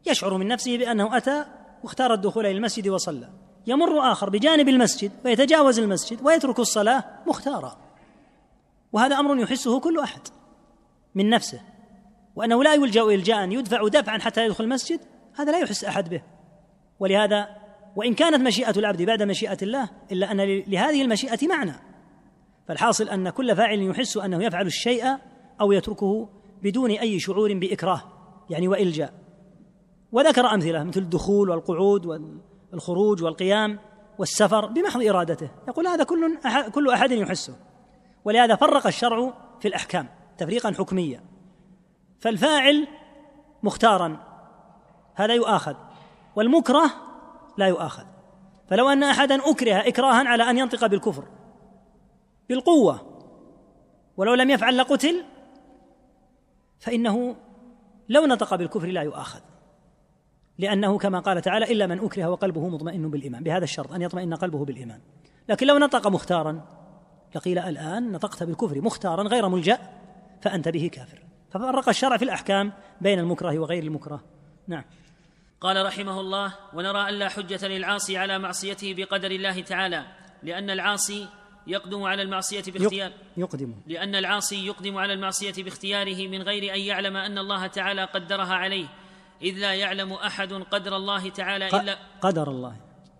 يشعر 0.05 0.38
من 0.38 0.47
نفسه 0.47 0.78
بانه 0.78 1.18
اتى 1.18 1.45
واختار 1.84 2.13
الدخول 2.13 2.45
الى 2.45 2.57
المسجد 2.57 2.88
وصلى 2.88 3.30
يمر 3.68 4.11
اخر 4.11 4.30
بجانب 4.30 4.70
المسجد 4.70 5.11
ويتجاوز 5.26 5.80
المسجد 5.80 6.20
ويترك 6.24 6.59
الصلاه 6.59 7.03
مختارا 7.28 7.78
وهذا 8.93 9.20
امر 9.20 9.38
يحسه 9.39 9.80
كل 9.80 9.99
احد 9.99 10.22
من 11.18 11.30
نفسه 11.30 11.59
وأنه 12.36 12.63
لا 12.63 12.74
يلجأ 12.74 13.01
إلجاء 13.03 13.49
يدفع 13.51 13.88
دفعا 13.88 14.18
حتى 14.18 14.45
يدخل 14.45 14.63
المسجد 14.63 14.99
هذا 15.39 15.51
لا 15.51 15.59
يحس 15.59 15.84
أحد 15.84 16.09
به 16.09 16.22
ولهذا 16.99 17.47
وإن 17.95 18.13
كانت 18.13 18.36
مشيئة 18.43 18.78
العبد 18.80 19.01
بعد 19.01 19.24
مشيئة 19.24 19.57
الله 19.61 19.89
إلا 20.11 20.32
أن 20.32 20.39
لهذه 20.68 21.01
المشيئة 21.01 21.47
معنى 21.47 21.74
فالحاصل 22.68 23.09
أن 23.09 23.30
كل 23.30 23.55
فاعل 23.55 23.82
يحس 23.82 24.18
أنه 24.18 24.43
يفعل 24.43 24.65
الشيء 24.68 25.03
أو 25.61 25.72
يتركه 25.72 26.30
بدون 26.63 26.91
أي 26.91 27.20
شعور 27.20 27.53
بإكراه 27.53 28.01
يعني 28.49 28.68
وإلجاء 28.68 29.13
وذكر 30.11 30.45
أمثلة 30.53 30.84
مثل 30.84 30.99
الدخول 30.99 31.49
والقعود 31.49 32.05
والخروج 32.74 33.24
والقيام 33.24 33.80
والسفر 34.20 34.65
بمحض 34.65 35.03
إرادته 35.03 35.49
يقول 35.68 35.88
هذا 35.88 36.03
كل 36.03 36.38
أحد 36.45 36.72
كل 36.72 36.89
أحد 36.91 37.11
يحسه 37.11 37.55
ولهذا 38.26 38.55
فرق 38.55 38.88
الشرع 38.88 39.34
في 39.61 39.68
الأحكام 39.68 40.07
تفريقا 40.38 40.72
حكميا 40.72 41.22
فالفاعل 42.20 42.88
مختارا 43.64 44.18
هذا 45.16 45.34
يؤاخذ 45.34 45.76
والمكره 46.36 46.92
لا 47.58 47.68
يؤاخذ 47.68 48.04
فلو 48.70 48.90
ان 48.90 49.04
احدا 49.04 49.50
اكره 49.52 49.74
اكراها 49.76 50.28
على 50.30 50.50
ان 50.50 50.58
ينطق 50.58 50.86
بالكفر 50.86 51.24
بالقوه 52.50 53.02
ولو 54.18 54.34
لم 54.34 54.50
يفعل 54.50 54.78
لقتل 54.78 55.24
فانه 56.80 57.36
لو 58.10 58.26
نطق 58.26 58.56
بالكفر 58.56 58.88
لا 58.88 59.02
يؤاخذ 59.02 59.40
لأنه 60.60 60.98
كما 60.98 61.20
قال 61.20 61.42
تعالى 61.42 61.72
إلا 61.72 61.88
من 61.88 62.00
أكره 62.00 62.28
وقلبه 62.30 62.68
مطمئن 62.68 63.10
بالإيمان 63.10 63.44
بهذا 63.44 63.64
الشرط 63.64 63.92
أن 63.92 64.02
يطمئن 64.02 64.34
قلبه 64.34 64.66
بالإيمان 64.66 65.00
لكن 65.50 65.68
لو 65.68 65.78
نطق 65.78 66.08
مختارا 66.08 66.62
لقيل 67.36 67.60
الآن 67.60 68.12
نطقت 68.12 68.44
بالكفر 68.44 68.82
مختارا 68.82 69.24
غير 69.24 69.48
ملجأ 69.48 69.80
فأنت 70.42 70.70
به 70.70 70.90
كافر 70.94 71.20
ففرق 71.52 71.90
الشرع 71.90 72.18
في 72.18 72.24
الأحكام 72.24 72.74
بين 73.02 73.20
المكره 73.20 73.60
وغير 73.60 73.84
المكره 73.84 74.24
نعم 74.68 74.84
قال 75.62 75.86
رحمه 75.86 76.20
الله 76.20 76.56
ونرى 76.74 77.10
أن 77.10 77.14
لا 77.14 77.30
حجة 77.30 77.68
للعاصي 77.68 78.18
على 78.18 78.40
معصيته 78.40 78.94
بقدر 78.94 79.32
الله 79.32 79.62
تعالى 79.62 80.06
لأن 80.44 80.70
العاصي 80.70 81.28
يقدم 81.68 82.04
على 82.04 82.22
المعصية 82.22 82.64
باختيار 82.68 83.12
يقدم 83.38 83.74
لأن 83.88 84.16
العاصي 84.16 84.66
يقدم 84.68 84.98
على 84.98 85.14
المعصية 85.14 85.54
باختياره 85.64 86.28
من 86.28 86.42
غير 86.42 86.74
أن 86.74 86.80
يعلم 86.80 87.16
أن 87.18 87.38
الله 87.38 87.68
تعالى 87.68 88.04
قدرها 88.04 88.54
عليه 88.54 88.88
إذ 89.42 89.54
لا 89.58 89.74
يعلم 89.74 90.14
أحد 90.14 90.54
قدر 90.54 90.96
الله 90.96 91.30
تعالى 91.30 91.68
إلا 91.68 91.98
قدر 92.22 92.50
الله 92.50 92.76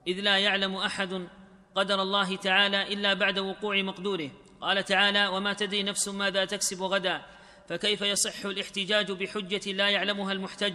إذ 0.08 0.20
لا 0.20 0.38
يعلم 0.38 0.76
أحد 0.76 1.28
قدر 1.76 2.02
الله 2.02 2.36
تعالى 2.36 2.94
إلا 2.94 3.14
بعد 3.14 3.40
وقوع 3.40 3.82
مقدوره 3.82 4.30
قال 4.62 4.84
تعالى 4.84 5.28
وما 5.28 5.54
تدري 5.54 5.84
نفس 5.84 6.08
ماذا 6.08 6.46
تكسب 6.46 6.84
غدا 6.84 7.22
فكيف 7.70 8.02
يصح 8.02 8.46
الاحتجاج 8.46 9.12
بحجه 9.12 9.72
لا 9.72 9.90
يعلمها 9.90 10.34
المحتج 10.34 10.74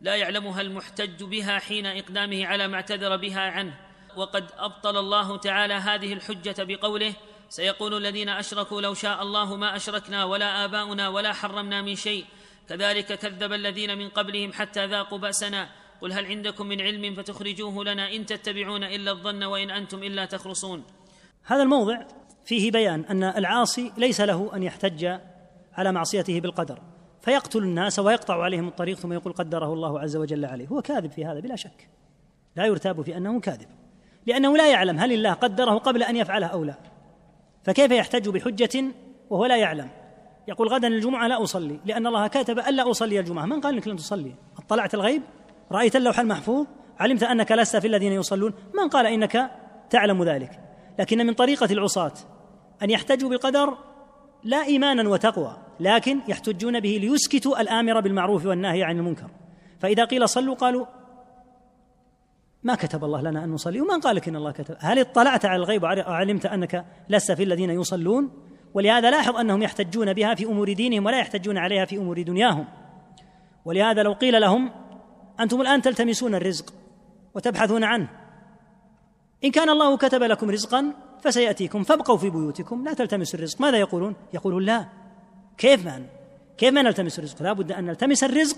لا 0.00 0.16
يعلمها 0.16 0.60
المحتج 0.60 1.22
بها 1.22 1.58
حين 1.58 1.86
اقدامه 1.86 2.46
على 2.46 2.68
ما 2.68 2.74
اعتذر 2.76 3.16
بها 3.16 3.40
عنه 3.40 3.76
وقد 4.16 4.50
ابطل 4.58 4.96
الله 4.96 5.36
تعالى 5.36 5.74
هذه 5.74 6.12
الحجه 6.12 6.54
بقوله 6.58 7.12
سيقول 7.48 7.96
الذين 7.96 8.28
اشركوا 8.28 8.80
لو 8.80 8.94
شاء 8.94 9.22
الله 9.22 9.56
ما 9.56 9.76
اشركنا 9.76 10.24
ولا 10.24 10.64
اباؤنا 10.64 11.08
ولا 11.08 11.32
حرمنا 11.32 11.82
من 11.82 11.94
شيء 11.96 12.24
كذلك 12.68 13.06
كذب 13.18 13.52
الذين 13.52 13.98
من 13.98 14.08
قبلهم 14.08 14.52
حتى 14.52 14.86
ذاقوا 14.86 15.18
باسنا 15.18 15.68
قل 16.00 16.12
هل 16.12 16.26
عندكم 16.26 16.66
من 16.66 16.80
علم 16.80 17.14
فتخرجوه 17.14 17.84
لنا 17.84 18.14
ان 18.14 18.26
تتبعون 18.26 18.84
الا 18.84 19.10
الظن 19.10 19.44
وان 19.44 19.70
انتم 19.70 20.02
الا 20.02 20.24
تخرصون 20.24 20.84
هذا 21.44 21.62
الموضع 21.62 21.96
فيه 22.48 22.70
بيان 22.70 23.04
ان 23.10 23.22
العاصي 23.24 23.92
ليس 23.96 24.20
له 24.20 24.50
ان 24.56 24.62
يحتج 24.62 25.18
على 25.74 25.92
معصيته 25.92 26.40
بالقدر 26.40 26.78
فيقتل 27.20 27.62
الناس 27.62 27.98
ويقطع 27.98 28.42
عليهم 28.42 28.68
الطريق 28.68 28.96
ثم 28.96 29.12
يقول 29.12 29.32
قدره 29.32 29.72
الله 29.72 30.00
عز 30.00 30.16
وجل 30.16 30.44
عليه 30.44 30.66
هو 30.66 30.82
كاذب 30.82 31.10
في 31.10 31.24
هذا 31.24 31.40
بلا 31.40 31.56
شك 31.56 31.88
لا 32.56 32.64
يرتاب 32.66 33.02
في 33.02 33.16
انه 33.16 33.40
كاذب 33.40 33.66
لانه 34.26 34.56
لا 34.56 34.70
يعلم 34.70 34.98
هل 34.98 35.12
الله 35.12 35.32
قدره 35.32 35.70
قبل 35.78 36.02
ان 36.02 36.16
يفعله 36.16 36.46
او 36.46 36.64
لا 36.64 36.74
فكيف 37.64 37.90
يحتج 37.90 38.28
بحجه 38.28 38.84
وهو 39.30 39.46
لا 39.46 39.56
يعلم 39.56 39.88
يقول 40.48 40.68
غدا 40.68 40.88
الجمعه 40.88 41.26
لا 41.26 41.42
اصلي 41.42 41.78
لان 41.86 42.06
الله 42.06 42.26
كاتب 42.26 42.58
الا 42.58 42.90
اصلي 42.90 43.20
الجمعه 43.20 43.44
من 43.46 43.60
قال 43.60 43.74
انك 43.74 43.88
لن 43.88 43.96
تصلي 43.96 44.32
اطلعت 44.58 44.94
الغيب 44.94 45.22
رايت 45.72 45.96
اللوح 45.96 46.20
المحفوظ 46.20 46.66
علمت 47.00 47.22
انك 47.22 47.52
لست 47.52 47.76
في 47.76 47.86
الذين 47.86 48.12
يصلون 48.12 48.54
من 48.74 48.88
قال 48.88 49.06
انك 49.06 49.50
تعلم 49.90 50.24
ذلك 50.24 50.60
لكن 50.98 51.26
من 51.26 51.34
طريقه 51.34 51.72
العصاه 51.72 52.12
أن 52.82 52.90
يحتجوا 52.90 53.28
بالقدر 53.28 53.74
لا 54.44 54.62
إيمانا 54.64 55.08
وتقوى 55.08 55.56
لكن 55.80 56.18
يحتجون 56.28 56.80
به 56.80 56.98
ليسكتوا 57.02 57.60
الآمر 57.60 58.00
بالمعروف 58.00 58.46
والنهي 58.46 58.82
عن 58.84 58.96
المنكر 58.98 59.30
فإذا 59.80 60.04
قيل 60.04 60.28
صلوا 60.28 60.54
قالوا 60.54 60.86
ما 62.62 62.74
كتب 62.74 63.04
الله 63.04 63.20
لنا 63.20 63.44
أن 63.44 63.50
نصلي 63.50 63.80
ومن 63.80 64.00
قال 64.00 64.16
لك 64.16 64.28
إن 64.28 64.36
الله 64.36 64.50
كتب 64.52 64.76
هل 64.80 64.98
اطلعت 64.98 65.44
على 65.44 65.56
الغيب 65.56 65.82
وعلمت 65.82 66.46
أنك 66.46 66.84
لست 67.08 67.32
في 67.32 67.42
الذين 67.42 67.70
يصلون 67.70 68.30
ولهذا 68.74 69.10
لاحظ 69.10 69.36
أنهم 69.36 69.62
يحتجون 69.62 70.12
بها 70.12 70.34
في 70.34 70.44
أمور 70.44 70.72
دينهم 70.72 71.06
ولا 71.06 71.18
يحتجون 71.18 71.58
عليها 71.58 71.84
في 71.84 71.96
أمور 71.96 72.22
دنياهم 72.22 72.64
ولهذا 73.64 74.02
لو 74.02 74.12
قيل 74.12 74.40
لهم 74.40 74.70
أنتم 75.40 75.60
الآن 75.60 75.82
تلتمسون 75.82 76.34
الرزق 76.34 76.72
وتبحثون 77.34 77.84
عنه 77.84 78.08
إن 79.44 79.50
كان 79.50 79.70
الله 79.70 79.96
كتب 79.96 80.22
لكم 80.22 80.50
رزقا 80.50 80.92
فسيأتيكم 81.22 81.82
فابقوا 81.84 82.16
في 82.16 82.30
بيوتكم 82.30 82.84
لا 82.84 82.92
تلتمسوا 82.94 83.38
الرزق 83.38 83.60
ماذا 83.60 83.76
يقولون؟ 83.78 84.14
يقولون 84.34 84.62
لا 84.64 84.86
كيف 85.58 85.84
ما 85.86 86.02
كيف 86.58 86.72
ما 86.74 86.82
نلتمس 86.82 87.18
الرزق؟ 87.18 87.42
لا 87.42 87.52
بد 87.52 87.72
أن 87.72 87.84
نلتمس 87.84 88.24
الرزق 88.24 88.56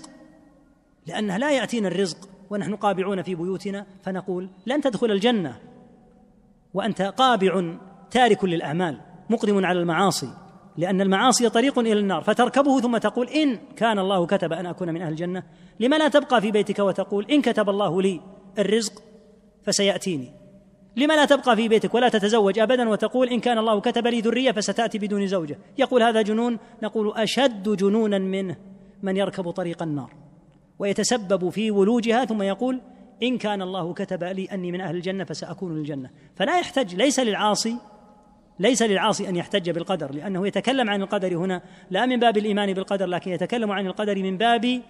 لأنه 1.07 1.37
لا 1.37 1.51
يأتينا 1.51 1.87
الرزق 1.87 2.17
ونحن 2.49 2.75
قابعون 2.75 3.21
في 3.21 3.35
بيوتنا 3.35 3.85
فنقول 4.03 4.49
لن 4.65 4.81
تدخل 4.81 5.11
الجنة 5.11 5.59
وأنت 6.73 7.01
قابع 7.01 7.73
تارك 8.11 8.43
للأعمال 8.45 8.97
مقدم 9.29 9.65
على 9.65 9.79
المعاصي 9.79 10.27
لأن 10.77 11.01
المعاصي 11.01 11.49
طريق 11.49 11.79
إلى 11.79 11.93
النار 11.99 12.21
فتركبه 12.23 12.79
ثم 12.81 12.97
تقول 12.97 13.27
إن 13.29 13.59
كان 13.75 13.99
الله 13.99 14.27
كتب 14.27 14.53
أن 14.53 14.65
أكون 14.65 14.89
من 14.89 15.01
أهل 15.01 15.11
الجنة 15.11 15.43
لما 15.79 15.95
لا 15.95 16.07
تبقى 16.07 16.41
في 16.41 16.51
بيتك 16.51 16.79
وتقول 16.79 17.25
إن 17.31 17.41
كتب 17.41 17.69
الله 17.69 18.01
لي 18.01 18.21
الرزق 18.59 19.03
فسيأتيني 19.63 20.31
لما 20.95 21.13
لا 21.13 21.25
تبقى 21.25 21.55
في 21.55 21.67
بيتك 21.67 21.93
ولا 21.93 22.09
تتزوج 22.09 22.59
ابدا 22.59 22.89
وتقول 22.89 23.27
ان 23.29 23.39
كان 23.39 23.57
الله 23.57 23.81
كتب 23.81 24.07
لي 24.07 24.19
ذريه 24.21 24.51
فستاتي 24.51 24.97
بدون 24.99 25.27
زوجه 25.27 25.57
يقول 25.77 26.03
هذا 26.03 26.21
جنون 26.21 26.57
نقول 26.83 27.13
اشد 27.17 27.69
جنونا 27.69 28.17
منه 28.17 28.55
من 29.03 29.17
يركب 29.17 29.51
طريق 29.51 29.83
النار 29.83 30.11
ويتسبب 30.79 31.49
في 31.49 31.71
ولوجها 31.71 32.25
ثم 32.25 32.41
يقول 32.41 32.81
ان 33.23 33.37
كان 33.37 33.61
الله 33.61 33.93
كتب 33.93 34.23
لي 34.23 34.45
اني 34.45 34.71
من 34.71 34.81
اهل 34.81 34.95
الجنه 34.95 35.23
فساكون 35.23 35.77
للجنه 35.77 36.09
فلا 36.35 36.59
يحتج 36.59 36.95
ليس 36.95 37.19
للعاصي 37.19 37.75
ليس 38.59 38.81
للعاصي 38.81 39.29
ان 39.29 39.35
يحتج 39.35 39.69
بالقدر 39.69 40.11
لانه 40.11 40.47
يتكلم 40.47 40.89
عن 40.89 41.01
القدر 41.01 41.35
هنا 41.37 41.61
لا 41.89 42.05
من 42.05 42.19
باب 42.19 42.37
الايمان 42.37 42.73
بالقدر 42.73 43.05
لكن 43.05 43.31
يتكلم 43.31 43.71
عن 43.71 43.87
القدر 43.87 44.23
من 44.23 44.37
باب 44.37 44.81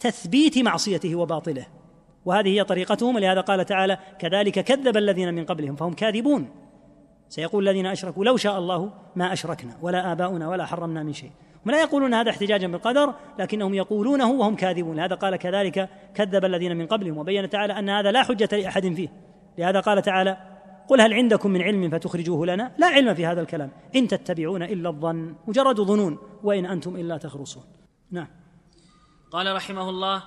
تثبيت 0.00 0.58
معصيته 0.58 1.14
وباطله 1.16 1.66
وهذه 2.28 2.48
هي 2.48 2.64
طريقتهم 2.64 3.18
لهذا 3.18 3.40
قال 3.40 3.64
تعالى 3.64 3.98
كذلك 4.18 4.60
كذب 4.60 4.96
الذين 4.96 5.34
من 5.34 5.44
قبلهم 5.44 5.76
فهم 5.76 5.92
كاذبون 5.92 6.48
سيقول 7.28 7.68
الذين 7.68 7.86
اشركوا 7.86 8.24
لو 8.24 8.36
شاء 8.36 8.58
الله 8.58 8.92
ما 9.16 9.32
اشركنا 9.32 9.76
ولا 9.82 10.12
اباؤنا 10.12 10.48
ولا 10.48 10.66
حرمنا 10.66 11.02
من 11.02 11.12
شيء 11.12 11.30
هم 11.66 11.70
لا 11.72 11.80
يقولون 11.82 12.14
هذا 12.14 12.30
احتجاجا 12.30 12.66
بالقدر 12.68 13.14
لكنهم 13.38 13.74
يقولونه 13.74 14.30
وهم 14.30 14.56
كاذبون 14.56 14.96
لهذا 14.96 15.14
قال 15.14 15.36
كذلك 15.36 15.88
كذب 16.14 16.44
الذين 16.44 16.76
من 16.76 16.86
قبلهم 16.86 17.18
وبين 17.18 17.50
تعالى 17.50 17.72
ان 17.78 17.88
هذا 17.90 18.10
لا 18.10 18.22
حجه 18.22 18.48
لاحد 18.56 18.94
فيه 18.94 19.08
لهذا 19.58 19.80
قال 19.80 20.02
تعالى 20.02 20.36
قل 20.88 21.00
هل 21.00 21.14
عندكم 21.14 21.50
من 21.50 21.62
علم 21.62 21.90
فتخرجوه 21.90 22.46
لنا 22.46 22.72
لا 22.78 22.86
علم 22.86 23.14
في 23.14 23.26
هذا 23.26 23.40
الكلام 23.40 23.70
ان 23.96 24.08
تتبعون 24.08 24.62
الا 24.62 24.88
الظن 24.88 25.34
مجرد 25.46 25.80
ظنون 25.80 26.18
وان 26.42 26.66
انتم 26.66 26.96
الا 26.96 27.16
تخرصون 27.16 27.62
نعم 28.12 28.28
قال 29.30 29.54
رحمه 29.56 29.90
الله 29.90 30.22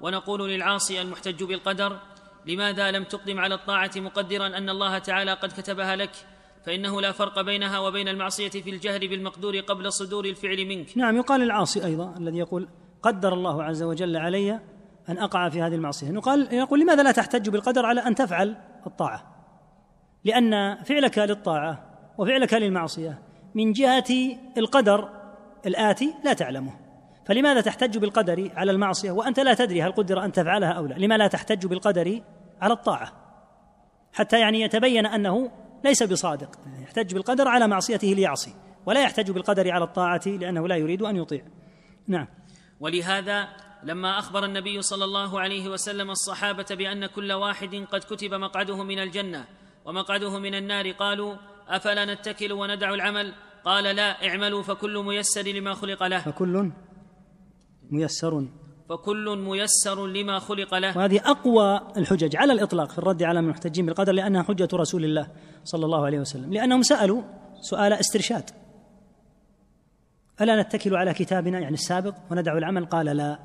ونقول 0.00 0.50
للعاصي 0.50 1.02
المحتج 1.02 1.42
بالقدر 1.44 1.98
لماذا 2.46 2.90
لم 2.90 3.04
تقدم 3.04 3.38
على 3.40 3.54
الطاعه 3.54 3.90
مقدرا 3.96 4.46
ان 4.46 4.68
الله 4.70 4.98
تعالى 4.98 5.32
قد 5.32 5.48
كتبها 5.48 5.96
لك 5.96 6.10
فانه 6.66 7.00
لا 7.00 7.12
فرق 7.12 7.40
بينها 7.40 7.78
وبين 7.78 8.08
المعصيه 8.08 8.48
في 8.48 8.70
الجهل 8.70 9.08
بالمقدور 9.08 9.58
قبل 9.60 9.92
صدور 9.92 10.24
الفعل 10.24 10.66
منك 10.66 10.96
نعم 10.98 11.16
يقال 11.16 11.42
العاصي 11.42 11.84
ايضا 11.84 12.14
الذي 12.18 12.38
يقول 12.38 12.68
قدر 13.02 13.32
الله 13.32 13.62
عز 13.62 13.82
وجل 13.82 14.16
علي 14.16 14.60
ان 15.08 15.18
اقع 15.18 15.48
في 15.48 15.62
هذه 15.62 15.74
المعصيه 15.74 16.08
يقال 16.08 16.48
يقول 16.54 16.80
لماذا 16.80 17.02
لا 17.02 17.12
تحتج 17.12 17.48
بالقدر 17.50 17.86
على 17.86 18.00
ان 18.00 18.14
تفعل 18.14 18.56
الطاعه 18.86 19.34
لان 20.24 20.82
فعلك 20.82 21.18
للطاعه 21.18 21.86
وفعلك 22.18 22.54
للمعصيه 22.54 23.22
من 23.54 23.72
جهه 23.72 24.12
القدر 24.56 25.08
الاتي 25.66 26.14
لا 26.24 26.32
تعلمه 26.32 26.72
فلماذا 27.26 27.60
تحتج 27.60 27.98
بالقدر 27.98 28.50
على 28.56 28.70
المعصيه 28.72 29.10
وانت 29.10 29.40
لا 29.40 29.54
تدري 29.54 29.82
هل 29.82 29.92
قدر 29.92 30.24
ان 30.24 30.32
تفعلها 30.32 30.68
او 30.72 30.86
لا 30.86 30.94
لما 30.94 31.18
لا 31.18 31.26
تحتج 31.26 31.66
بالقدر 31.66 32.20
على 32.60 32.72
الطاعه 32.72 33.12
حتى 34.12 34.40
يعني 34.40 34.60
يتبين 34.60 35.06
انه 35.06 35.50
ليس 35.84 36.02
بصادق 36.02 36.50
يحتج 36.82 37.14
بالقدر 37.14 37.48
على 37.48 37.68
معصيته 37.68 38.08
ليعصي 38.08 38.54
ولا 38.86 39.02
يحتج 39.02 39.30
بالقدر 39.30 39.70
على 39.72 39.84
الطاعه 39.84 40.20
لانه 40.26 40.68
لا 40.68 40.76
يريد 40.76 41.02
ان 41.02 41.16
يطيع 41.16 41.42
نعم 42.06 42.26
ولهذا 42.80 43.48
لما 43.82 44.18
اخبر 44.18 44.44
النبي 44.44 44.82
صلى 44.82 45.04
الله 45.04 45.40
عليه 45.40 45.68
وسلم 45.68 46.10
الصحابه 46.10 46.66
بان 46.70 47.06
كل 47.06 47.32
واحد 47.32 47.74
قد 47.92 48.00
كتب 48.00 48.34
مقعده 48.34 48.82
من 48.84 48.98
الجنه 48.98 49.44
ومقعده 49.84 50.38
من 50.38 50.54
النار 50.54 50.90
قالوا 50.92 51.36
افلا 51.68 52.14
نتكل 52.14 52.52
وندع 52.52 52.94
العمل 52.94 53.34
قال 53.64 53.84
لا 53.84 54.28
اعملوا 54.28 54.62
فكل 54.62 55.02
ميسر 55.04 55.42
لما 55.42 55.74
خلق 55.74 56.02
له 56.02 56.18
فكل 56.18 56.70
ميسر 57.90 58.46
فكل 58.88 59.36
ميسر 59.38 60.06
لما 60.06 60.38
خلق 60.38 60.74
له 60.74 60.98
وهذه 60.98 61.20
أقوى 61.24 61.80
الحجج 61.96 62.36
على 62.36 62.52
الإطلاق 62.52 62.90
في 62.90 62.98
الرد 62.98 63.22
على 63.22 63.40
المحتجين 63.40 63.86
بالقدر 63.86 64.12
لأنها 64.12 64.42
حجة 64.42 64.68
رسول 64.72 65.04
الله 65.04 65.28
صلى 65.64 65.84
الله 65.86 66.06
عليه 66.06 66.20
وسلم 66.20 66.52
لأنهم 66.52 66.82
سألوا 66.82 67.22
سؤال 67.60 67.92
استرشاد 67.92 68.50
ألا 70.40 70.62
نتكل 70.62 70.96
على 70.96 71.14
كتابنا 71.14 71.58
يعني 71.58 71.74
السابق 71.74 72.14
وندع 72.30 72.58
العمل 72.58 72.86
قال 72.86 73.06
لا 73.06 73.38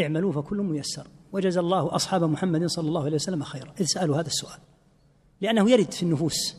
اعملوا 0.00 0.32
فكل 0.32 0.56
ميسر 0.56 1.06
وجزى 1.32 1.60
الله 1.60 1.94
أصحاب 1.94 2.24
محمد 2.24 2.66
صلى 2.66 2.88
الله 2.88 3.04
عليه 3.04 3.14
وسلم 3.14 3.42
خيرا 3.42 3.72
إذ 3.80 3.84
سألوا 3.84 4.16
هذا 4.16 4.26
السؤال 4.26 4.58
لأنه 5.40 5.70
يرد 5.70 5.90
في 5.92 6.02
النفوس 6.02 6.56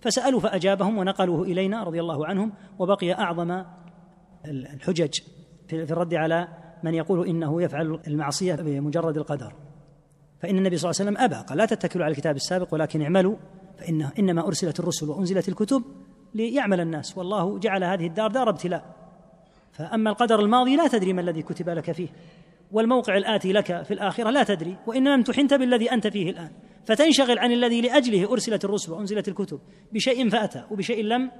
فسألوا 0.00 0.40
فأجابهم 0.40 0.98
ونقلوه 0.98 1.42
إلينا 1.42 1.82
رضي 1.84 2.00
الله 2.00 2.26
عنهم 2.26 2.52
وبقي 2.78 3.12
أعظم 3.12 3.62
الحجج 4.46 5.14
في 5.68 5.82
الرد 5.92 6.14
على 6.14 6.48
من 6.84 6.94
يقول 6.94 7.28
إنه 7.28 7.62
يفعل 7.62 7.98
المعصية 8.06 8.54
بمجرد 8.54 9.16
القدر 9.18 9.52
فإن 10.42 10.58
النبي 10.58 10.76
صلى 10.76 10.90
الله 10.90 11.00
عليه 11.02 11.10
وسلم 11.12 11.24
أبى 11.34 11.46
قال 11.48 11.58
لا 11.58 11.66
تتكلوا 11.66 12.04
على 12.04 12.12
الكتاب 12.12 12.36
السابق 12.36 12.74
ولكن 12.74 13.02
اعملوا 13.02 13.36
فان 13.78 14.02
إنما 14.18 14.46
أرسلت 14.46 14.80
الرسل 14.80 15.08
وأنزلت 15.10 15.48
الكتب 15.48 15.82
ليعمل 16.34 16.80
الناس 16.80 17.18
والله 17.18 17.58
جعل 17.58 17.84
هذه 17.84 18.06
الدار 18.06 18.30
دار 18.30 18.48
ابتلاء 18.48 18.84
فأما 19.72 20.10
القدر 20.10 20.40
الماضي 20.40 20.76
لا 20.76 20.88
تدري 20.88 21.12
ما 21.12 21.20
الذي 21.20 21.42
كتب 21.42 21.68
لك 21.68 21.92
فيه 21.92 22.08
والموقع 22.72 23.16
الآتي 23.16 23.52
لك 23.52 23.82
في 23.82 23.94
الآخرة 23.94 24.30
لا 24.30 24.42
تدري 24.42 24.76
وإنما 24.86 25.14
امتحنت 25.14 25.54
بالذي 25.54 25.92
أنت 25.92 26.06
فيه 26.06 26.30
الآن 26.30 26.50
فتنشغل 26.84 27.38
عن 27.38 27.52
الذي 27.52 27.80
لأجله 27.80 28.32
أرسلت 28.32 28.64
الرسل 28.64 28.92
وأنزلت 28.92 29.28
الكتب 29.28 29.60
بشيء 29.92 30.28
فأتى 30.30 30.64
وبشيء 30.70 31.04
لم 31.04 31.30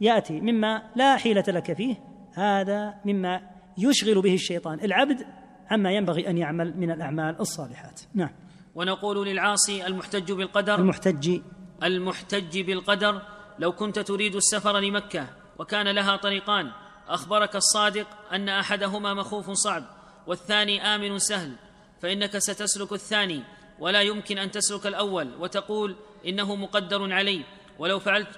يأتي 0.00 0.40
مما 0.40 0.82
لا 0.96 1.16
حيلة 1.16 1.44
لك 1.48 1.72
فيه 1.72 1.96
هذا 2.36 2.94
مما 3.04 3.53
يشغل 3.78 4.20
به 4.20 4.34
الشيطان 4.34 4.80
العبد 4.80 5.26
عما 5.70 5.92
ينبغي 5.92 6.30
أن 6.30 6.38
يعمل 6.38 6.76
من 6.76 6.90
الأعمال 6.90 7.40
الصالحات 7.40 8.00
نعم 8.14 8.30
ونقول 8.74 9.26
للعاصي 9.28 9.86
المحتج 9.86 10.32
بالقدر 10.32 10.74
المحتج 10.74 11.40
المحتج 11.82 12.60
بالقدر 12.60 13.22
لو 13.58 13.72
كنت 13.72 13.98
تريد 13.98 14.34
السفر 14.36 14.78
لمكة 14.78 15.26
وكان 15.58 15.88
لها 15.88 16.16
طريقان 16.16 16.70
أخبرك 17.08 17.56
الصادق 17.56 18.06
أن 18.32 18.48
أحدهما 18.48 19.14
مخوف 19.14 19.50
صعب 19.50 19.84
والثاني 20.26 20.82
آمن 20.82 21.18
سهل 21.18 21.52
فإنك 22.00 22.38
ستسلك 22.38 22.92
الثاني 22.92 23.42
ولا 23.78 24.00
يمكن 24.00 24.38
أن 24.38 24.50
تسلك 24.50 24.86
الأول 24.86 25.34
وتقول 25.40 25.96
إنه 26.26 26.54
مقدر 26.56 27.12
علي 27.12 27.44
ولو 27.78 27.98
فعلت 27.98 28.28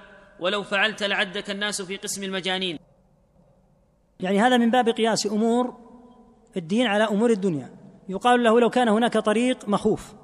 ولو 0.40 0.62
فعلت 0.62 1.02
لعدك 1.02 1.50
الناس 1.50 1.82
في 1.82 1.96
قسم 1.96 2.22
المجانين 2.24 2.78
يعني 4.20 4.40
هذا 4.40 4.56
من 4.56 4.70
باب 4.70 4.88
قياس 4.88 5.26
امور 5.26 5.74
الدين 6.56 6.86
على 6.86 7.04
امور 7.04 7.30
الدنيا 7.30 7.70
يقال 8.08 8.42
له 8.42 8.60
لو 8.60 8.70
كان 8.70 8.88
هناك 8.88 9.18
طريق 9.18 9.68
مخوف 9.68 10.14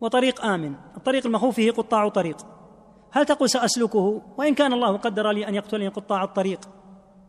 وطريق 0.00 0.44
امن 0.44 0.74
الطريق 0.96 1.26
المخوف 1.26 1.54
فيه 1.54 1.70
قطاع 1.70 2.08
طريق 2.08 2.36
هل 3.10 3.26
تقول 3.26 3.50
ساسلكه 3.50 4.22
وان 4.38 4.54
كان 4.54 4.72
الله 4.72 4.96
قدر 4.96 5.30
لي 5.30 5.48
ان 5.48 5.54
يقتلني 5.54 5.88
قطاع 5.88 6.24
الطريق 6.24 6.60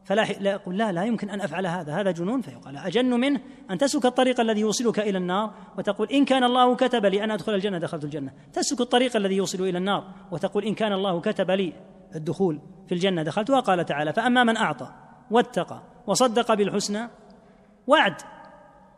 فلا 0.06 0.26
لا 0.40 0.52
يقول 0.52 0.78
لا 0.78 0.92
لا 0.92 1.04
يمكن 1.04 1.30
ان 1.30 1.42
افعل 1.42 1.66
هذا 1.68 1.94
هذا 1.94 2.12
جنون 2.12 2.42
فيقال 2.42 2.78
اجن 2.78 3.06
منه 3.20 3.42
ان 3.72 3.78
تسلك 3.78 4.06
الطريق 4.06 4.40
الذي 4.40 4.62
يوصلك 4.62 5.00
الى 5.00 5.18
النار 5.18 5.54
وتقول 5.78 6.08
ان 6.12 6.26
كان 6.26 6.44
الله 6.44 6.76
كتب 6.76 7.06
لي 7.06 7.24
ان 7.24 7.32
ادخل 7.32 7.54
الجنه 7.54 7.78
دخلت 7.78 8.04
الجنه 8.04 8.32
تسلك 8.54 8.82
الطريق 8.82 9.16
الذي 9.16 9.36
يوصل 9.36 9.62
الى 9.64 9.78
النار 9.78 10.04
وتقول 10.32 10.64
ان 10.64 10.74
كان 10.76 10.94
الله 10.94 11.22
كتب 11.22 11.52
لي 11.52 11.74
الدخول 12.16 12.60
في 12.88 12.92
الجنه 12.92 13.24
دخلتها 13.24 13.60
قال 13.60 13.86
تعالى 13.86 14.14
فاما 14.14 14.44
من 14.44 14.58
اعطى 14.58 14.88
واتقى 15.32 15.82
وصدق 16.08 16.54
بالحسنى 16.54 17.10
وعد 17.88 18.16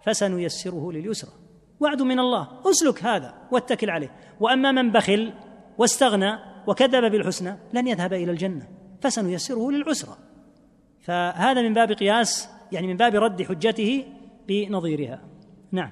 فسنيسره 0.03 0.91
لليسرى 0.91 1.31
وعد 1.79 2.01
من 2.01 2.19
الله 2.19 2.47
اسلك 2.69 3.03
هذا 3.03 3.33
واتكل 3.51 3.89
عليه 3.89 4.11
واما 4.39 4.71
من 4.71 4.91
بخل 4.91 5.33
واستغنى 5.77 6.35
وكذب 6.67 7.11
بالحسنى 7.11 7.57
لن 7.73 7.87
يذهب 7.87 8.13
الى 8.13 8.31
الجنه 8.31 8.67
فسنيسره 9.01 9.71
للعسرى 9.71 10.17
فهذا 11.01 11.61
من 11.61 11.73
باب 11.73 11.91
قياس 11.91 12.49
يعني 12.71 12.87
من 12.87 12.97
باب 12.97 13.15
رد 13.15 13.43
حجته 13.43 14.05
بنظيرها 14.47 15.21
نعم 15.71 15.91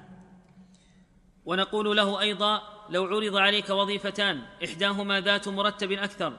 ونقول 1.44 1.96
له 1.96 2.20
ايضا 2.20 2.60
لو 2.90 3.04
عرض 3.04 3.36
عليك 3.36 3.70
وظيفتان 3.70 4.40
احداهما 4.64 5.20
ذات 5.20 5.48
مرتب 5.48 5.92
اكثر 5.92 6.32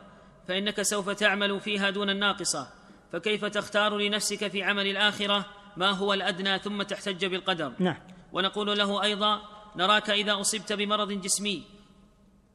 فانك 0.48 0.82
سوف 0.82 1.10
تعمل 1.10 1.60
فيها 1.60 1.90
دون 1.90 2.10
الناقصه 2.10 2.68
فكيف 3.16 3.46
تختار 3.46 3.98
لنفسك 3.98 4.48
في 4.48 4.64
عمل 4.64 4.88
الآخرة 4.88 5.46
ما 5.78 5.92
هو 5.92 6.14
الأدنى 6.14 6.60
ثم 6.60 6.82
تحتج 6.82 7.26
بالقدر 7.26 7.72
نعم 7.80 7.98
ونقول 8.34 8.78
له 8.78 9.04
أيضا 9.04 9.40
نراك 9.76 10.10
إذا 10.10 10.40
أصبت 10.40 10.74
بمرض 10.74 11.12
جسمي 11.12 11.64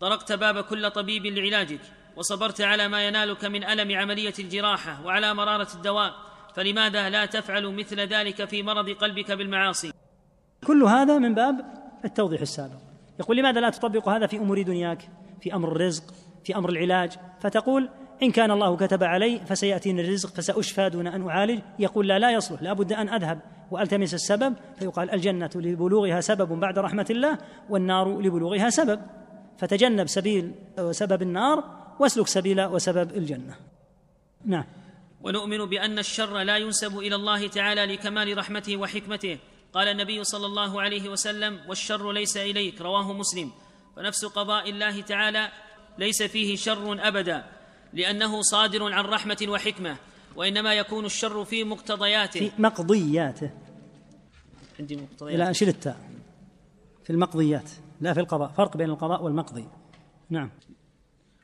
طرقت 0.00 0.32
باب 0.32 0.60
كل 0.60 0.90
طبيب 0.90 1.26
لعلاجك 1.26 1.80
وصبرت 2.16 2.60
على 2.60 2.88
ما 2.88 3.06
ينالك 3.06 3.44
من 3.44 3.64
ألم 3.64 3.96
عملية 3.98 4.34
الجراحة 4.38 5.00
وعلى 5.06 5.34
مرارة 5.34 5.68
الدواء 5.74 6.14
فلماذا 6.54 7.10
لا 7.10 7.26
تفعل 7.26 7.66
مثل 7.74 8.00
ذلك 8.00 8.44
في 8.44 8.62
مرض 8.62 8.90
قلبك 8.90 9.32
بالمعاصي 9.32 9.92
كل 10.66 10.82
هذا 10.82 11.18
من 11.18 11.34
باب 11.34 11.74
التوضيح 12.04 12.40
السابق 12.40 12.76
يقول 13.20 13.36
لماذا 13.36 13.60
لا 13.60 13.70
تطبق 13.70 14.08
هذا 14.08 14.26
في 14.26 14.36
أمور 14.36 14.62
دنياك 14.62 15.08
في 15.42 15.54
أمر 15.54 15.72
الرزق 15.72 16.04
في 16.44 16.56
أمر 16.56 16.68
العلاج 16.68 17.12
فتقول 17.40 17.88
إن 18.22 18.30
كان 18.30 18.50
الله 18.50 18.76
كتب 18.76 19.04
علي 19.04 19.40
فسيأتيني 19.46 20.00
الرزق 20.02 20.34
فسأشفى 20.34 20.88
دون 20.88 21.06
أن 21.06 21.28
أعالج 21.28 21.60
يقول 21.78 22.06
لا 22.08 22.18
لا 22.18 22.30
يصلح 22.30 22.62
لابد 22.62 22.92
أن 22.92 23.08
أذهب 23.08 23.40
وألتمس 23.70 24.14
السبب 24.14 24.54
فيقال 24.78 25.10
الجنة 25.10 25.50
لبلوغها 25.54 26.20
سبب 26.20 26.60
بعد 26.60 26.78
رحمة 26.78 27.06
الله 27.10 27.38
والنار 27.70 28.20
لبلوغها 28.20 28.70
سبب 28.70 29.00
فتجنب 29.58 30.06
سبيل 30.06 30.52
سبب 30.90 31.22
النار 31.22 31.64
واسلك 32.00 32.26
سبيل 32.26 32.64
وسبب 32.64 33.16
الجنة 33.16 33.54
نعم 34.44 34.64
ونؤمن 35.22 35.64
بأن 35.66 35.98
الشر 35.98 36.42
لا 36.42 36.56
ينسب 36.56 36.98
إلى 36.98 37.14
الله 37.14 37.48
تعالى 37.48 37.86
لكمال 37.94 38.38
رحمته 38.38 38.76
وحكمته 38.76 39.38
قال 39.74 39.88
النبي 39.88 40.24
صلى 40.24 40.46
الله 40.46 40.82
عليه 40.82 41.08
وسلم 41.08 41.58
والشر 41.68 42.12
ليس 42.12 42.36
إليك 42.36 42.80
رواه 42.80 43.12
مسلم 43.12 43.50
فنفس 43.96 44.24
قضاء 44.24 44.70
الله 44.70 45.00
تعالى 45.00 45.48
ليس 45.98 46.22
فيه 46.22 46.56
شر 46.56 47.08
أبدا 47.08 47.44
لأنه 47.92 48.42
صادر 48.42 48.92
عن 48.92 49.04
رحمة 49.04 49.36
وحكمة 49.48 49.96
وإنما 50.36 50.74
يكون 50.74 51.04
الشر 51.04 51.44
في 51.44 51.64
مقتضياته 51.64 52.40
في 52.50 52.62
مقضياته 52.62 53.50
عندي 54.80 54.96
مقتضيات 54.96 55.38
لا 55.38 55.52
شيل 55.52 55.68
التاء 55.68 56.00
في 57.04 57.10
المقضيات 57.10 57.70
لا 58.00 58.14
في 58.14 58.20
القضاء 58.20 58.48
فرق 58.56 58.76
بين 58.76 58.90
القضاء 58.90 59.22
والمقضي 59.22 59.68
نعم 60.30 60.50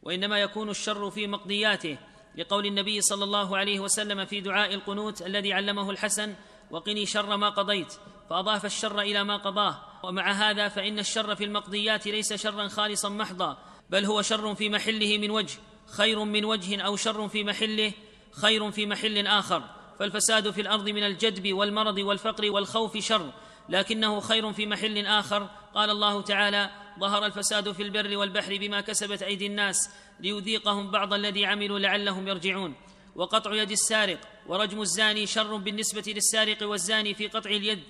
وإنما 0.03 0.39
يكون 0.39 0.71
الشر 0.71 1.11
في 1.11 1.27
مقضياته 1.27 1.99
لقول 2.37 2.67
النبي 2.67 3.01
صلى 3.01 3.25
الله 3.25 3.57
عليه 3.59 3.81
وسلم 3.81 4.25
في 4.25 4.41
دعاء 4.41 4.75
القنوت 4.75 5.23
الذي 5.23 5.53
علمه 5.53 5.91
الحسن 5.91 6.35
وقني 6.71 7.07
شر 7.07 7.37
ما 7.37 7.49
قضيت 7.49 7.93
فأضاف 8.31 8.65
الشر 8.65 9.01
إلى 9.01 9.25
ما 9.25 9.37
قضاه 9.37 9.79
ومع 10.05 10.33
هذا 10.33 10.69
فإن 10.69 10.99
الشر 10.99 11.35
في 11.37 11.45
المقضيات 11.45 12.07
ليس 12.07 12.33
شرا 12.33 12.69
خالصا 12.69 13.09
محضا 13.09 13.59
بل 13.91 14.05
هو 14.05 14.23
شر 14.23 14.55
في 14.55 14.69
محله 14.69 15.19
من 15.19 15.31
وجه 15.31 15.59
خير 15.87 16.25
من 16.25 16.45
وجه 16.45 16.81
او 16.83 16.97
شر 16.97 17.29
في 17.29 17.45
محله 17.45 17.93
خير 18.33 18.71
في 18.71 18.87
محل 18.87 19.27
اخر 19.27 19.63
فالفساد 19.99 20.51
في 20.51 20.61
الارض 20.61 20.89
من 20.89 21.03
الجدب 21.03 21.53
والمرض 21.53 21.99
والفقر 21.99 22.51
والخوف 22.51 22.97
شر 22.99 23.31
لكنه 23.69 24.21
خير 24.21 24.53
في 24.53 24.67
محل 24.67 25.07
اخر 25.07 25.49
قال 25.75 25.91
الله 25.91 26.23
تعالى 26.23 26.71
ظهر 27.01 27.27
الفساد 27.27 27.73
في 27.73 27.83
البر 27.83 28.17
والبحر 28.17 28.57
بما 28.59 28.81
كسبت 28.81 29.23
ايدي 29.23 29.47
الناس 29.47 29.91
ليذيقهم 30.21 30.91
بعض 30.91 31.15
الذي 31.15 31.45
عملوا 31.45 31.79
لعلهم 31.79 32.29
يرجعون 32.29 32.75
وقطع 33.17 33.55
يد 33.55 33.71
السارق 33.71 34.19
ورجم 34.47 34.81
الزاني 34.83 35.27
شر 35.27 35.57
بالنسبه 35.57 36.05
للسارق 36.07 36.63
والزاني 36.69 37.15
في 37.15 37.27
قطع 37.29 37.51
اليد 37.51 37.81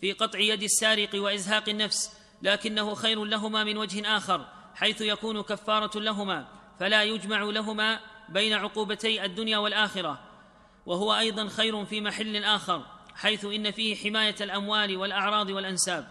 في 0.00 0.12
قطع 0.12 0.38
يد 0.38 0.62
السارق 0.62 1.10
وازهاق 1.14 1.68
النفس 1.68 2.10
لكنه 2.42 2.94
خير 2.94 3.24
لهما 3.24 3.64
من 3.64 3.76
وجه 3.76 4.16
اخر 4.16 4.46
حيث 4.74 5.00
يكون 5.00 5.42
كفاره 5.42 5.98
لهما 6.00 6.48
فلا 6.80 7.02
يجمع 7.02 7.42
لهما 7.42 7.98
بين 8.28 8.52
عقوبتي 8.52 9.24
الدنيا 9.24 9.58
والاخره 9.58 10.18
وهو 10.86 11.14
ايضا 11.18 11.48
خير 11.48 11.84
في 11.84 12.00
محل 12.00 12.44
اخر 12.44 12.82
حيث 13.14 13.44
ان 13.44 13.70
فيه 13.70 13.94
حمايه 13.96 14.34
الاموال 14.40 14.96
والاعراض 14.96 15.50
والانساب 15.50 16.06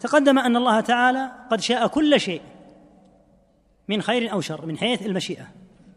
تقدم 0.00 0.38
ان 0.38 0.56
الله 0.56 0.80
تعالى 0.80 1.32
قد 1.50 1.60
شاء 1.60 1.86
كل 1.88 2.20
شيء 2.20 2.40
من 3.88 4.02
خير 4.02 4.32
او 4.32 4.40
شر 4.40 4.66
من 4.66 4.78
حيث 4.78 5.06
المشيئه 5.06 5.46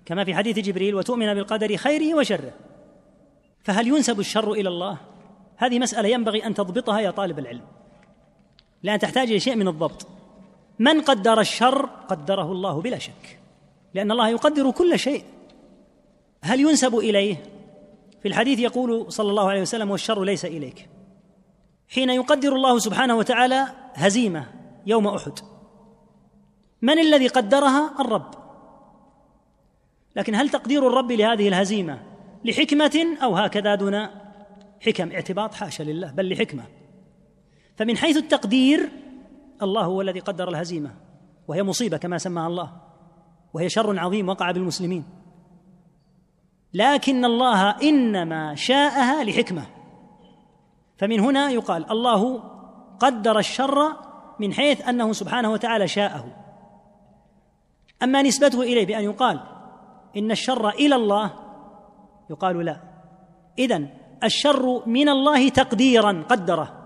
كما 0.06 0.24
في 0.24 0.36
حديث 0.36 0.60
جبريل 0.60 0.96
وتؤمن 0.96 1.34
بالقدر 1.34 1.76
خيره 1.78 2.16
وشره 2.16 2.52
فهل 3.64 3.88
ينسب 3.88 4.20
الشر 4.20 4.52
الى 4.52 4.70
الله 4.70 4.98
هذه 5.58 5.80
مساله 5.80 6.10
ينبغي 6.10 6.46
ان 6.46 6.54
تضبطها 6.54 7.00
يا 7.00 7.12
طالب 7.12 7.40
العلم 7.40 7.62
لان 8.84 9.00
تحتاج 9.00 9.30
الى 9.30 9.40
شيء 9.40 9.56
من 9.56 9.68
الضبط 9.68 10.08
من 10.80 11.02
قدر 11.02 11.40
الشر 11.40 11.86
قدره 12.08 12.52
الله 12.52 12.82
بلا 12.82 12.98
شك 13.00 13.41
لأن 13.94 14.12
الله 14.12 14.30
يقدر 14.30 14.72
كل 14.72 15.00
شيء 15.00 15.24
هل 16.44 16.60
ينسب 16.60 16.98
إليه؟ 16.98 17.44
في 18.22 18.28
الحديث 18.28 18.60
يقول 18.60 19.12
صلى 19.12 19.30
الله 19.30 19.50
عليه 19.50 19.62
وسلم 19.62 19.92
والشر 19.92 20.24
ليس 20.24 20.46
إليك 20.46 20.90
حين 21.90 22.10
يقدر 22.10 22.56
الله 22.56 22.80
سبحانه 22.80 23.16
وتعالى 23.16 23.66
هزيمة 23.94 24.48
يوم 24.86 25.08
أحد 25.08 25.34
من 26.82 27.00
الذي 27.00 27.28
قدرها؟ 27.28 27.96
الرب 28.02 28.32
لكن 30.16 30.36
هل 30.36 30.50
تقدير 30.50 30.88
الرب 30.88 31.12
لهذه 31.12 31.48
الهزيمة 31.48 32.00
لحكمة 32.46 33.18
أو 33.24 33.36
هكذا 33.36 33.76
دون 33.76 34.08
حكم 34.86 35.12
اعتباط 35.12 35.54
حاشا 35.54 35.84
لله 35.84 36.12
بل 36.12 36.34
لحكمة 36.34 36.64
فمن 37.76 37.98
حيث 37.98 38.18
التقدير 38.18 38.90
الله 39.62 39.82
هو 39.86 40.02
الذي 40.02 40.20
قدر 40.20 40.50
الهزيمة 40.50 40.92
وهي 41.48 41.64
مصيبة 41.64 41.98
كما 41.98 42.18
سماها 42.18 42.48
الله 42.48 42.72
وهي 43.54 43.70
شر 43.70 44.00
عظيم 44.00 44.30
وقع 44.30 44.52
بالمسلمين 44.52 45.04
لكن 46.74 47.26
الله 47.26 47.70
انما 47.70 48.56
شاءها 48.56 49.24
لحكمه 49.24 49.66
فمن 50.98 51.20
هنا 51.20 51.50
يقال 51.50 51.92
الله 51.92 52.44
قدر 53.00 53.40
الشر 53.40 53.92
من 54.40 54.54
حيث 54.54 54.88
انه 54.88 55.14
سبحانه 55.14 55.52
وتعالى 55.52 55.88
شاءه 55.88 56.26
اما 58.04 58.22
نسبته 58.22 58.62
اليه 58.62 58.86
بان 58.86 59.04
يقال 59.04 59.40
ان 60.18 60.32
الشر 60.32 60.70
الى 60.70 60.96
الله 60.96 61.34
يقال 62.30 62.66
لا 62.66 62.78
اذن 63.60 63.88
الشر 64.24 64.90
من 64.90 65.10
الله 65.10 65.50
تقديرا 65.50 66.26
قدره 66.30 66.78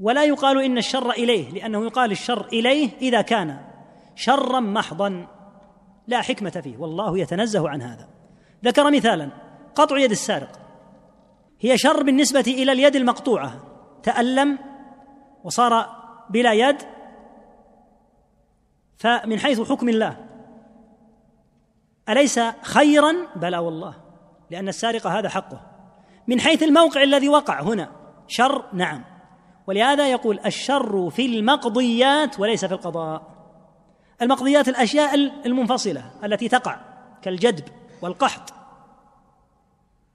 ولا 0.00 0.24
يقال 0.24 0.62
ان 0.62 0.78
الشر 0.78 1.10
اليه 1.10 1.50
لانه 1.50 1.84
يقال 1.84 2.12
الشر 2.12 2.46
اليه 2.46 2.90
اذا 3.02 3.20
كان 3.20 3.69
شرا 4.14 4.60
محضا 4.60 5.26
لا 6.06 6.20
حكمة 6.20 6.50
فيه 6.64 6.76
والله 6.76 7.18
يتنزه 7.18 7.68
عن 7.68 7.82
هذا 7.82 8.08
ذكر 8.64 8.90
مثالا 8.90 9.28
قطع 9.74 9.98
يد 9.98 10.10
السارق 10.10 10.52
هي 11.60 11.78
شر 11.78 12.02
بالنسبة 12.02 12.44
إلى 12.48 12.72
اليد 12.72 12.96
المقطوعة 12.96 13.54
تألم 14.02 14.58
وصار 15.44 15.96
بلا 16.30 16.52
يد 16.52 16.76
فمن 18.98 19.38
حيث 19.38 19.60
حكم 19.70 19.88
الله 19.88 20.16
أليس 22.08 22.40
خيرا 22.62 23.12
بلى 23.36 23.58
والله 23.58 23.94
لأن 24.50 24.68
السارق 24.68 25.06
هذا 25.06 25.28
حقه 25.28 25.60
من 26.26 26.40
حيث 26.40 26.62
الموقع 26.62 27.02
الذي 27.02 27.28
وقع 27.28 27.60
هنا 27.62 27.88
شر 28.26 28.64
نعم 28.72 29.04
ولهذا 29.66 30.10
يقول 30.10 30.40
الشر 30.46 31.10
في 31.10 31.26
المقضيات 31.26 32.40
وليس 32.40 32.64
في 32.64 32.74
القضاء 32.74 33.22
المقضيات 34.22 34.68
الأشياء 34.68 35.14
المنفصلة 35.46 36.02
التي 36.24 36.48
تقع 36.48 36.76
كالجدب 37.22 37.64
والقحط 38.02 38.52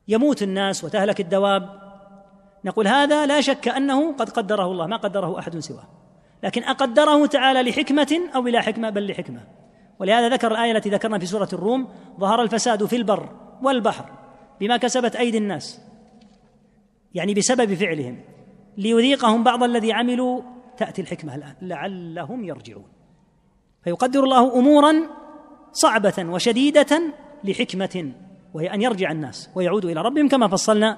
يموت 0.07 0.41
الناس 0.43 0.83
وتهلك 0.83 1.19
الدواب 1.19 1.79
نقول 2.65 2.87
هذا 2.87 3.25
لا 3.25 3.41
شك 3.41 3.67
أنه 3.67 4.11
قد 4.13 4.29
قدره 4.29 4.71
الله 4.71 4.87
ما 4.87 4.97
قدره 4.97 5.39
أحد 5.39 5.57
سواه 5.59 5.83
لكن 6.43 6.63
أقدره 6.63 7.25
تعالى 7.25 7.69
لحكمة 7.69 8.17
أو 8.35 8.41
بلا 8.41 8.61
حكمة 8.61 8.89
بل 8.89 9.11
لحكمة 9.11 9.39
ولهذا 9.99 10.29
ذكر 10.29 10.51
الآية 10.51 10.71
التي 10.71 10.89
ذكرنا 10.89 11.19
في 11.19 11.25
سورة 11.25 11.49
الروم 11.53 11.87
ظهر 12.19 12.41
الفساد 12.41 12.85
في 12.85 12.95
البر 12.95 13.29
والبحر 13.63 14.05
بما 14.59 14.77
كسبت 14.77 15.15
أيدي 15.15 15.37
الناس 15.37 15.81
يعني 17.13 17.33
بسبب 17.33 17.73
فعلهم 17.73 18.19
ليذيقهم 18.77 19.43
بعض 19.43 19.63
الذي 19.63 19.93
عملوا 19.93 20.41
تأتي 20.77 21.01
الحكمة 21.01 21.35
الآن 21.35 21.55
لعلهم 21.61 22.43
يرجعون 22.45 22.94
فيقدر 23.85 24.23
الله 24.23 24.59
امورا 24.59 24.93
صعبه 25.73 26.13
وشديده 26.29 27.01
لحكمه 27.43 28.11
وهي 28.53 28.73
ان 28.73 28.81
يرجع 28.81 29.11
الناس 29.11 29.49
ويعودوا 29.55 29.91
الى 29.91 30.01
ربهم 30.01 30.27
كما 30.27 30.47
فصلنا 30.47 30.97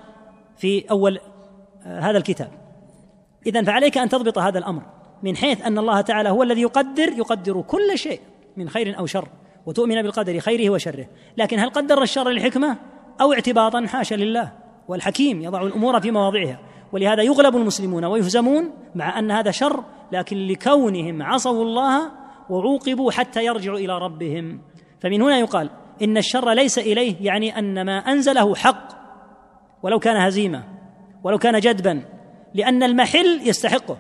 في 0.57 0.83
اول 0.91 1.19
آه، 1.85 1.99
هذا 1.99 2.17
الكتاب 2.17 2.51
اذا 3.45 3.63
فعليك 3.63 3.97
ان 3.97 4.09
تضبط 4.09 4.38
هذا 4.39 4.57
الامر 4.59 4.81
من 5.23 5.35
حيث 5.38 5.61
ان 5.65 5.77
الله 5.77 6.01
تعالى 6.01 6.29
هو 6.29 6.43
الذي 6.43 6.61
يقدر 6.61 7.07
يقدر 7.17 7.61
كل 7.61 7.97
شيء 7.97 8.19
من 8.57 8.69
خير 8.69 8.99
او 8.99 9.05
شر 9.05 9.27
وتؤمن 9.65 10.01
بالقدر 10.01 10.39
خيره 10.39 10.69
وشره 10.69 11.05
لكن 11.38 11.59
هل 11.59 11.69
قدر 11.69 12.01
الشر 12.01 12.29
للحكمه 12.29 12.77
او 13.21 13.33
اعتباطا 13.33 13.85
حاشا 13.88 14.15
لله 14.15 14.51
والحكيم 14.88 15.41
يضع 15.41 15.61
الامور 15.61 15.99
في 16.01 16.11
مواضعها 16.11 16.59
ولهذا 16.91 17.23
يغلب 17.23 17.55
المسلمون 17.55 18.05
ويهزمون 18.05 18.71
مع 18.95 19.19
ان 19.19 19.31
هذا 19.31 19.51
شر 19.51 19.83
لكن 20.11 20.38
لكونهم 20.47 21.21
عصوا 21.23 21.61
الله 21.63 22.11
وعوقبوا 22.49 23.11
حتى 23.11 23.45
يرجعوا 23.45 23.77
الى 23.77 23.97
ربهم 23.97 24.59
فمن 25.01 25.21
هنا 25.21 25.39
يقال 25.39 25.69
ان 26.03 26.17
الشر 26.17 26.51
ليس 26.53 26.77
اليه 26.79 27.15
يعني 27.21 27.59
ان 27.59 27.85
ما 27.85 27.97
انزله 27.97 28.55
حق 28.55 28.87
ولو 29.83 29.99
كان 29.99 30.17
هزيمه 30.17 30.63
ولو 31.23 31.37
كان 31.37 31.59
جدبا 31.59 32.01
لان 32.53 32.83
المحل 32.83 33.41
يستحقه 33.47 33.97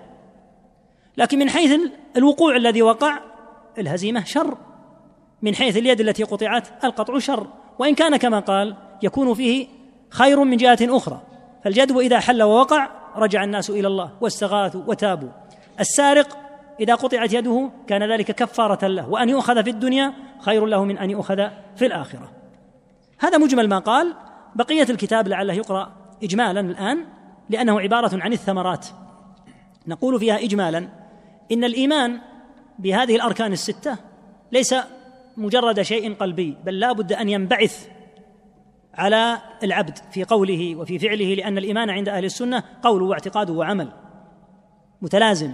لكن 1.17 1.39
من 1.39 1.49
حيث 1.49 1.81
الوقوع 2.17 2.55
الذي 2.55 2.81
وقع 2.81 3.17
الهزيمه 3.77 4.23
شر 4.23 4.57
من 5.41 5.55
حيث 5.55 5.77
اليد 5.77 5.99
التي 5.99 6.23
قطعت 6.23 6.83
القطع 6.85 7.19
شر 7.19 7.47
وان 7.79 7.95
كان 7.95 8.17
كما 8.17 8.39
قال 8.39 8.75
يكون 9.03 9.33
فيه 9.33 9.67
خير 10.09 10.43
من 10.43 10.57
جهه 10.57 10.77
اخرى 10.81 11.21
فالجدب 11.63 11.97
اذا 11.99 12.19
حل 12.19 12.43
ووقع 12.43 12.87
رجع 13.15 13.43
الناس 13.43 13.69
الى 13.69 13.87
الله 13.87 14.11
واستغاثوا 14.21 14.81
وتابوا 14.87 15.29
السارق 15.79 16.46
إذا 16.79 16.95
قطعت 16.95 17.33
يده 17.33 17.69
كان 17.87 18.11
ذلك 18.11 18.31
كفارة 18.31 18.87
له 18.87 19.09
وأن 19.09 19.29
يؤخذ 19.29 19.63
في 19.63 19.69
الدنيا 19.69 20.13
خير 20.39 20.65
له 20.65 20.83
من 20.83 20.97
أن 20.97 21.09
يؤخذ 21.09 21.37
في 21.75 21.85
الآخرة 21.85 22.31
هذا 23.19 23.37
مجمل 23.37 23.69
ما 23.69 23.79
قال 23.79 24.13
بقية 24.55 24.87
الكتاب 24.89 25.27
لعله 25.27 25.53
يقرأ 25.53 25.93
إجمالا 26.23 26.59
الآن 26.59 27.05
لأنه 27.49 27.79
عبارة 27.79 28.23
عن 28.23 28.33
الثمرات 28.33 28.87
نقول 29.87 30.19
فيها 30.19 30.35
إجمالا 30.39 30.87
إن 31.51 31.63
الإيمان 31.63 32.19
بهذه 32.79 33.15
الأركان 33.15 33.53
الستة 33.53 33.97
ليس 34.51 34.75
مجرد 35.37 35.81
شيء 35.81 36.13
قلبي 36.13 36.57
بل 36.65 36.79
لا 36.79 36.91
بد 36.91 37.13
أن 37.13 37.29
ينبعث 37.29 37.87
على 38.93 39.37
العبد 39.63 39.97
في 40.11 40.23
قوله 40.23 40.75
وفي 40.75 40.99
فعله 40.99 41.33
لأن 41.33 41.57
الإيمان 41.57 41.89
عند 41.89 42.09
أهل 42.09 42.25
السنة 42.25 42.63
قول 42.83 43.01
واعتقاد 43.01 43.49
وعمل 43.49 43.89
متلازم 45.01 45.53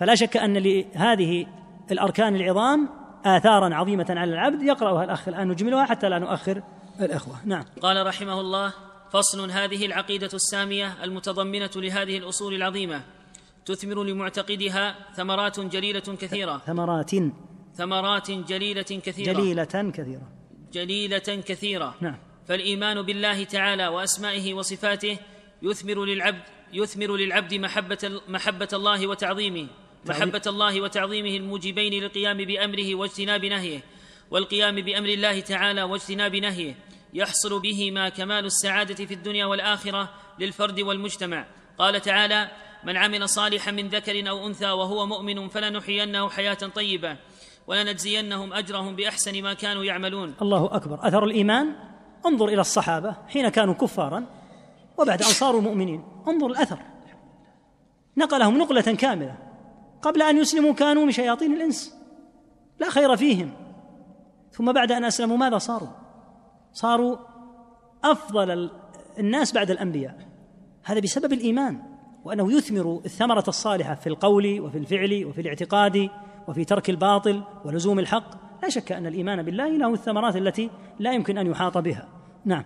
فلا 0.00 0.14
شك 0.14 0.36
أن 0.36 0.56
لهذه 0.56 1.46
الأركان 1.90 2.36
العظام 2.36 2.88
آثارا 3.24 3.74
عظيمة 3.74 4.06
على 4.10 4.34
العبد 4.34 4.62
يقرأها 4.62 5.04
الأخ 5.04 5.28
الآن 5.28 5.48
نجملها 5.48 5.84
حتى 5.84 6.08
لا 6.08 6.18
نؤخر 6.18 6.62
الأخوة 7.00 7.36
نعم 7.46 7.64
قال 7.82 8.06
رحمه 8.06 8.40
الله 8.40 8.72
فصل 9.12 9.50
هذه 9.50 9.86
العقيدة 9.86 10.28
السامية 10.34 11.04
المتضمنة 11.04 11.70
لهذه 11.76 12.18
الأصول 12.18 12.54
العظيمة 12.54 13.02
تثمر 13.66 14.04
لمعتقدها 14.04 14.94
ثمرات 15.14 15.60
جليلة 15.60 16.00
كثيرة 16.00 16.58
ثمرات 16.58 17.10
ثمرات 17.74 18.30
جليلة 18.30 18.82
كثيرة 18.82 19.32
جليلة 19.32 19.64
كثيرة 19.94 20.22
جليلة 20.72 21.18
كثيرة 21.18 21.94
نعم 22.00 22.16
فالإيمان 22.48 23.02
بالله 23.02 23.44
تعالى 23.44 23.88
وأسمائه 23.88 24.54
وصفاته 24.54 25.16
يثمر 25.62 26.04
للعبد 26.04 26.42
يثمر 26.72 27.16
للعبد 27.16 27.54
محبة 27.54 28.10
محبة 28.28 28.68
الله 28.72 29.06
وتعظيمه 29.06 29.66
محبة 30.06 30.42
الله 30.46 30.80
وتعظيمه 30.80 31.28
الموجبين 31.36 31.92
للقيام 32.02 32.36
بأمره 32.36 32.94
واجتناب 32.94 33.44
نهيه 33.44 33.80
والقيام 34.30 34.74
بأمر 34.74 35.08
الله 35.08 35.40
تعالى 35.40 35.82
واجتناب 35.82 36.36
نهيه 36.36 36.74
يحصل 37.14 37.60
بهما 37.60 38.08
كمال 38.08 38.44
السعادة 38.44 38.94
في 38.94 39.14
الدنيا 39.14 39.44
والآخرة 39.46 40.08
للفرد 40.38 40.80
والمجتمع 40.80 41.44
قال 41.78 42.00
تعالى 42.00 42.48
من 42.84 42.96
عمل 42.96 43.28
صالحا 43.28 43.70
من 43.70 43.88
ذكر 43.88 44.28
أو 44.28 44.46
أنثى 44.46 44.70
وهو 44.70 45.06
مؤمن 45.06 45.48
فلنحيينه 45.48 46.28
حياة 46.30 46.54
طيبة 46.54 47.16
ولنجزينهم 47.66 48.52
أجرهم 48.52 48.96
بأحسن 48.96 49.42
ما 49.42 49.54
كانوا 49.54 49.84
يعملون 49.84 50.34
الله 50.42 50.70
أكبر 50.76 51.08
أثر 51.08 51.24
الإيمان 51.24 51.74
انظر 52.26 52.48
إلى 52.48 52.60
الصحابة 52.60 53.16
حين 53.28 53.48
كانوا 53.48 53.74
كفارا 53.74 54.26
وبعد 54.98 55.22
أن 55.22 55.28
صاروا 55.28 55.60
مؤمنين 55.60 56.04
انظر 56.28 56.46
الأثر 56.46 56.78
نقلهم 58.16 58.58
نقلة 58.58 58.82
كاملة 58.82 59.51
قبل 60.02 60.22
أن 60.22 60.36
يسلموا 60.36 60.72
كانوا 60.74 61.04
من 61.04 61.12
شياطين 61.12 61.52
الإنس 61.52 61.94
لا 62.80 62.90
خير 62.90 63.16
فيهم 63.16 63.50
ثم 64.52 64.72
بعد 64.72 64.92
أن 64.92 65.04
أسلموا 65.04 65.36
ماذا 65.36 65.58
صاروا 65.58 65.88
صاروا 66.72 67.16
أفضل 68.04 68.70
الناس 69.18 69.52
بعد 69.52 69.70
الأنبياء 69.70 70.16
هذا 70.84 71.00
بسبب 71.00 71.32
الإيمان 71.32 71.82
وأنه 72.24 72.52
يثمر 72.52 73.00
الثمرة 73.04 73.44
الصالحة 73.48 73.94
في 73.94 74.06
القول 74.06 74.60
وفي 74.60 74.78
الفعل 74.78 75.24
وفي 75.26 75.40
الاعتقاد 75.40 76.10
وفي 76.48 76.64
ترك 76.64 76.90
الباطل 76.90 77.42
ولزوم 77.64 77.98
الحق 77.98 78.30
لا 78.62 78.68
شك 78.68 78.92
أن 78.92 79.06
الإيمان 79.06 79.42
بالله 79.42 79.68
له 79.68 79.92
الثمرات 79.94 80.36
التي 80.36 80.70
لا 80.98 81.12
يمكن 81.12 81.38
أن 81.38 81.46
يحاط 81.46 81.78
بها 81.78 82.08
نعم 82.44 82.64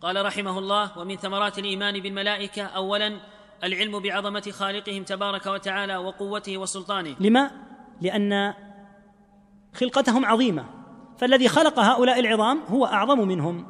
قال 0.00 0.26
رحمه 0.26 0.58
الله 0.58 0.98
ومن 0.98 1.16
ثمرات 1.16 1.58
الإيمان 1.58 2.00
بالملائكة 2.00 2.62
أولا 2.62 3.20
العلم 3.64 3.98
بعظمة 3.98 4.50
خالقهم 4.52 5.02
تبارك 5.02 5.46
وتعالى 5.46 5.96
وقوته 5.96 6.58
وسلطانه 6.58 7.14
لما؟ 7.20 7.50
لأن 8.00 8.54
خلقتهم 9.74 10.24
عظيمة 10.24 10.66
فالذي 11.18 11.48
خلق 11.48 11.78
هؤلاء 11.78 12.20
العظام 12.20 12.60
هو 12.68 12.86
أعظم 12.86 13.20
منهم 13.28 13.66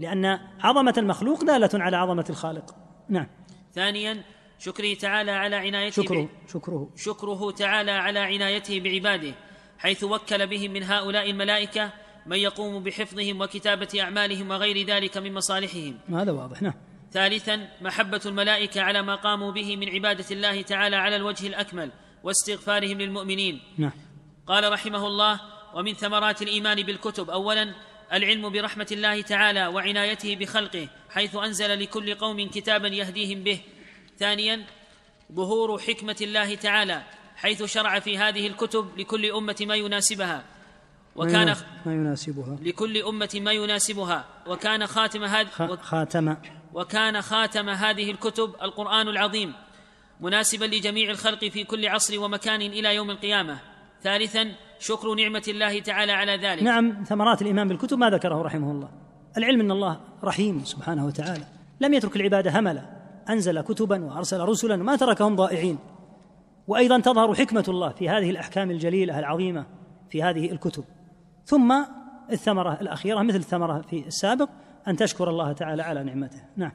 لأن 0.00 0.38
عظمة 0.60 0.94
المخلوق 0.98 1.44
دالة 1.44 1.70
على 1.74 1.96
عظمة 1.96 2.24
الخالق 2.30 2.74
نعم 3.08 3.26
ثانيا 3.74 4.22
شكره 4.58 4.94
تعالى 4.94 5.30
على 5.30 5.56
عنايته 5.56 6.02
شكره 6.02 6.28
شكره 6.52 6.90
شكره 6.96 7.50
تعالى 7.50 7.90
على 7.90 8.18
عنايته 8.18 8.80
بعباده 8.80 9.34
حيث 9.78 10.04
وكل 10.04 10.46
بهم 10.46 10.72
من 10.72 10.82
هؤلاء 10.82 11.30
الملائكة 11.30 11.90
من 12.26 12.36
يقوم 12.36 12.82
بحفظهم 12.82 13.40
وكتابة 13.40 13.98
أعمالهم 14.00 14.50
وغير 14.50 14.86
ذلك 14.86 15.18
من 15.18 15.34
مصالحهم 15.34 15.94
هذا 16.12 16.32
واضح 16.32 16.62
نعم 16.62 16.74
ثالثا 17.12 17.68
محبه 17.80 18.20
الملائكه 18.26 18.80
على 18.82 19.02
ما 19.02 19.14
قاموا 19.14 19.52
به 19.52 19.76
من 19.76 19.88
عباده 19.88 20.24
الله 20.30 20.62
تعالى 20.62 20.96
على 20.96 21.16
الوجه 21.16 21.46
الاكمل 21.46 21.90
واستغفارهم 22.22 22.98
للمؤمنين 23.00 23.60
نعم. 23.78 23.90
قال 24.46 24.72
رحمه 24.72 25.06
الله 25.06 25.40
ومن 25.74 25.94
ثمرات 25.94 26.42
الايمان 26.42 26.82
بالكتب 26.82 27.30
اولا 27.30 27.74
العلم 28.12 28.48
برحمه 28.50 28.86
الله 28.92 29.22
تعالى 29.22 29.66
وعنايته 29.66 30.36
بخلقه 30.36 30.88
حيث 31.10 31.36
انزل 31.36 31.78
لكل 31.80 32.14
قوم 32.14 32.48
كتابا 32.48 32.88
يهديهم 32.88 33.42
به 33.42 33.60
ثانيا 34.18 34.66
ظهور 35.32 35.78
حكمه 35.78 36.16
الله 36.20 36.54
تعالى 36.54 37.02
حيث 37.36 37.62
شرع 37.62 38.00
في 38.00 38.18
هذه 38.18 38.46
الكتب 38.46 38.98
لكل 38.98 39.26
امه 39.26 39.56
ما 39.60 39.74
يناسبها 39.76 40.44
وكان 41.16 41.56
ما 41.86 41.92
يناسبها 41.94 42.58
لكل 42.62 42.96
امه 42.96 43.30
ما 43.34 43.52
يناسبها 43.52 44.24
وكان 44.46 44.86
خاتم 44.86 45.24
هذه 45.24 45.46
خاتم 45.82 46.36
وكان 46.74 47.20
خاتم 47.22 47.68
هذه 47.68 48.10
الكتب 48.10 48.50
القران 48.62 49.08
العظيم 49.08 49.52
مناسبا 50.20 50.64
لجميع 50.64 51.10
الخلق 51.10 51.44
في 51.44 51.64
كل 51.64 51.86
عصر 51.88 52.18
ومكان 52.20 52.62
الى 52.62 52.94
يوم 52.94 53.10
القيامه 53.10 53.58
ثالثا 54.02 54.52
شكر 54.78 55.14
نعمه 55.14 55.42
الله 55.48 55.80
تعالى 55.80 56.12
على 56.12 56.36
ذلك 56.36 56.62
نعم 56.62 57.04
ثمرات 57.08 57.42
الايمان 57.42 57.68
بالكتب 57.68 57.98
ما 57.98 58.10
ذكره 58.10 58.42
رحمه 58.42 58.70
الله 58.72 58.88
العلم 59.38 59.60
ان 59.60 59.70
الله 59.70 60.00
رحيم 60.24 60.64
سبحانه 60.64 61.06
وتعالى 61.06 61.44
لم 61.80 61.94
يترك 61.94 62.16
العباده 62.16 62.58
هملا 62.58 62.82
انزل 63.30 63.60
كتبا 63.60 64.04
وارسل 64.04 64.40
رسلا 64.40 64.76
ما 64.76 64.96
تركهم 64.96 65.36
ضائعين 65.36 65.78
وايضا 66.66 67.00
تظهر 67.00 67.34
حكمه 67.34 67.64
الله 67.68 67.88
في 67.88 68.08
هذه 68.08 68.30
الاحكام 68.30 68.70
الجليله 68.70 69.18
العظيمه 69.18 69.66
في 70.10 70.22
هذه 70.22 70.52
الكتب 70.52 70.84
ثم 71.44 71.74
الثمره 72.32 72.78
الاخيره 72.80 73.22
مثل 73.22 73.36
الثمره 73.36 73.84
في 73.90 74.06
السابق 74.06 74.48
أن 74.88 74.96
تشكر 74.96 75.30
الله 75.30 75.52
تعالى 75.52 75.82
على 75.82 76.02
نعمته 76.02 76.42
نعم 76.56 76.72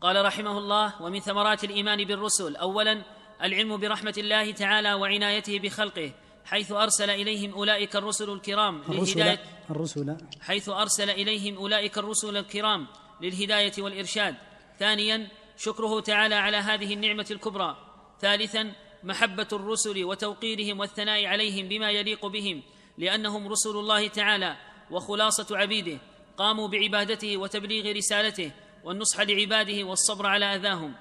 قال 0.00 0.24
رحمه 0.24 0.58
الله 0.58 1.02
ومن 1.02 1.20
ثمرات 1.20 1.64
الإيمان 1.64 2.04
بالرسل 2.04 2.56
أولا 2.56 3.02
العلم 3.42 3.76
برحمة 3.76 4.14
الله 4.18 4.52
تعالى 4.52 4.94
وعنايته 4.94 5.58
بخلقه 5.58 6.12
حيث 6.44 6.72
أرسل 6.72 7.10
إليهم 7.10 7.52
أولئك 7.52 7.96
الرسل 7.96 8.30
الكرام 8.32 8.82
للهداية 8.90 9.40
الرسل 9.70 10.16
حيث 10.40 10.68
أرسل 10.68 11.10
إليهم 11.10 11.56
أولئك 11.56 11.98
الرسل 11.98 12.36
الكرام 12.36 12.86
للهداية 13.20 13.72
والإرشاد 13.78 14.34
ثانيا 14.78 15.28
شكره 15.56 16.00
تعالى 16.00 16.34
على 16.34 16.56
هذه 16.56 16.94
النعمة 16.94 17.26
الكبرى 17.30 17.76
ثالثا 18.20 18.72
محبة 19.04 19.48
الرسل 19.52 20.04
وتوقيرهم 20.04 20.80
والثناء 20.80 21.26
عليهم 21.26 21.68
بما 21.68 21.90
يليق 21.90 22.26
بهم 22.26 22.62
لأنهم 22.98 23.48
رسل 23.48 23.70
الله 23.70 24.08
تعالى 24.08 24.56
وخلاصة 24.90 25.46
عبيده 25.56 25.98
قاموا 26.40 26.68
بعبادته 26.68 27.36
وتبليغ 27.36 27.92
رسالته 27.96 28.50
والنصح 28.84 29.20
لعباده 29.20 29.84
والصبر 29.84 30.26
على 30.26 30.44
أذاهم 30.44 30.92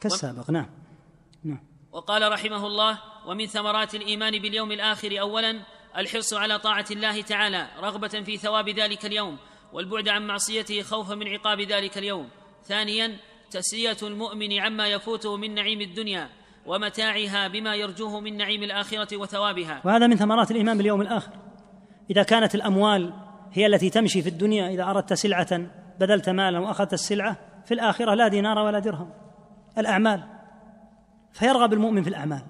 كالسابق 0.00 0.50
نعم 0.50 0.66
نعم 1.44 1.60
وقال 1.92 2.32
رحمه 2.32 2.66
الله 2.66 2.98
ومن 3.26 3.46
ثمرات 3.46 3.94
الإيمان 3.94 4.38
باليوم 4.38 4.72
الآخر 4.72 5.20
أولا 5.20 5.60
الحرص 5.96 6.34
على 6.34 6.58
طاعة 6.58 6.86
الله 6.90 7.22
تعالى 7.22 7.68
رغبة 7.82 8.08
في 8.08 8.36
ثواب 8.36 8.68
ذلك 8.68 9.06
اليوم 9.06 9.36
والبعد 9.72 10.08
عن 10.08 10.26
معصيته 10.26 10.82
خوفا 10.82 11.14
من 11.14 11.28
عقاب 11.28 11.60
ذلك 11.60 11.98
اليوم 11.98 12.28
ثانيا 12.68 13.16
تسلية 13.50 13.96
المؤمن 14.02 14.58
عما 14.58 14.88
يفوته 14.88 15.36
من 15.36 15.54
نعيم 15.54 15.80
الدنيا 15.80 16.28
ومتاعها 16.66 17.48
بما 17.48 17.74
يرجوه 17.74 18.20
من 18.20 18.36
نعيم 18.36 18.62
الآخرة 18.62 19.16
وثوابها 19.16 19.82
وهذا 19.84 20.06
من 20.06 20.16
ثمرات 20.16 20.50
الإيمان 20.50 20.76
باليوم 20.76 21.00
الآخر 21.00 21.30
إذا 22.10 22.22
كانت 22.22 22.54
الأموال 22.54 23.12
هي 23.52 23.66
التي 23.66 23.90
تمشي 23.90 24.22
في 24.22 24.28
الدنيا 24.28 24.68
إذا 24.70 24.84
أردت 24.84 25.12
سلعة 25.12 25.60
بذلت 26.00 26.28
مالا 26.30 26.58
وأخذت 26.58 26.92
السلعة 26.92 27.36
في 27.64 27.74
الآخرة 27.74 28.14
لا 28.14 28.28
دينار 28.28 28.58
ولا 28.58 28.78
درهم 28.78 29.10
الأعمال 29.78 30.22
فيرغب 31.32 31.72
المؤمن 31.72 32.02
في 32.02 32.08
الأعمال 32.08 32.42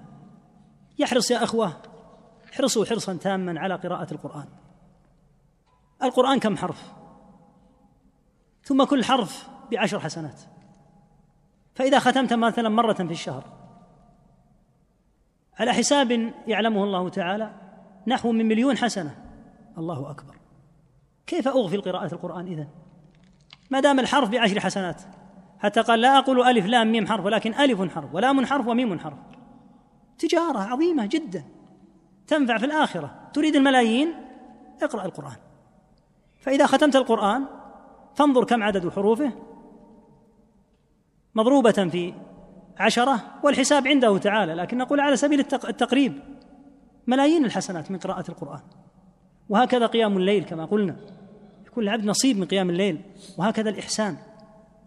يحرص 0.99 1.31
يا 1.31 1.43
أخوة 1.43 1.73
احرصوا 2.53 2.85
حرصا 2.85 3.13
تاما 3.15 3.59
على 3.59 3.75
قراءة 3.75 4.13
القرآن 4.13 4.45
القرآن 6.03 6.39
كم 6.39 6.57
حرف 6.57 6.91
ثم 8.63 8.83
كل 8.83 9.03
حرف 9.03 9.49
بعشر 9.71 9.99
حسنات 9.99 10.41
فإذا 11.75 11.99
ختمت 11.99 12.33
مثلا 12.33 12.69
مرة 12.69 12.93
في 12.93 13.03
الشهر 13.11 13.43
على 15.59 15.71
حساب 15.73 16.33
يعلمه 16.47 16.83
الله 16.83 17.09
تعالى 17.09 17.53
نحو 18.07 18.31
من 18.31 18.45
مليون 18.47 18.77
حسنة 18.77 19.15
الله 19.77 20.11
أكبر 20.11 20.30
كيف 21.31 21.47
أغفل 21.47 21.81
قراءة 21.81 22.13
القرآن 22.13 22.45
إذا 22.47 22.67
ما 23.69 23.79
دام 23.79 23.99
الحرف 23.99 24.29
بعشر 24.29 24.59
حسنات 24.59 25.01
حتى 25.59 25.81
قال 25.81 26.01
لا 26.01 26.17
أقول 26.17 26.43
ألف 26.47 26.65
لام 26.65 26.91
ميم 26.91 27.07
حرف 27.07 27.25
ولكن 27.25 27.53
ألف 27.53 27.91
حرف 27.95 28.13
ولام 28.13 28.45
حرف 28.45 28.67
وميم 28.67 28.99
حرف 28.99 29.17
تجارة 30.17 30.59
عظيمة 30.59 31.05
جدا 31.05 31.43
تنفع 32.27 32.57
في 32.57 32.65
الآخرة 32.65 33.11
تريد 33.33 33.55
الملايين 33.55 34.13
اقرأ 34.83 35.05
القرآن 35.05 35.35
فإذا 36.41 36.65
ختمت 36.65 36.95
القرآن 36.95 37.45
فانظر 38.15 38.43
كم 38.45 38.63
عدد 38.63 38.89
حروفه 38.89 39.31
مضروبة 41.35 41.71
في 41.91 42.13
عشرة 42.79 43.19
والحساب 43.43 43.87
عنده 43.87 44.17
تعالى 44.17 44.53
لكن 44.53 44.77
نقول 44.77 44.99
على 44.99 45.15
سبيل 45.15 45.39
التقريب 45.39 46.19
ملايين 47.07 47.45
الحسنات 47.45 47.91
من 47.91 47.97
قراءة 47.99 48.29
القرآن 48.31 48.61
وهكذا 49.49 49.85
قيام 49.85 50.17
الليل 50.17 50.43
كما 50.43 50.65
قلنا 50.65 50.95
يكون 51.71 51.83
العبد 51.83 52.05
نصيب 52.05 52.37
من 52.37 52.45
قيام 52.45 52.69
الليل 52.69 53.01
وهكذا 53.37 53.69
الإحسان 53.69 54.17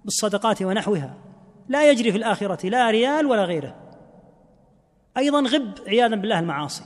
بالصدقات 0.05 0.62
ونحوها 0.62 1.15
لا 1.69 1.90
يجري 1.90 2.11
في 2.12 2.19
الآخرة 2.19 2.69
لا 2.69 2.90
ريال 2.90 3.27
ولا 3.27 3.44
غيره 3.44 3.74
أيضا 5.16 5.40
غب 5.43 5.73
عياذا 5.86 6.16
بالله 6.16 6.39
المعاصي 6.39 6.85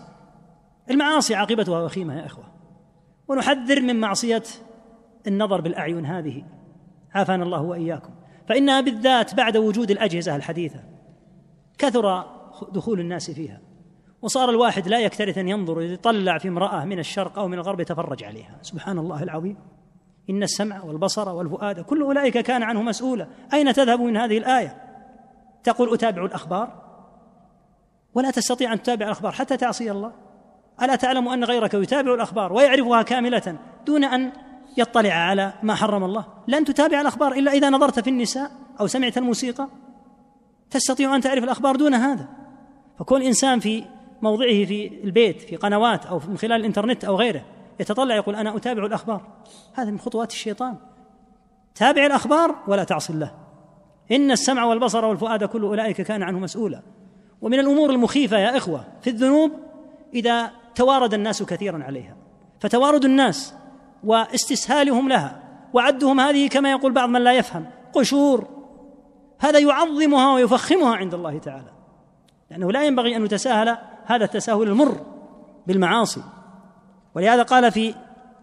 المعاصي 0.91 1.35
عاقبتها 1.35 1.83
وخيمة 1.83 2.19
يا 2.21 2.27
إخوة 2.27 2.45
ونحذر 3.29 3.81
من 3.81 3.97
معصية 4.01 4.43
النظر 5.27 5.61
بالأعين 5.61 6.07
هذه 6.07 6.45
عافانا 7.15 7.45
الله 7.45 7.63
وإياكم 7.63 8.11
فإنها 8.49 8.81
بالذات 8.81 9.35
بعد 9.35 9.57
وجود 9.57 9.91
الأجهزة 9.91 10.37
الحديثة 10.37 10.81
كثر 11.79 12.25
دخول 12.73 13.01
الناس 13.01 13.31
فيها 13.31 13.61
وصار 14.23 14.51
الواحد 14.51 14.89
لا 14.89 15.01
يكترث 15.01 15.39
أن 15.39 15.49
ينظر 15.49 15.83
يطلع 15.83 16.39
في 16.39 16.49
امرأة 16.49 16.85
من 16.85 16.99
الشرق 16.99 17.39
أو 17.39 17.49
من 17.49 17.55
الغرب 17.55 17.81
يتفرج 17.81 18.25
عليها 18.25 18.59
سبحان 18.63 18.99
الله 18.99 19.23
العظيم 19.23 19.57
إن 20.31 20.43
السمع 20.43 20.83
والبصر 20.83 21.29
والفؤاد 21.29 21.81
كل 21.81 22.03
أولئك 22.03 22.39
كان 22.39 22.63
عنه 22.63 22.83
مسؤولا 22.83 23.27
أين 23.55 23.73
تذهب 23.75 24.01
من 24.01 24.17
هذه 24.17 24.39
الآية 24.39 24.77
تقول 25.65 25.95
أتابع 25.95 26.25
الأخبار 26.25 26.85
ولا 28.15 28.31
تستطيع 28.31 28.73
أن 28.73 28.83
تتابع 28.83 29.07
الأخبار 29.07 29.33
حتى 29.33 29.57
تعصي 29.57 29.91
الله 29.91 30.13
ألا 30.83 30.97
تعلم 30.97 31.29
أن 31.29 31.45
غيرك 31.45 31.75
يتابع 31.75 32.15
الأخبار 32.15 32.53
ويعرفها 32.53 33.03
كاملة 33.03 33.57
دون 33.87 34.05
أن 34.05 34.33
يطلع 34.77 35.13
على 35.13 35.53
ما 35.63 35.75
حرم 35.75 36.05
الله 36.05 36.25
لن 36.49 36.65
تتابع 36.65 37.01
الأخبار 37.01 37.33
إلا 37.33 37.53
إذا 37.53 37.71
نظرت 37.71 38.01
في 38.01 38.11
النساء 38.11 38.51
أو 38.81 38.87
سمعت 38.87 39.19
الموسيقى 39.19 39.67
تستطيع 40.71 41.17
أن 41.17 41.21
تعرف 41.21 41.45
الأخبار 41.45 41.77
دون 41.77 41.95
هذا 41.95 42.27
فكون 42.99 43.23
إنسان 43.23 43.59
في 43.61 43.85
موضعه 44.23 44.47
في 44.65 45.01
البيت 45.05 45.41
في 45.43 45.57
قنوات 45.57 46.07
أو 46.07 46.21
من 46.29 46.39
خلال 46.39 46.53
الإنترنت 46.61 47.05
أو 47.05 47.17
غيره 47.17 47.43
يتطلع 47.81 48.15
يقول 48.17 48.37
أنا 48.37 48.57
أتابع 48.57 48.87
الأخبار 48.87 49.21
هذا 49.75 49.91
من 49.91 49.99
خطوات 49.99 50.31
الشيطان 50.33 50.77
تابع 51.75 52.07
الأخبار 52.07 52.55
ولا 52.67 52.85
تعصي 52.85 53.13
الله 53.13 53.33
إن 54.13 54.31
السمع 54.31 54.65
والبصر 54.65 55.05
والفؤاد 55.05 55.45
كل 55.45 55.63
أولئك 55.63 56.01
كان 56.03 56.23
عنه 56.23 56.39
مسؤولا 56.39 56.81
ومن 57.43 57.59
الأمور 57.59 57.91
المخيفة 57.91 58.39
يا 58.39 58.57
إخوة 58.57 58.85
في 59.03 59.11
الذنوب 59.11 59.51
إذا 60.15 60.51
توارد 60.75 61.15
الناس 61.15 61.43
كثيرا 61.43 61.83
عليها 61.85 62.17
فتوارد 62.61 63.05
الناس 63.05 63.55
واستسهالهم 64.05 65.09
لها 65.09 65.43
وعدهم 65.73 66.21
هذه 66.21 66.49
كما 66.49 66.71
يقول 66.71 66.93
بعض 66.93 67.09
من 67.09 67.21
لا 67.25 67.33
يفهم 67.33 67.65
قشور 67.93 68.47
هذا 69.39 69.59
يعظمها 69.59 70.35
ويفخمها 70.35 70.97
عند 70.97 71.15
الله 71.15 71.39
تعالى 71.39 71.71
لأنه 72.51 72.73
لا 72.73 72.83
ينبغي 72.85 73.17
أن 73.17 73.25
نتساهل 73.25 73.77
هذا 74.07 74.25
التساهل 74.25 74.63
المر 74.63 74.95
بالمعاصي 75.67 76.23
ولهذا 77.15 77.43
قال 77.43 77.73
في 77.73 77.95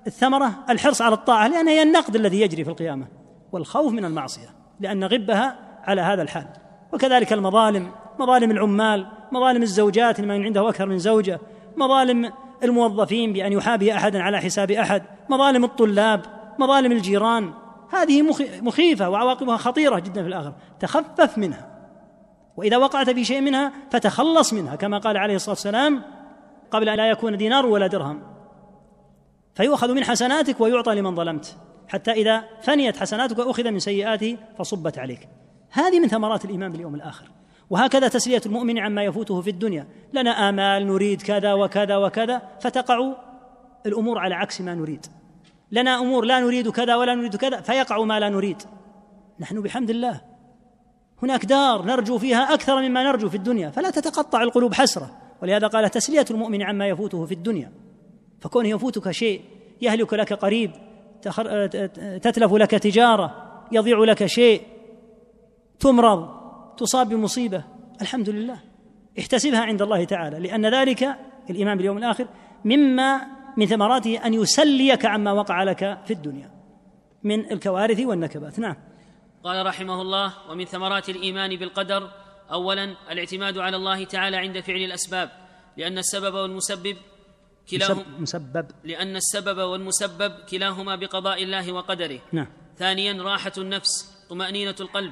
الثمرة 0.08 0.52
الحرص 0.70 1.02
على 1.02 1.14
الطاعة 1.14 1.48
لأن 1.48 1.68
هي 1.68 1.84
النقد 1.84 2.16
الذي 2.16 2.42
يجري 2.42 2.64
في 2.64 2.70
القيامة 2.70 3.06
والخوف 3.52 3.94
من 3.94 4.06
المعصية 4.06 4.48
لأن 4.80 5.04
غبها 5.04 5.56
على 5.84 6.02
هذا 6.02 6.22
الحال 6.22 6.48
وكذلك 6.94 7.34
المظالم 7.34 7.92
مظالم 8.20 8.52
العمال 8.52 9.08
مظالم 9.32 9.62
الزوجات 9.64 10.20
لمن 10.20 10.44
عنده 10.46 10.70
أكثر 10.70 10.86
من 10.86 10.98
زوجة 11.00 11.40
مظالم 11.78 12.32
الموظفين 12.64 13.34
بأن 13.34 13.54
يحابي 13.54 13.96
أحدا 13.96 14.22
على 14.22 14.38
حساب 14.38 14.72
أحد 14.72 15.02
مظالم 15.30 15.64
الطلاب 15.64 16.22
مظالم 16.60 16.92
الجيران 16.92 17.52
هذه 17.92 18.22
مخيفة 18.62 19.10
وعواقبها 19.10 19.58
خطيرة 19.58 20.00
جدا 20.00 20.22
في 20.22 20.28
الآخرة 20.28 20.56
تخفف 20.80 21.38
منها 21.38 21.68
وإذا 22.58 22.78
وقعت 22.78 23.10
في 23.10 23.26
شيء 23.26 23.42
منها 23.42 23.72
فتخلص 23.92 24.54
منها 24.54 24.76
كما 24.76 24.98
قال 24.98 25.18
عليه 25.18 25.36
الصلاة 25.36 25.56
والسلام 25.56 26.02
قبل 26.72 26.90
أن 26.90 26.98
لا 26.98 27.10
يكون 27.10 27.38
دينار 27.38 27.66
ولا 27.66 27.88
درهم 27.88 28.22
فيؤخذ 29.56 29.92
من 29.94 30.04
حسناتك 30.04 30.62
ويعطى 30.62 30.96
لمن 30.96 31.16
ظلمت 31.16 31.58
حتى 31.88 32.12
إذا 32.12 32.44
فنيت 32.62 32.98
حسناتك 32.98 33.40
أخذ 33.40 33.72
من 33.72 33.80
سيئاته 33.80 34.38
فصبت 34.60 34.98
عليك 35.00 35.30
هذه 35.72 36.00
من 36.00 36.08
ثمرات 36.08 36.46
الإيمان 36.46 36.72
باليوم 36.72 36.96
الآخر 36.96 37.26
وهكذا 37.70 38.08
تسلية 38.08 38.42
المؤمن 38.46 38.80
عما 38.80 39.04
يفوته 39.04 39.42
في 39.42 39.50
الدنيا 39.50 39.88
لنا 40.14 40.50
آمال 40.50 40.88
نريد 40.88 41.22
كذا 41.22 41.54
وكذا 41.54 41.98
وكذا 41.98 42.42
فتقع 42.62 43.12
الأمور 43.86 44.18
على 44.20 44.36
عكس 44.36 44.62
ما 44.62 44.76
نريد 44.76 45.06
لنا 45.72 46.00
أمور 46.00 46.26
لا 46.26 46.40
نريد 46.40 46.70
كذا 46.70 46.96
ولا 46.96 47.16
نريد 47.16 47.36
كذا 47.36 47.62
فيقع 47.62 47.98
ما 48.04 48.20
لا 48.20 48.30
نريد 48.30 48.62
نحن 49.40 49.62
بحمد 49.62 49.90
الله 49.90 50.22
هناك 51.24 51.46
دار 51.46 51.82
نرجو 51.86 52.18
فيها 52.18 52.54
أكثر 52.54 52.82
مما 52.82 53.04
نرجو 53.04 53.30
في 53.30 53.38
الدنيا 53.38 53.70
فلا 53.70 53.90
تتقطع 53.92 54.42
القلوب 54.44 54.74
حسرة 54.74 55.18
ولهذا 55.42 55.68
قال 55.68 55.90
تسلية 55.92 56.26
المؤمن 56.32 56.62
عما 56.62 56.88
يفوته 56.88 57.26
في 57.26 57.34
الدنيا 57.34 57.72
فكونه 58.46 58.68
يفوتك 58.70 59.12
شيء 59.12 59.42
يهلك 59.82 60.14
لك 60.14 60.34
قريب 60.34 60.72
تتلف 62.22 62.54
لك 62.54 62.72
تجاره 62.72 63.52
يضيع 63.72 63.98
لك 63.98 64.26
شيء 64.26 64.62
تمرض 65.80 66.30
تصاب 66.78 67.10
بمصيبه 67.10 67.64
الحمد 68.02 68.30
لله 68.30 68.60
احتسبها 69.20 69.60
عند 69.62 69.82
الله 69.82 70.04
تعالى 70.04 70.40
لان 70.40 70.66
ذلك 70.74 71.08
الايمان 71.50 71.78
باليوم 71.78 71.98
الاخر 71.98 72.28
مما 72.66 73.22
من 73.58 73.66
ثمراته 73.66 74.18
ان 74.26 74.34
يسليك 74.34 75.06
عما 75.06 75.32
وقع 75.32 75.64
لك 75.64 75.78
في 76.06 76.14
الدنيا 76.14 76.52
من 77.24 77.52
الكوارث 77.52 78.00
والنكبات 78.00 78.60
نعم 78.60 78.76
قال 79.44 79.66
رحمه 79.66 80.02
الله 80.02 80.32
ومن 80.50 80.66
ثمرات 80.66 81.10
الايمان 81.10 81.56
بالقدر 81.60 82.10
اولا 82.52 82.96
الاعتماد 83.12 83.58
على 83.58 83.76
الله 83.78 84.04
تعالى 84.04 84.38
عند 84.38 84.60
فعل 84.60 84.78
الاسباب 84.82 85.30
لان 85.78 85.98
السبب 85.98 86.36
والمسبب 86.36 86.96
كلاهما 87.72 88.04
مسبب 88.20 88.66
لأن 88.84 89.16
السبب 89.16 89.58
والمسبب 89.62 90.32
كلاهما 90.50 90.96
بقضاء 90.96 91.44
الله 91.44 91.72
وقدره 91.72 92.20
نعم 92.32 92.48
ثانيا 92.78 93.24
راحة 93.24 93.52
النفس 93.58 94.16
طمأنينة 94.30 94.76
القلب 94.80 95.12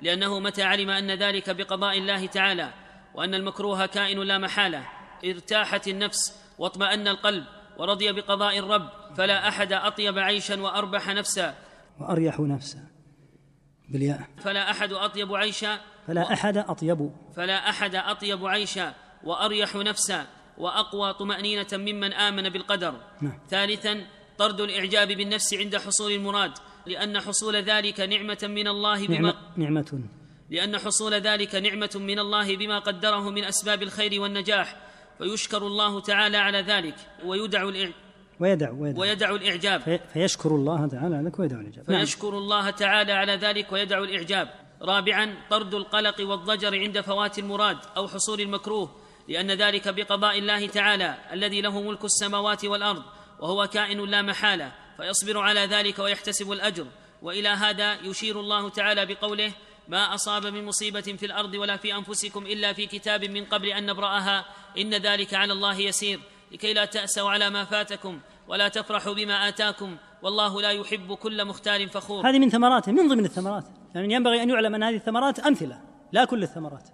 لأنه 0.00 0.38
متى 0.40 0.62
علم 0.62 0.90
أن 0.90 1.10
ذلك 1.10 1.50
بقضاء 1.56 1.98
الله 1.98 2.26
تعالى 2.26 2.72
وأن 3.14 3.34
المكروه 3.34 3.86
كائن 3.86 4.18
لا 4.22 4.38
محالة 4.38 4.86
ارتاحت 5.24 5.88
النفس 5.88 6.34
واطمأن 6.58 7.08
القلب 7.08 7.44
ورضي 7.78 8.12
بقضاء 8.12 8.58
الرب 8.58 8.88
فلا 9.16 9.48
أحد 9.48 9.72
أطيب 9.72 10.18
عيشا 10.18 10.60
وأربح 10.60 11.08
نفسا 11.08 11.54
وأريح 12.00 12.40
نفسا 12.40 12.86
بالياء 13.88 14.20
فلا 14.38 14.70
أحد 14.70 14.92
أطيب 14.92 15.34
عيشا 15.34 15.78
فلا 16.06 16.32
أحد 16.32 16.56
أطيب 16.56 17.10
فلا 17.36 17.70
أحد 17.70 17.94
أطيب 17.94 18.46
عيشا 18.46 18.94
وأريح 19.24 19.76
نفسا 19.76 20.26
واقوى 20.60 21.12
طمانينه 21.14 21.66
ممن 21.72 22.12
امن 22.12 22.48
بالقدر 22.48 22.94
نعم. 23.20 23.32
ثالثا 23.50 24.00
طرد 24.38 24.60
الاعجاب 24.60 25.08
بالنفس 25.08 25.54
عند 25.54 25.76
حصول 25.76 26.12
المراد 26.12 26.50
لان 26.86 27.20
حصول 27.20 27.56
ذلك 27.56 28.00
نعمه 28.00 28.38
من 28.42 28.68
الله 28.68 29.06
بما 29.06 29.34
نعمة, 29.56 30.00
لان 30.50 30.78
حصول 30.78 31.14
ذلك 31.14 31.54
نعمه 31.54 31.90
من 31.94 32.18
الله 32.18 32.56
بما 32.56 32.78
قدره 32.78 33.30
من 33.30 33.44
اسباب 33.44 33.82
الخير 33.82 34.20
والنجاح 34.20 34.76
فيشكر 35.18 35.66
الله 35.66 36.00
تعالى 36.00 36.36
على 36.36 36.60
ذلك 36.62 36.94
ويدع 37.24 37.68
الإعجاب 37.68 37.94
ويدع, 38.40 38.70
ويدع, 38.70 39.00
ويدع 39.00 39.30
الإعجاب 39.34 39.80
في 39.80 40.00
فيشكر 40.12 40.48
الله 40.50 40.86
تعالى 40.86 41.02
على 41.16 41.26
ذلك 41.28 41.38
ويدع 41.40 41.56
الإعجاب 41.60 41.86
نعم. 41.90 42.00
فيشكر 42.04 42.30
نعم. 42.30 42.38
الله 42.38 42.70
تعالى 42.70 43.12
على 43.12 43.36
ذلك 43.36 43.72
ويدع 43.72 43.98
الإعجاب 43.98 44.50
رابعا 44.82 45.34
طرد 45.50 45.74
القلق 45.74 46.20
والضجر 46.20 46.78
عند 46.78 47.00
فوات 47.00 47.38
المراد 47.38 47.78
أو 47.96 48.08
حصول 48.08 48.40
المكروه 48.40 48.90
لان 49.30 49.50
ذلك 49.50 49.88
بقضاء 49.94 50.38
الله 50.38 50.66
تعالى 50.66 51.14
الذي 51.32 51.60
له 51.60 51.80
ملك 51.80 52.04
السماوات 52.04 52.64
والارض 52.64 53.02
وهو 53.40 53.66
كائن 53.66 54.04
لا 54.04 54.22
محاله 54.22 54.72
فيصبر 54.96 55.38
على 55.38 55.60
ذلك 55.60 55.98
ويحتسب 55.98 56.52
الاجر 56.52 56.86
والى 57.22 57.48
هذا 57.48 57.94
يشير 58.02 58.40
الله 58.40 58.68
تعالى 58.68 59.06
بقوله 59.06 59.52
ما 59.88 60.14
اصاب 60.14 60.46
من 60.46 60.64
مصيبه 60.64 61.00
في 61.00 61.26
الارض 61.26 61.54
ولا 61.54 61.76
في 61.76 61.94
انفسكم 61.94 62.46
الا 62.46 62.72
في 62.72 62.86
كتاب 62.86 63.24
من 63.24 63.44
قبل 63.44 63.66
ان 63.66 63.86
نبراها 63.86 64.44
ان 64.78 64.94
ذلك 64.94 65.34
على 65.34 65.52
الله 65.52 65.78
يسير 65.80 66.20
لكي 66.52 66.72
لا 66.72 66.84
تاسوا 66.84 67.30
على 67.30 67.50
ما 67.50 67.64
فاتكم 67.64 68.20
ولا 68.48 68.68
تفرحوا 68.68 69.14
بما 69.14 69.48
اتاكم 69.48 69.96
والله 70.22 70.60
لا 70.62 70.70
يحب 70.70 71.14
كل 71.14 71.44
مختال 71.44 71.88
فخور 71.88 72.30
هذه 72.30 72.38
من 72.38 72.50
ثمراته 72.50 72.92
من 72.92 73.08
ضمن 73.08 73.24
الثمرات 73.24 73.64
يعني 73.94 74.14
ينبغي 74.14 74.42
ان 74.42 74.50
يعلم 74.50 74.74
ان 74.74 74.82
هذه 74.82 74.96
الثمرات 74.96 75.38
امثله 75.38 75.80
لا 76.12 76.24
كل 76.24 76.42
الثمرات 76.42 76.88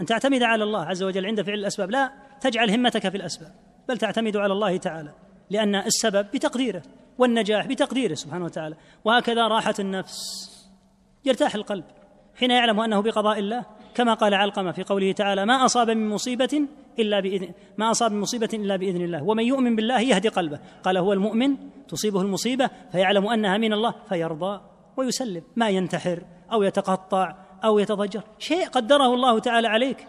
أن 0.00 0.06
تعتمد 0.06 0.42
على 0.42 0.64
الله 0.64 0.82
عز 0.82 1.02
وجل 1.02 1.26
عند 1.26 1.42
فعل 1.42 1.58
الأسباب 1.58 1.90
لا 1.90 2.10
تجعل 2.40 2.70
همتك 2.70 3.08
في 3.08 3.16
الأسباب 3.16 3.50
بل 3.88 3.98
تعتمد 3.98 4.36
على 4.36 4.52
الله 4.52 4.76
تعالى 4.76 5.10
لأن 5.50 5.74
السبب 5.74 6.26
بتقديره 6.34 6.82
والنجاح 7.18 7.66
بتقديره 7.66 8.14
سبحانه 8.14 8.44
وتعالى 8.44 8.76
وهكذا 9.04 9.48
راحة 9.48 9.74
النفس 9.78 10.20
يرتاح 11.24 11.54
القلب 11.54 11.84
حين 12.40 12.50
يعلم 12.50 12.80
أنه 12.80 13.00
بقضاء 13.00 13.38
الله 13.38 13.64
كما 13.94 14.14
قال 14.14 14.34
علقمة 14.34 14.72
في 14.72 14.82
قوله 14.82 15.12
تعالى 15.12 15.44
ما 15.44 15.64
أصاب 15.64 15.90
من 15.90 16.08
مصيبة 16.08 16.62
إلا 16.98 17.20
بإذن 17.20 17.48
ما 17.78 17.90
أصاب 17.90 18.12
من 18.12 18.20
مصيبة 18.20 18.48
إلا 18.54 18.76
بإذن 18.76 19.00
الله 19.04 19.22
ومن 19.22 19.44
يؤمن 19.44 19.76
بالله 19.76 20.00
يهدي 20.00 20.28
قلبه 20.28 20.58
قال 20.82 20.96
هو 20.96 21.12
المؤمن 21.12 21.56
تصيبه 21.88 22.22
المصيبة 22.22 22.70
فيعلم 22.92 23.26
أنها 23.26 23.58
من 23.58 23.72
الله 23.72 23.94
فيرضى 24.08 24.60
ويسلم 24.96 25.42
ما 25.56 25.68
ينتحر 25.68 26.22
أو 26.52 26.62
يتقطع 26.62 27.34
أو 27.64 27.78
يتضجر 27.78 28.22
شيء 28.38 28.66
قدره 28.68 29.14
الله 29.14 29.38
تعالى 29.38 29.68
عليك 29.68 30.08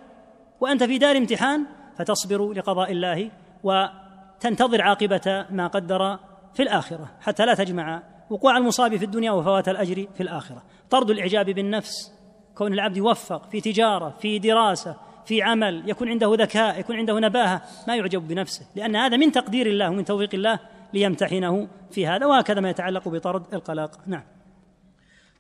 وأنت 0.62 0.84
في 0.84 0.98
دار 0.98 1.18
امتحان 1.18 1.66
فتصبر 1.98 2.52
لقضاء 2.54 2.92
الله 2.92 3.32
وتنتظر 3.64 4.82
عاقبة 4.82 5.46
ما 5.50 5.68
قدر 5.68 6.20
في 6.54 6.64
الآخرة 6.64 7.12
حتى 7.22 7.46
لا 7.46 7.54
تجمع 7.54 8.04
وقوع 8.30 8.58
المصاب 8.58 8.96
في 8.98 9.06
الدنيا 9.06 9.32
وفوات 9.32 9.70
الأجر 9.70 10.08
في 10.16 10.24
الآخرة 10.24 10.64
طرد 10.90 11.10
الإعجاب 11.10 11.46
بالنفس 11.46 12.12
كون 12.56 12.74
العبد 12.74 12.98
يوفق 12.98 13.50
في 13.50 13.62
تجارة 13.62 14.10
في 14.20 14.40
دراسة 14.40 14.96
في 15.26 15.42
عمل 15.42 15.90
يكون 15.90 16.10
عنده 16.10 16.32
ذكاء 16.36 16.80
يكون 16.80 16.96
عنده 16.96 17.20
نباهة 17.20 17.62
ما 17.88 17.96
يعجب 17.96 18.28
بنفسه 18.28 18.66
لأن 18.76 18.96
هذا 18.96 19.18
من 19.18 19.32
تقدير 19.32 19.68
الله 19.68 19.90
ومن 19.90 20.06
توفيق 20.06 20.30
الله 20.34 20.60
ليمتحنه 20.94 21.68
في 21.92 22.08
هذا 22.08 22.26
وهكذا 22.26 22.60
ما 22.60 22.70
يتعلق 22.70 23.10
بطرد 23.10 23.54
القلق 23.54 24.00
نعم 24.08 24.24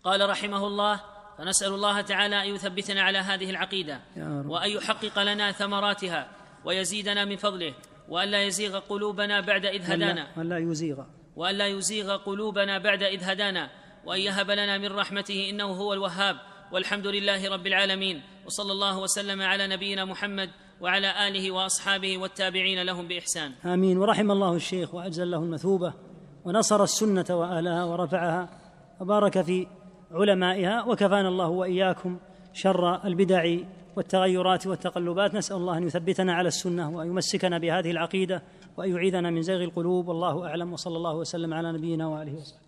قال 0.03 0.29
رحمه 0.29 0.67
الله 0.67 0.99
فنسأل 1.37 1.73
الله 1.73 2.01
تعالى 2.01 2.43
أن 2.49 2.55
يثبتنا 2.55 3.01
على 3.01 3.17
هذه 3.17 3.49
العقيدة 3.49 3.99
وأن 4.45 4.71
يحقق 4.71 5.23
لنا 5.23 5.51
ثمراتها 5.51 6.27
ويزيدنا 6.65 7.25
من 7.25 7.35
فضله 7.35 7.73
وألا 8.09 8.43
يزيغ 8.43 8.79
قلوبنا 8.79 9.39
بعد 9.41 9.65
إذ 9.65 9.91
هدانا 9.93 10.27
وألا 10.37 10.57
يزيغ 10.57 11.03
وألا 11.35 11.67
يزيغ 11.67 12.17
قلوبنا 12.17 12.77
بعد 12.77 13.03
إذ 13.03 13.23
هدانا 13.23 13.69
وأن 14.05 14.19
يهب 14.21 14.51
لنا 14.51 14.77
من 14.77 14.87
رحمته 14.91 15.49
إنه 15.49 15.65
هو 15.65 15.93
الوهاب 15.93 16.37
والحمد 16.71 17.07
لله 17.07 17.49
رب 17.49 17.67
العالمين 17.67 18.21
وصلى 18.45 18.71
الله 18.71 18.99
وسلم 18.99 19.41
على 19.41 19.67
نبينا 19.67 20.05
محمد 20.05 20.49
وعلى 20.81 21.27
آله 21.27 21.51
وأصحابه 21.51 22.17
والتابعين 22.17 22.81
لهم 22.83 23.07
بإحسان 23.07 23.51
آمين 23.65 23.97
ورحم 23.97 24.31
الله 24.31 24.53
الشيخ 24.55 24.95
وأجزل 24.95 25.31
له 25.31 25.37
المثوبة 25.37 25.93
ونصر 26.45 26.83
السنة 26.83 27.25
وأهلها 27.29 27.83
ورفعها 27.83 28.49
وبارك 28.99 29.41
في 29.41 29.67
علمائها 30.11 30.83
وكفانا 30.83 31.27
الله 31.27 31.49
واياكم 31.49 32.17
شر 32.53 33.07
البدع 33.07 33.55
والتغيرات 33.95 34.67
والتقلبات 34.67 35.33
نسال 35.35 35.57
الله 35.57 35.77
ان 35.77 35.83
يثبتنا 35.83 36.33
على 36.33 36.47
السنه 36.47 36.89
وان 36.89 37.07
يمسكنا 37.07 37.57
بهذه 37.57 37.91
العقيده 37.91 38.41
وان 38.77 38.91
يعيذنا 38.95 39.29
من 39.29 39.41
زيغ 39.41 39.63
القلوب 39.63 40.07
والله 40.07 40.47
اعلم 40.47 40.73
وصلى 40.73 40.97
الله 40.97 41.15
وسلم 41.15 41.53
على 41.53 41.71
نبينا 41.71 42.07
واله 42.07 42.33
وصحبه 42.33 42.64